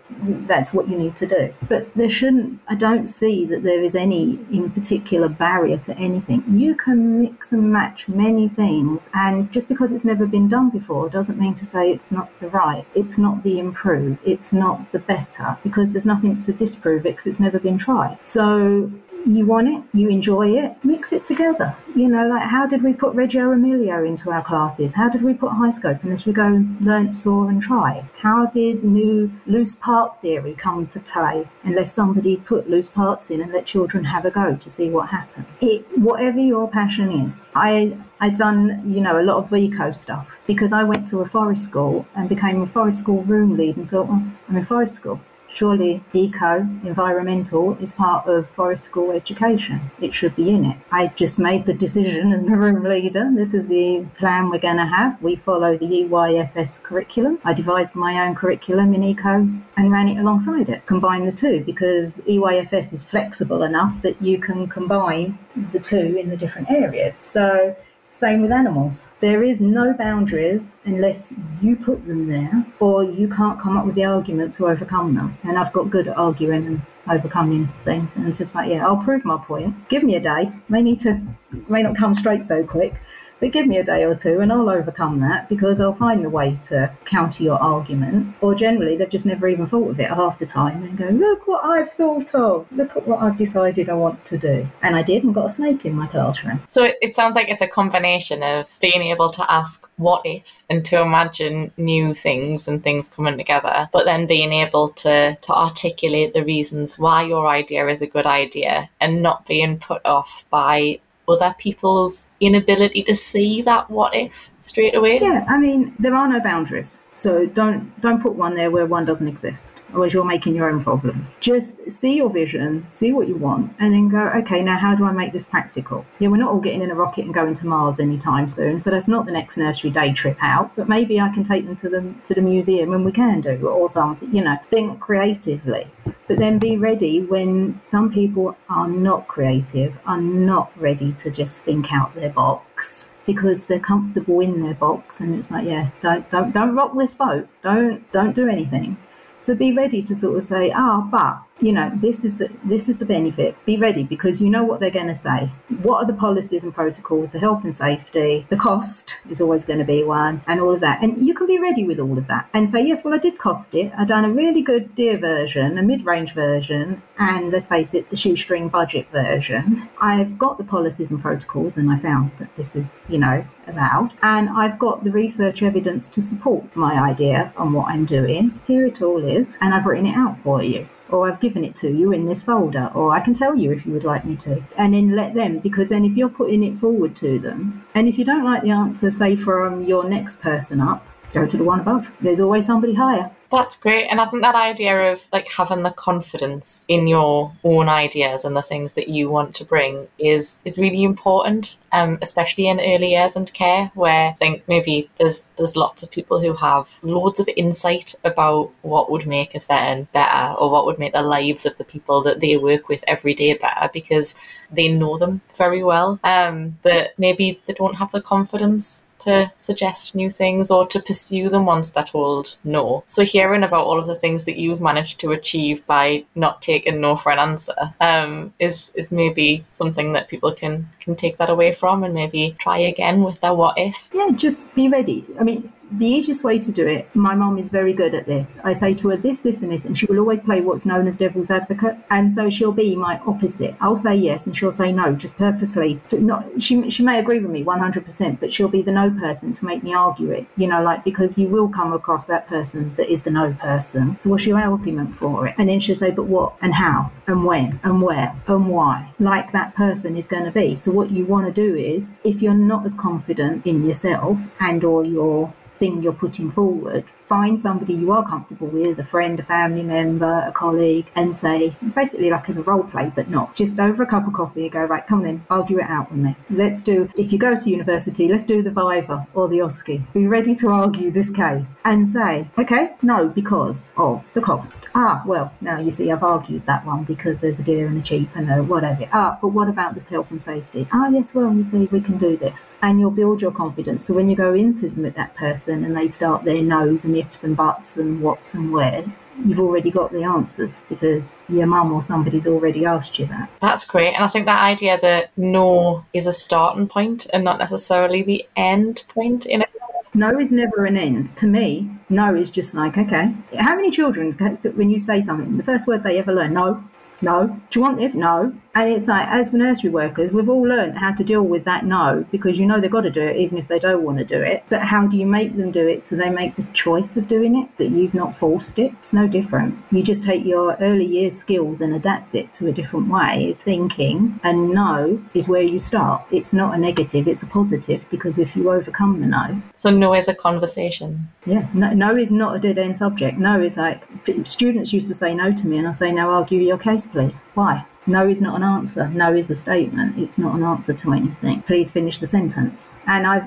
That's 0.47 0.73
what 0.73 0.89
you 0.89 0.97
need 0.97 1.15
to 1.17 1.27
do. 1.27 1.53
But 1.67 1.93
there 1.95 2.09
shouldn't, 2.09 2.59
I 2.67 2.75
don't 2.75 3.07
see 3.07 3.45
that 3.45 3.63
there 3.63 3.83
is 3.83 3.95
any 3.95 4.39
in 4.51 4.71
particular 4.71 5.29
barrier 5.29 5.77
to 5.79 5.97
anything. 5.97 6.43
You 6.47 6.75
can 6.75 7.21
mix 7.21 7.51
and 7.51 7.71
match 7.71 8.07
many 8.07 8.47
things, 8.47 9.09
and 9.13 9.51
just 9.51 9.67
because 9.67 9.91
it's 9.91 10.05
never 10.05 10.25
been 10.25 10.47
done 10.47 10.69
before 10.69 11.09
doesn't 11.09 11.39
mean 11.39 11.55
to 11.55 11.65
say 11.65 11.91
it's 11.91 12.11
not 12.11 12.29
the 12.39 12.49
right, 12.49 12.85
it's 12.95 13.17
not 13.17 13.43
the 13.43 13.59
improved, 13.59 14.19
it's 14.25 14.53
not 14.53 14.91
the 14.91 14.99
better, 14.99 15.57
because 15.63 15.91
there's 15.91 16.05
nothing 16.05 16.41
to 16.43 16.53
disprove 16.53 17.05
it 17.05 17.11
because 17.11 17.27
it's 17.27 17.39
never 17.39 17.59
been 17.59 17.77
tried. 17.77 18.17
So 18.21 18.91
you 19.25 19.45
want 19.45 19.67
it, 19.67 19.83
you 19.93 20.09
enjoy 20.09 20.49
it, 20.57 20.75
mix 20.83 21.11
it 21.11 21.25
together. 21.25 21.75
You 21.95 22.07
know, 22.07 22.27
like 22.27 22.43
how 22.43 22.65
did 22.65 22.83
we 22.83 22.93
put 22.93 23.13
Reggio 23.13 23.51
Emilia 23.51 23.97
into 24.03 24.31
our 24.31 24.43
classes? 24.43 24.93
How 24.93 25.09
did 25.09 25.21
we 25.21 25.33
put 25.33 25.51
HighScope 25.51 26.03
unless 26.03 26.25
we 26.25 26.33
go 26.33 26.45
and 26.45 26.81
learn, 26.81 27.13
saw 27.13 27.47
and 27.47 27.61
try? 27.61 28.09
How 28.19 28.45
did 28.45 28.83
new 28.83 29.31
loose 29.45 29.75
part 29.75 30.21
theory 30.21 30.53
come 30.53 30.87
to 30.87 30.99
play 30.99 31.49
unless 31.63 31.93
somebody 31.93 32.37
put 32.37 32.69
loose 32.69 32.89
parts 32.89 33.29
in 33.29 33.41
and 33.41 33.51
let 33.51 33.65
children 33.65 34.05
have 34.05 34.25
a 34.25 34.31
go 34.31 34.55
to 34.55 34.69
see 34.69 34.89
what 34.89 35.09
happened? 35.09 35.45
It, 35.59 35.85
whatever 35.97 36.39
your 36.39 36.69
passion 36.69 37.11
is. 37.11 37.49
I 37.55 37.97
I've 38.19 38.37
done, 38.37 38.83
you 38.85 39.01
know, 39.01 39.19
a 39.19 39.23
lot 39.23 39.37
of 39.37 39.53
eco 39.53 39.91
stuff 39.91 40.37
because 40.45 40.71
I 40.71 40.83
went 40.83 41.07
to 41.07 41.21
a 41.21 41.25
forest 41.27 41.65
school 41.65 42.05
and 42.15 42.29
became 42.29 42.61
a 42.61 42.67
forest 42.67 42.99
school 42.99 43.23
room 43.23 43.57
lead 43.57 43.77
and 43.77 43.89
thought, 43.89 44.07
well, 44.07 44.23
I'm 44.47 44.55
in 44.55 44.65
forest 44.65 44.95
school 44.95 45.19
surely 45.51 46.01
eco, 46.13 46.59
environmental, 46.83 47.77
is 47.77 47.91
part 47.91 48.25
of 48.27 48.49
forest 48.49 48.85
school 48.85 49.11
education. 49.11 49.81
It 49.99 50.13
should 50.13 50.35
be 50.35 50.49
in 50.49 50.65
it. 50.65 50.77
I 50.91 51.07
just 51.07 51.37
made 51.37 51.65
the 51.65 51.73
decision 51.73 52.31
as 52.31 52.45
the 52.45 52.55
room 52.55 52.83
leader. 52.83 53.29
This 53.35 53.53
is 53.53 53.67
the 53.67 54.05
plan 54.17 54.49
we're 54.49 54.59
going 54.59 54.77
to 54.77 54.85
have. 54.85 55.21
We 55.21 55.35
follow 55.35 55.77
the 55.77 55.85
EYFS 55.85 56.81
curriculum. 56.81 57.39
I 57.43 57.53
devised 57.53 57.95
my 57.95 58.25
own 58.25 58.35
curriculum 58.35 58.93
in 58.93 59.03
eco 59.03 59.47
and 59.77 59.91
ran 59.91 60.07
it 60.07 60.17
alongside 60.17 60.69
it. 60.69 60.85
Combine 60.85 61.25
the 61.25 61.31
two 61.31 61.63
because 61.63 62.19
EYFS 62.19 62.93
is 62.93 63.03
flexible 63.03 63.63
enough 63.63 64.01
that 64.01 64.21
you 64.21 64.39
can 64.39 64.67
combine 64.67 65.37
the 65.73 65.79
two 65.79 66.17
in 66.17 66.29
the 66.29 66.37
different 66.37 66.71
areas. 66.71 67.15
So 67.15 67.75
same 68.21 68.43
with 68.43 68.51
animals. 68.51 69.05
There 69.19 69.41
is 69.41 69.59
no 69.59 69.93
boundaries 69.93 70.75
unless 70.85 71.33
you 71.59 71.75
put 71.75 72.05
them 72.05 72.27
there 72.27 72.63
or 72.79 73.03
you 73.03 73.27
can't 73.27 73.59
come 73.59 73.75
up 73.75 73.85
with 73.87 73.95
the 73.95 74.05
argument 74.05 74.53
to 74.55 74.67
overcome 74.67 75.15
them. 75.15 75.35
And 75.43 75.57
I've 75.57 75.73
got 75.73 75.89
good 75.89 76.07
at 76.07 76.15
arguing 76.15 76.67
and 76.67 76.81
overcoming 77.09 77.67
things. 77.83 78.15
And 78.15 78.27
it's 78.27 78.37
just 78.37 78.53
like, 78.53 78.69
yeah, 78.69 78.85
I'll 78.85 79.03
prove 79.03 79.25
my 79.25 79.37
point. 79.37 79.89
Give 79.89 80.03
me 80.03 80.15
a 80.15 80.19
day. 80.19 80.51
May 80.69 80.83
need 80.83 80.99
to, 80.99 81.19
may 81.67 81.81
not 81.81 81.95
come 81.97 82.13
straight 82.13 82.45
so 82.45 82.63
quick, 82.63 82.93
but 83.41 83.51
give 83.51 83.65
me 83.67 83.77
a 83.77 83.83
day 83.83 84.05
or 84.05 84.15
two 84.15 84.39
and 84.39 84.53
I'll 84.53 84.69
overcome 84.69 85.19
that 85.21 85.49
because 85.49 85.81
I'll 85.81 85.93
find 85.93 86.23
the 86.23 86.29
way 86.29 86.59
to 86.65 86.91
counter 87.05 87.43
your 87.43 87.59
argument. 87.59 88.35
Or 88.39 88.55
generally, 88.55 88.95
they've 88.95 89.09
just 89.09 89.25
never 89.25 89.47
even 89.49 89.65
thought 89.65 89.89
of 89.89 89.99
it 89.99 90.09
half 90.09 90.39
the 90.39 90.45
time 90.45 90.83
and 90.83 90.97
go, 90.97 91.07
look 91.07 91.47
what 91.47 91.65
I've 91.65 91.91
thought 91.91 92.33
of. 92.35 92.71
Look 92.71 92.95
at 92.95 93.07
what 93.07 93.21
I've 93.21 93.37
decided 93.37 93.89
I 93.89 93.95
want 93.95 94.23
to 94.25 94.37
do. 94.37 94.67
And 94.83 94.95
I 94.95 95.01
did 95.01 95.23
and 95.23 95.33
got 95.33 95.47
a 95.47 95.49
snake 95.49 95.85
in 95.85 95.95
my 95.95 96.05
classroom. 96.05 96.61
So 96.67 96.83
it, 96.83 96.97
it 97.01 97.15
sounds 97.15 97.35
like 97.35 97.49
it's 97.49 97.63
a 97.63 97.67
combination 97.67 98.43
of 98.43 98.77
being 98.79 99.01
able 99.01 99.29
to 99.31 99.51
ask 99.51 99.89
what 99.97 100.21
if 100.23 100.63
and 100.69 100.85
to 100.85 101.01
imagine 101.01 101.71
new 101.77 102.13
things 102.13 102.67
and 102.67 102.83
things 102.83 103.09
coming 103.09 103.37
together, 103.37 103.89
but 103.91 104.05
then 104.05 104.27
being 104.27 104.53
able 104.53 104.89
to, 104.89 105.35
to 105.35 105.53
articulate 105.53 106.33
the 106.33 106.45
reasons 106.45 106.99
why 106.99 107.23
your 107.23 107.47
idea 107.47 107.87
is 107.87 108.03
a 108.03 108.07
good 108.07 108.27
idea 108.27 108.89
and 108.99 109.23
not 109.23 109.47
being 109.47 109.79
put 109.79 110.05
off 110.05 110.45
by 110.51 110.99
other 111.31 111.55
people's 111.57 112.27
inability 112.39 113.03
to 113.03 113.15
see 113.15 113.61
that 113.63 113.89
what 113.89 114.15
if 114.15 114.51
straight 114.59 114.95
away. 114.95 115.19
Yeah, 115.19 115.45
I 115.47 115.57
mean, 115.57 115.93
there 115.99 116.15
are 116.15 116.27
no 116.27 116.39
boundaries. 116.39 116.99
So 117.13 117.45
don't 117.45 117.99
don't 117.99 118.21
put 118.21 118.35
one 118.35 118.55
there 118.55 118.71
where 118.71 118.85
one 118.85 119.03
doesn't 119.03 119.27
exist, 119.27 119.77
otherwise 119.89 120.13
you're 120.13 120.23
making 120.23 120.55
your 120.55 120.69
own 120.69 120.81
problem. 120.81 121.27
Just 121.41 121.91
see 121.91 122.15
your 122.15 122.29
vision, 122.29 122.85
see 122.89 123.11
what 123.11 123.27
you 123.27 123.35
want, 123.35 123.75
and 123.79 123.93
then 123.93 124.07
go. 124.07 124.29
Okay, 124.37 124.63
now 124.63 124.77
how 124.77 124.95
do 124.95 125.03
I 125.03 125.11
make 125.11 125.33
this 125.33 125.45
practical? 125.45 126.05
Yeah, 126.19 126.29
we're 126.29 126.37
not 126.37 126.51
all 126.51 126.61
getting 126.61 126.81
in 126.81 126.89
a 126.89 126.95
rocket 126.95 127.25
and 127.25 127.33
going 127.33 127.53
to 127.55 127.67
Mars 127.67 127.99
anytime 127.99 128.47
soon, 128.47 128.79
so 128.79 128.89
that's 128.89 129.09
not 129.09 129.25
the 129.25 129.31
next 129.33 129.57
nursery 129.57 129.89
day 129.89 130.13
trip 130.13 130.37
out. 130.41 130.71
But 130.77 130.87
maybe 130.87 131.19
I 131.19 131.29
can 131.29 131.43
take 131.43 131.65
them 131.65 131.75
to 131.77 131.89
the 131.89 132.13
to 132.25 132.33
the 132.33 132.41
museum, 132.41 132.93
and 132.93 133.03
we 133.03 133.11
can 133.11 133.41
do 133.41 133.67
or 133.67 133.89
something. 133.89 134.33
You 134.33 134.45
know, 134.45 134.57
think 134.69 135.01
creatively, 135.01 135.87
but 136.27 136.37
then 136.37 136.59
be 136.59 136.77
ready 136.77 137.21
when 137.21 137.77
some 137.83 138.09
people 138.09 138.57
are 138.69 138.87
not 138.87 139.27
creative, 139.27 139.99
are 140.05 140.21
not 140.21 140.71
ready 140.79 141.11
to 141.13 141.29
just 141.29 141.57
think 141.57 141.91
out 141.91 142.15
their 142.15 142.29
box 142.29 143.09
because 143.33 143.65
they're 143.65 143.79
comfortable 143.79 144.39
in 144.39 144.61
their 144.61 144.73
box 144.73 145.19
and 145.21 145.35
it's 145.35 145.51
like 145.51 145.65
yeah 145.65 145.89
don't 146.01 146.29
don't 146.29 146.51
don't 146.51 146.75
rock 146.75 146.91
this 146.97 147.13
boat. 147.13 147.47
Don't 147.63 148.11
don't 148.11 148.35
do 148.35 148.47
anything. 148.47 148.97
So 149.41 149.55
be 149.55 149.71
ready 149.73 150.01
to 150.03 150.15
sort 150.15 150.37
of 150.37 150.43
say 150.43 150.71
ah 150.71 151.01
oh, 151.03 151.09
but 151.11 151.35
you 151.61 151.71
know 151.71 151.91
this 151.95 152.25
is 152.25 152.37
the 152.37 152.49
this 152.63 152.89
is 152.89 152.97
the 152.97 153.05
benefit. 153.05 153.55
Be 153.65 153.77
ready 153.77 154.03
because 154.03 154.41
you 154.41 154.49
know 154.49 154.63
what 154.63 154.79
they're 154.79 154.89
going 154.89 155.07
to 155.07 155.17
say. 155.17 155.51
What 155.81 156.03
are 156.03 156.05
the 156.05 156.13
policies 156.13 156.63
and 156.63 156.73
protocols 156.73 157.31
the 157.31 157.39
health 157.39 157.63
and 157.63 157.73
safety 157.73 158.45
the 158.49 158.57
cost 158.57 159.19
is 159.29 159.39
always 159.39 159.63
going 159.63 159.79
to 159.79 159.85
be 159.85 160.03
one 160.03 160.41
and 160.47 160.59
all 160.59 160.73
of 160.73 160.81
that. 160.81 161.03
And 161.03 161.25
you 161.25 161.33
can 161.33 161.47
be 161.47 161.59
ready 161.59 161.83
with 161.85 161.99
all 161.99 162.17
of 162.17 162.27
that 162.27 162.49
and 162.53 162.69
say 162.69 162.85
yes 162.85 163.03
well 163.03 163.13
i 163.13 163.17
did 163.17 163.37
cost 163.37 163.75
it. 163.75 163.91
I 163.97 164.05
done 164.05 164.25
a 164.25 164.31
really 164.31 164.61
good 164.61 164.95
dear 164.95 165.17
version 165.17 165.77
a 165.77 165.83
mid-range 165.83 166.33
version 166.33 167.01
and 167.19 167.51
let's 167.51 167.67
face 167.67 167.93
it 167.93 168.09
the 168.09 168.15
shoestring 168.15 168.69
budget 168.69 169.07
version. 169.11 169.87
I've 170.01 170.37
got 170.37 170.57
the 170.57 170.63
policies 170.63 171.11
and 171.11 171.21
protocols 171.21 171.77
and 171.77 171.91
i 171.91 171.97
found 171.97 172.31
that 172.39 172.55
this 172.55 172.75
is 172.75 172.99
you 173.07 173.19
know 173.19 173.45
allowed. 173.67 174.13
And 174.23 174.49
i've 174.49 174.79
got 174.79 175.03
the 175.03 175.11
research 175.11 175.61
evidence 175.61 176.07
to 176.09 176.21
support 176.21 176.75
my 176.75 176.93
idea 176.99 177.53
on 177.55 177.73
what 177.73 177.89
i'm 177.89 178.05
doing. 178.05 178.59
Here 178.65 178.85
it 178.85 179.01
all 179.01 179.23
is 179.23 179.57
and 179.61 179.73
i've 179.73 179.85
written 179.85 180.07
it 180.07 180.15
out 180.15 180.39
for 180.39 180.63
you 180.63 180.87
or 181.11 181.29
I've 181.29 181.39
given 181.39 181.63
it 181.63 181.75
to 181.77 181.91
you 181.91 182.11
in 182.11 182.25
this 182.25 182.43
folder, 182.43 182.91
or 182.93 183.11
I 183.11 183.19
can 183.19 183.33
tell 183.33 183.55
you 183.55 183.71
if 183.71 183.85
you 183.85 183.93
would 183.93 184.03
like 184.03 184.25
me 184.25 184.35
to. 184.37 184.63
And 184.77 184.93
then 184.93 185.15
let 185.15 185.33
them, 185.33 185.59
because 185.59 185.89
then 185.89 186.05
if 186.05 186.15
you're 186.15 186.29
putting 186.29 186.63
it 186.63 186.77
forward 186.77 187.15
to 187.17 187.39
them, 187.39 187.85
and 187.93 188.07
if 188.07 188.17
you 188.17 188.25
don't 188.25 188.45
like 188.45 188.63
the 188.63 188.71
answer, 188.71 189.11
say 189.11 189.35
from 189.35 189.83
your 189.83 190.03
next 190.03 190.41
person 190.41 190.79
up, 190.79 191.05
go 191.33 191.45
to 191.45 191.57
the 191.57 191.63
one 191.63 191.79
above. 191.79 192.11
There's 192.21 192.39
always 192.39 192.65
somebody 192.65 192.93
higher. 192.93 193.31
That's 193.51 193.77
great. 193.77 194.07
And 194.07 194.21
I 194.21 194.25
think 194.25 194.43
that 194.43 194.55
idea 194.55 195.11
of 195.11 195.27
like 195.33 195.51
having 195.51 195.83
the 195.83 195.91
confidence 195.91 196.85
in 196.87 197.05
your 197.05 197.51
own 197.65 197.89
ideas 197.89 198.45
and 198.45 198.55
the 198.55 198.61
things 198.61 198.93
that 198.93 199.09
you 199.09 199.29
want 199.29 199.55
to 199.55 199.65
bring 199.65 200.07
is 200.17 200.57
is 200.63 200.77
really 200.77 201.03
important, 201.03 201.77
um, 201.91 202.17
especially 202.21 202.69
in 202.69 202.79
early 202.79 203.11
years 203.11 203.35
and 203.35 203.53
care 203.53 203.91
where 203.93 204.29
I 204.29 204.33
think 204.33 204.63
maybe 204.69 205.09
there's 205.17 205.43
there's 205.57 205.75
lots 205.75 206.01
of 206.01 206.09
people 206.09 206.39
who 206.39 206.53
have 206.53 206.87
loads 207.03 207.41
of 207.41 207.49
insight 207.57 208.15
about 208.23 208.71
what 208.83 209.11
would 209.11 209.27
make 209.27 209.53
a 209.53 209.59
setting 209.59 210.07
better 210.13 210.53
or 210.53 210.71
what 210.71 210.85
would 210.85 210.97
make 210.97 211.11
the 211.11 211.21
lives 211.21 211.65
of 211.65 211.77
the 211.77 211.83
people 211.83 212.21
that 212.21 212.39
they 212.39 212.55
work 212.55 212.87
with 212.87 213.03
every 213.05 213.33
day 213.33 213.53
better 213.55 213.89
because 213.91 214.33
they 214.71 214.87
know 214.87 215.17
them 215.17 215.41
very 215.57 215.83
well. 215.83 216.21
Um, 216.23 216.77
but 216.83 217.13
maybe 217.17 217.61
they 217.65 217.73
don't 217.73 217.95
have 217.95 218.11
the 218.11 218.21
confidence 218.21 219.05
to 219.21 219.51
suggest 219.55 220.15
new 220.15 220.29
things 220.29 220.71
or 220.71 220.87
to 220.87 221.01
pursue 221.01 221.49
them 221.49 221.65
once 221.65 221.91
they're 221.91 222.03
told 222.03 222.57
no. 222.63 223.03
So 223.07 223.23
hearing 223.23 223.63
about 223.63 223.85
all 223.85 223.99
of 223.99 224.07
the 224.07 224.15
things 224.15 224.45
that 224.45 224.57
you've 224.57 224.81
managed 224.81 225.19
to 225.21 225.31
achieve 225.31 225.85
by 225.85 226.25
not 226.35 226.61
taking 226.61 227.01
no 227.01 227.15
for 227.15 227.31
an 227.31 227.39
answer 227.39 227.93
um, 227.99 228.53
is 228.59 228.91
is 228.95 229.11
maybe 229.11 229.65
something 229.71 230.13
that 230.13 230.27
people 230.27 230.53
can 230.53 230.89
can 230.99 231.15
take 231.15 231.37
that 231.37 231.49
away 231.49 231.71
from 231.73 232.03
and 232.03 232.13
maybe 232.13 232.55
try 232.59 232.77
again 232.77 233.23
with 233.23 233.41
their 233.41 233.53
what 233.53 233.77
if. 233.77 234.09
Yeah, 234.13 234.29
just 234.35 234.73
be 234.75 234.87
ready. 234.87 235.25
I 235.39 235.43
mean, 235.43 235.71
the 235.91 236.07
easiest 236.07 236.43
way 236.43 236.57
to 236.59 236.71
do 236.71 236.87
it, 236.87 237.13
my 237.15 237.35
mom 237.35 237.57
is 237.57 237.69
very 237.69 237.93
good 237.93 238.13
at 238.13 238.25
this. 238.25 238.47
I 238.63 238.73
say 238.73 238.93
to 238.95 239.09
her 239.09 239.17
this, 239.17 239.41
this, 239.41 239.61
and 239.61 239.71
this, 239.71 239.85
and 239.85 239.97
she 239.97 240.05
will 240.05 240.19
always 240.19 240.41
play 240.41 240.61
what's 240.61 240.85
known 240.85 241.07
as 241.07 241.17
devil's 241.17 241.51
advocate. 241.51 241.97
And 242.09 242.31
so 242.31 242.49
she'll 242.49 242.71
be 242.71 242.95
my 242.95 243.19
opposite. 243.25 243.75
I'll 243.81 243.97
say 243.97 244.15
yes, 244.15 244.45
and 244.45 244.55
she'll 244.55 244.71
say 244.71 244.91
no, 244.91 245.15
just 245.15 245.37
purposely. 245.37 245.99
Not 246.11 246.61
she, 246.61 246.89
she 246.89 247.03
may 247.03 247.19
agree 247.19 247.39
with 247.39 247.51
me 247.51 247.63
100%, 247.63 248.39
but 248.39 248.53
she'll 248.53 248.67
be 248.67 248.81
the 248.81 248.91
no 248.91 249.11
person 249.11 249.53
to 249.53 249.65
make 249.65 249.83
me 249.83 249.93
argue 249.93 250.31
it. 250.31 250.47
You 250.57 250.67
know, 250.67 250.81
like 250.81 251.03
because 251.03 251.37
you 251.37 251.47
will 251.47 251.69
come 251.69 251.93
across 251.93 252.25
that 252.25 252.47
person 252.47 252.95
that 252.95 253.11
is 253.11 253.23
the 253.23 253.31
no 253.31 253.53
person. 253.53 254.17
So 254.21 254.29
what's 254.29 254.45
your 254.45 254.59
argument 254.59 255.13
for 255.13 255.47
it? 255.47 255.55
And 255.57 255.67
then 255.67 255.79
she'll 255.79 255.95
say, 255.95 256.11
but 256.11 256.23
what 256.23 256.53
and 256.61 256.73
how 256.73 257.11
and 257.27 257.45
when 257.45 257.79
and 257.83 258.01
where 258.01 258.35
and 258.47 258.69
why? 258.69 259.11
Like 259.19 259.51
that 259.51 259.75
person 259.75 260.15
is 260.17 260.27
going 260.27 260.45
to 260.45 260.51
be. 260.51 260.75
So 260.75 260.91
what 260.91 261.11
you 261.11 261.25
want 261.25 261.47
to 261.47 261.53
do 261.53 261.75
is, 261.75 262.07
if 262.23 262.41
you're 262.41 262.53
not 262.53 262.85
as 262.85 262.93
confident 262.93 263.65
in 263.65 263.85
yourself 263.85 264.39
and 264.59 264.83
or 264.83 265.03
your 265.03 265.53
thing 265.81 266.03
you're 266.03 266.13
putting 266.13 266.51
forward, 266.51 267.03
find 267.31 267.57
somebody 267.57 267.93
you 267.93 268.11
are 268.11 268.27
comfortable 268.27 268.67
with, 268.67 268.99
a 268.99 269.05
friend, 269.05 269.39
a 269.39 269.43
family 269.43 269.83
member, 269.83 270.43
a 270.45 270.51
colleague, 270.51 271.05
and 271.15 271.33
say, 271.33 271.73
basically 271.95 272.29
like 272.29 272.49
as 272.49 272.57
a 272.57 272.63
role 272.63 272.83
play, 272.83 273.09
but 273.15 273.29
not 273.29 273.55
just 273.55 273.79
over 273.79 274.03
a 274.03 274.05
cup 274.05 274.27
of 274.27 274.33
coffee 274.33 274.67
go, 274.67 274.83
right, 274.83 275.07
come 275.07 275.23
then, 275.23 275.41
argue 275.49 275.79
it 275.79 275.89
out 275.89 276.11
with 276.11 276.19
me. 276.19 276.35
Let's 276.49 276.81
do, 276.81 277.09
if 277.15 277.31
you 277.31 277.39
go 277.39 277.57
to 277.57 277.69
university, 277.69 278.27
let's 278.27 278.43
do 278.43 278.61
the 278.61 278.69
Viva 278.69 279.25
or 279.33 279.47
the 279.47 279.59
OSCE. 279.59 280.11
Be 280.11 280.27
ready 280.27 280.53
to 280.55 280.67
argue 280.67 281.09
this 281.09 281.29
case 281.29 281.69
and 281.85 282.05
say, 282.05 282.47
okay, 282.57 282.95
no, 283.01 283.29
because 283.29 283.93
of 283.95 284.25
the 284.33 284.41
cost. 284.41 284.83
Ah, 284.93 285.23
well, 285.25 285.53
now 285.61 285.79
you 285.79 285.91
see, 285.91 286.11
I've 286.11 286.23
argued 286.23 286.65
that 286.65 286.85
one 286.85 287.05
because 287.05 287.39
there's 287.39 287.59
a 287.59 287.63
dear 287.63 287.87
and 287.87 288.01
a 288.01 288.03
cheap 288.03 288.29
and 288.35 288.51
a 288.51 288.61
whatever. 288.61 289.07
Ah, 289.13 289.37
but 289.41 289.49
what 289.49 289.69
about 289.69 289.95
this 289.95 290.07
health 290.07 290.31
and 290.31 290.41
safety? 290.41 290.85
Ah, 290.91 291.07
yes, 291.07 291.33
well, 291.33 291.53
you 291.53 291.63
see, 291.63 291.85
we 291.93 292.01
can 292.01 292.17
do 292.17 292.35
this. 292.35 292.71
And 292.81 292.99
you'll 292.99 293.11
build 293.11 293.41
your 293.41 293.53
confidence. 293.53 294.05
So 294.05 294.15
when 294.15 294.29
you 294.29 294.35
go 294.35 294.53
into 294.53 294.89
them 294.89 295.03
with 295.03 295.15
that 295.15 295.33
person 295.35 295.85
and 295.85 295.95
they 295.95 296.09
start 296.09 296.43
their 296.43 296.61
nose 296.61 297.05
and 297.05 297.20
ifs 297.21 297.43
and 297.43 297.55
buts 297.55 297.97
and 297.97 298.21
whats 298.21 298.53
and 298.53 298.71
wheres, 298.71 299.19
you've 299.45 299.59
already 299.59 299.91
got 299.91 300.11
the 300.11 300.23
answers 300.23 300.79
because 300.89 301.41
your 301.49 301.67
mum 301.67 301.91
or 301.93 302.01
somebody's 302.01 302.47
already 302.47 302.85
asked 302.85 303.19
you 303.19 303.25
that. 303.27 303.49
That's 303.61 303.85
great. 303.85 304.13
And 304.13 304.23
I 304.23 304.27
think 304.27 304.45
that 304.45 304.61
idea 304.61 304.99
that 305.01 305.31
no 305.37 306.05
is 306.13 306.27
a 306.27 306.33
starting 306.33 306.87
point 306.87 307.27
and 307.33 307.43
not 307.43 307.59
necessarily 307.59 308.23
the 308.23 308.45
end 308.55 309.03
point 309.09 309.45
in 309.45 309.61
it. 309.61 309.69
No 310.13 310.37
is 310.37 310.51
never 310.51 310.83
an 310.83 310.97
end. 310.97 311.33
To 311.35 311.47
me, 311.47 311.89
no 312.09 312.35
is 312.35 312.49
just 312.49 312.73
like, 312.73 312.97
okay. 312.97 313.33
How 313.57 313.75
many 313.75 313.91
children, 313.91 314.33
when 314.75 314.89
you 314.89 314.99
say 314.99 315.21
something, 315.21 315.55
the 315.55 315.63
first 315.63 315.87
word 315.87 316.03
they 316.03 316.19
ever 316.19 316.33
learn, 316.33 316.53
no, 316.53 316.83
no. 317.21 317.61
Do 317.69 317.79
you 317.79 317.81
want 317.81 317.97
this? 317.97 318.13
No. 318.13 318.53
And 318.73 318.89
it's 318.89 319.07
like, 319.07 319.27
as 319.27 319.51
nursery 319.51 319.89
workers, 319.89 320.31
we've 320.31 320.47
all 320.47 320.61
learned 320.61 320.97
how 320.97 321.13
to 321.13 321.23
deal 321.23 321.43
with 321.43 321.65
that 321.65 321.85
no 321.85 322.25
because 322.31 322.57
you 322.57 322.65
know 322.65 322.79
they've 322.79 322.89
got 322.89 323.01
to 323.01 323.11
do 323.11 323.21
it 323.21 323.35
even 323.35 323.57
if 323.57 323.67
they 323.67 323.79
don't 323.79 324.03
want 324.03 324.17
to 324.19 324.25
do 324.25 324.41
it. 324.41 324.63
But 324.69 324.83
how 324.83 325.07
do 325.07 325.17
you 325.17 325.25
make 325.25 325.57
them 325.57 325.71
do 325.71 325.85
it 325.85 326.03
so 326.03 326.15
they 326.15 326.29
make 326.29 326.55
the 326.55 326.63
choice 326.71 327.17
of 327.17 327.27
doing 327.27 327.57
it, 327.57 327.77
that 327.77 327.89
you've 327.89 328.13
not 328.13 328.35
forced 328.35 328.79
it? 328.79 328.93
It's 329.01 329.11
no 329.11 329.27
different. 329.27 329.77
You 329.91 330.03
just 330.03 330.23
take 330.23 330.45
your 330.45 330.77
early 330.79 331.05
years 331.05 331.37
skills 331.37 331.81
and 331.81 331.93
adapt 331.93 332.33
it 332.33 332.53
to 332.53 332.67
a 332.67 332.71
different 332.71 333.09
way 333.09 333.51
of 333.51 333.59
thinking. 333.59 334.39
And 334.43 334.69
no 334.69 335.21
is 335.33 335.49
where 335.49 335.61
you 335.61 335.79
start. 335.79 336.23
It's 336.31 336.53
not 336.53 336.73
a 336.73 336.77
negative, 336.77 337.27
it's 337.27 337.43
a 337.43 337.47
positive 337.47 338.05
because 338.09 338.39
if 338.39 338.55
you 338.55 338.71
overcome 338.71 339.19
the 339.19 339.27
no. 339.27 339.61
So, 339.73 339.89
no 339.89 340.13
is 340.13 340.29
a 340.29 340.35
conversation. 340.35 341.27
Yeah. 341.45 341.67
No, 341.73 341.91
no 341.91 342.15
is 342.15 342.31
not 342.31 342.55
a 342.55 342.59
dead 342.59 342.77
end 342.77 342.95
subject. 342.95 343.37
No 343.37 343.59
is 343.59 343.75
like, 343.75 344.03
students 344.45 344.93
used 344.93 345.09
to 345.09 345.13
say 345.13 345.35
no 345.35 345.51
to 345.51 345.67
me, 345.67 345.77
and 345.77 345.87
I 345.87 345.91
say, 345.91 346.11
now 346.11 346.29
argue 346.29 346.59
your 346.59 346.77
case, 346.77 347.07
please. 347.11 347.37
Why? 347.53 347.85
No 348.07 348.27
is 348.27 348.41
not 348.41 348.55
an 348.55 348.63
answer. 348.63 349.07
No 349.09 349.33
is 349.33 349.49
a 349.49 349.55
statement. 349.55 350.17
It's 350.17 350.37
not 350.37 350.55
an 350.55 350.63
answer 350.63 350.93
to 350.93 351.13
anything. 351.13 351.61
Please 351.63 351.91
finish 351.91 352.17
the 352.17 352.27
sentence. 352.27 352.89
And 353.05 353.27
I've, 353.27 353.45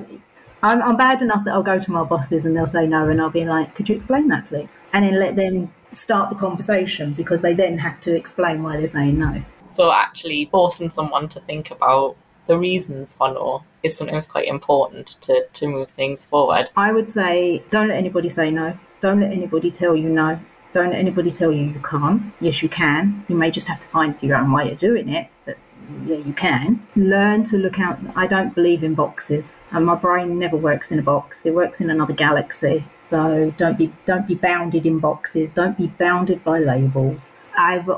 I'm, 0.63 0.81
I'm 0.83 0.97
bad 0.97 1.23
enough 1.23 1.45
that 1.45 1.53
I'll 1.55 1.63
go 1.63 1.79
to 1.79 1.93
my 1.93 2.05
bosses 2.05 2.45
and 2.45 2.57
they'll 2.57 2.67
say 2.67 2.87
no, 2.87 3.09
and 3.09 3.21
I'll 3.21 3.31
be 3.31 3.45
like, 3.45 3.75
could 3.75 3.89
you 3.89 3.97
explain 3.97 4.29
that, 4.29 4.49
please? 4.49 4.79
And 4.93 5.05
then 5.05 5.19
let 5.19 5.37
them 5.37 5.73
start 5.91 6.31
the 6.31 6.37
conversation 6.37 7.13
because 7.13 7.43
they 7.43 7.55
then 7.55 7.79
have 7.79 8.01
to 8.03 8.15
explain 8.15 8.63
why 8.63 8.77
they're 8.77 8.87
saying 8.87 9.19
no. 9.19 9.43
So 9.65 9.93
actually 9.93 10.47
forcing 10.51 10.91
someone 10.91 11.29
to 11.31 11.41
think 11.41 11.71
about 11.71 12.17
the 12.47 12.59
reasons 12.59 13.15
for 13.15 13.33
no 13.33 13.65
is 13.83 13.97
sometimes 13.97 14.27
quite 14.27 14.47
important 14.47 15.07
to, 15.23 15.47
to 15.53 15.67
move 15.67 15.91
things 15.91 16.25
forward. 16.25 16.71
I 16.77 16.93
would 16.93 17.09
say 17.09 17.63
don't 17.71 17.89
let 17.89 17.97
anybody 17.97 18.29
say 18.29 18.51
no. 18.51 18.79
Don't 19.01 19.21
let 19.21 19.33
anybody 19.33 19.71
tell 19.71 19.97
you 19.97 20.09
no. 20.09 20.41
Don't 20.75 20.91
let 20.91 20.99
anybody 20.99 21.31
tell 21.31 21.53
you 21.53 21.67
you 21.67 21.81
can't. 21.81 22.21
Yes, 22.41 22.61
you 22.61 22.69
can. 22.69 23.25
You 23.29 23.37
may 23.37 23.53
just 23.53 23.69
have 23.69 23.79
to 23.79 23.87
find 23.87 24.21
your 24.21 24.37
own 24.37 24.51
way 24.51 24.73
of 24.73 24.79
doing 24.79 25.09
it, 25.09 25.29
but 25.45 25.57
yeah, 26.05 26.17
you 26.17 26.33
can. 26.33 26.85
Learn 26.97 27.45
to 27.45 27.57
look 27.57 27.79
out. 27.79 28.01
I 28.17 28.27
don't 28.27 28.57
believe 28.57 28.83
in 28.83 28.95
boxes, 28.95 29.61
and 29.71 29.87
my 29.87 29.95
brain 29.95 30.37
never 30.37 30.57
works 30.57 30.91
in 30.91 30.99
a 30.99 31.03
box. 31.03 31.47
It 31.47 31.55
works 31.55 31.81
in 31.81 31.91
another 31.91 32.13
galaxy. 32.13 32.85
So 33.01 33.55
don't 33.57 33.79
be 33.79 33.93
don't 34.05 34.27
be 34.27 34.35
bounded 34.35 34.85
in 34.85 34.99
boxes. 34.99 35.53
Don't 35.53 35.79
be 35.79 35.87
bounded 35.87 36.43
by 36.43 36.59
labels. 36.59 37.29
I've 37.57 37.89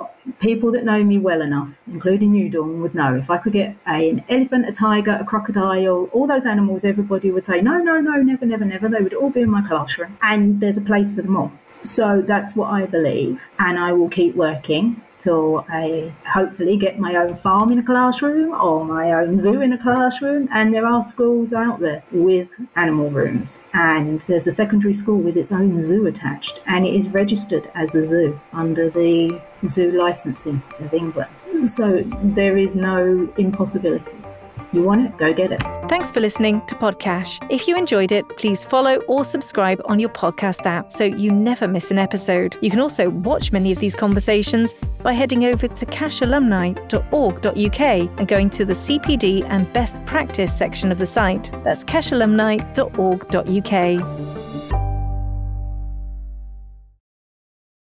people 0.41 0.71
that 0.73 0.85
know 0.85 1.03
me 1.03 1.17
well 1.17 1.41
enough, 1.41 1.71
including 1.87 2.35
you, 2.35 2.51
Dawn, 2.51 2.83
would 2.83 2.95
know 2.95 3.15
if 3.15 3.31
I 3.31 3.39
could 3.39 3.55
get 3.55 3.75
a, 3.89 4.11
an 4.11 4.23
elephant, 4.29 4.69
a 4.69 4.73
tiger, 4.73 5.17
a 5.19 5.25
crocodile, 5.25 6.11
all 6.13 6.27
those 6.27 6.45
animals, 6.45 6.85
everybody 6.85 7.31
would 7.31 7.47
say 7.47 7.63
no, 7.63 7.79
no, 7.79 8.03
no, 8.03 8.17
never, 8.17 8.45
never, 8.45 8.67
never. 8.67 8.87
They 8.91 9.01
would 9.01 9.15
all 9.15 9.31
be 9.31 9.41
in 9.41 9.51
my 9.51 9.67
classroom, 9.67 10.19
and 10.21 10.61
there's 10.61 10.77
a 10.77 10.83
place 10.83 11.15
for 11.15 11.23
them 11.23 11.39
all. 11.39 11.53
So 11.87 12.21
that's 12.21 12.57
what 12.57 12.71
I 12.71 12.87
believe, 12.87 13.41
and 13.61 13.79
I 13.79 13.93
will 13.93 14.09
keep 14.09 14.35
working 14.35 15.01
till 15.19 15.65
I 15.69 16.13
hopefully 16.27 16.77
get 16.77 16.99
my 16.99 17.15
own 17.15 17.35
farm 17.37 17.73
in 17.73 17.79
a 17.79 17.83
classroom 17.83 18.53
or 18.55 18.85
my 18.85 19.13
own 19.13 19.37
zoo 19.37 19.61
in 19.63 19.73
a 19.73 19.79
classroom. 19.79 20.49
And 20.53 20.75
there 20.75 20.85
are 20.85 21.03
schools 21.03 21.53
out 21.53 21.81
there 21.81 22.03
with 22.11 22.51
animal 22.75 23.11
rooms, 23.11 23.61
and 23.73 24.21
there's 24.27 24.47
a 24.47 24.53
secondary 24.53 24.95
school 24.95 25.19
with 25.19 25.37
its 25.37 25.53
own 25.53 25.81
zoo 25.81 26.07
attached, 26.07 26.61
and 26.67 26.85
it 26.85 26.95
is 26.95 27.09
registered 27.09 27.71
as 27.75 27.95
a 27.95 28.05
zoo 28.05 28.39
under 28.53 28.91
the 28.91 29.41
zoo 29.67 29.93
licensing 29.93 30.63
of 30.81 30.93
England. 30.93 31.31
So 31.65 32.03
there 32.23 32.57
is 32.59 32.77
no 32.77 33.33
impossibilities. 33.39 34.35
You 34.77 34.83
want 34.83 35.07
it? 35.07 35.17
Go 35.17 35.33
get 35.33 35.53
it. 35.53 35.63
Thanks 35.89 36.13
for 36.13 36.21
listening 36.21 36.61
to 36.67 36.75
POD-CACHE. 36.75 37.41
If 37.49 37.67
you 37.67 37.79
enjoyed 37.79 38.13
it, 38.13 38.29
please 38.37 38.63
follow 38.63 38.97
or 39.09 39.25
subscribe 39.25 39.81
on 39.87 39.99
your 39.99 40.11
podcast 40.11 40.67
app 40.67 40.93
so 40.93 41.05
you 41.05 41.33
never 41.33 41.67
miss 41.67 41.91
an 41.91 41.99
episode. 41.99 42.59
You 42.61 42.69
can 42.69 42.81
also 42.81 43.09
watch 43.09 43.53
many 43.53 43.73
of 43.73 43.79
these 43.79 43.97
conversations 43.97 44.75
by 45.03 45.15
heading 45.15 45.47
over 45.47 45.67
to 45.67 45.87
cachealumni.org.uk 45.87 47.81
and 47.81 48.29
going 48.29 48.51
to 48.51 48.67
the 48.67 48.75
CPD 48.75 49.47
and 49.49 49.73
best 49.73 50.05
practice 50.05 50.55
section 50.55 50.93
of 50.93 50.99
the 50.99 51.07
site. 51.07 51.51
That's 51.65 51.83
cachealumni.org.uk. 51.83 54.46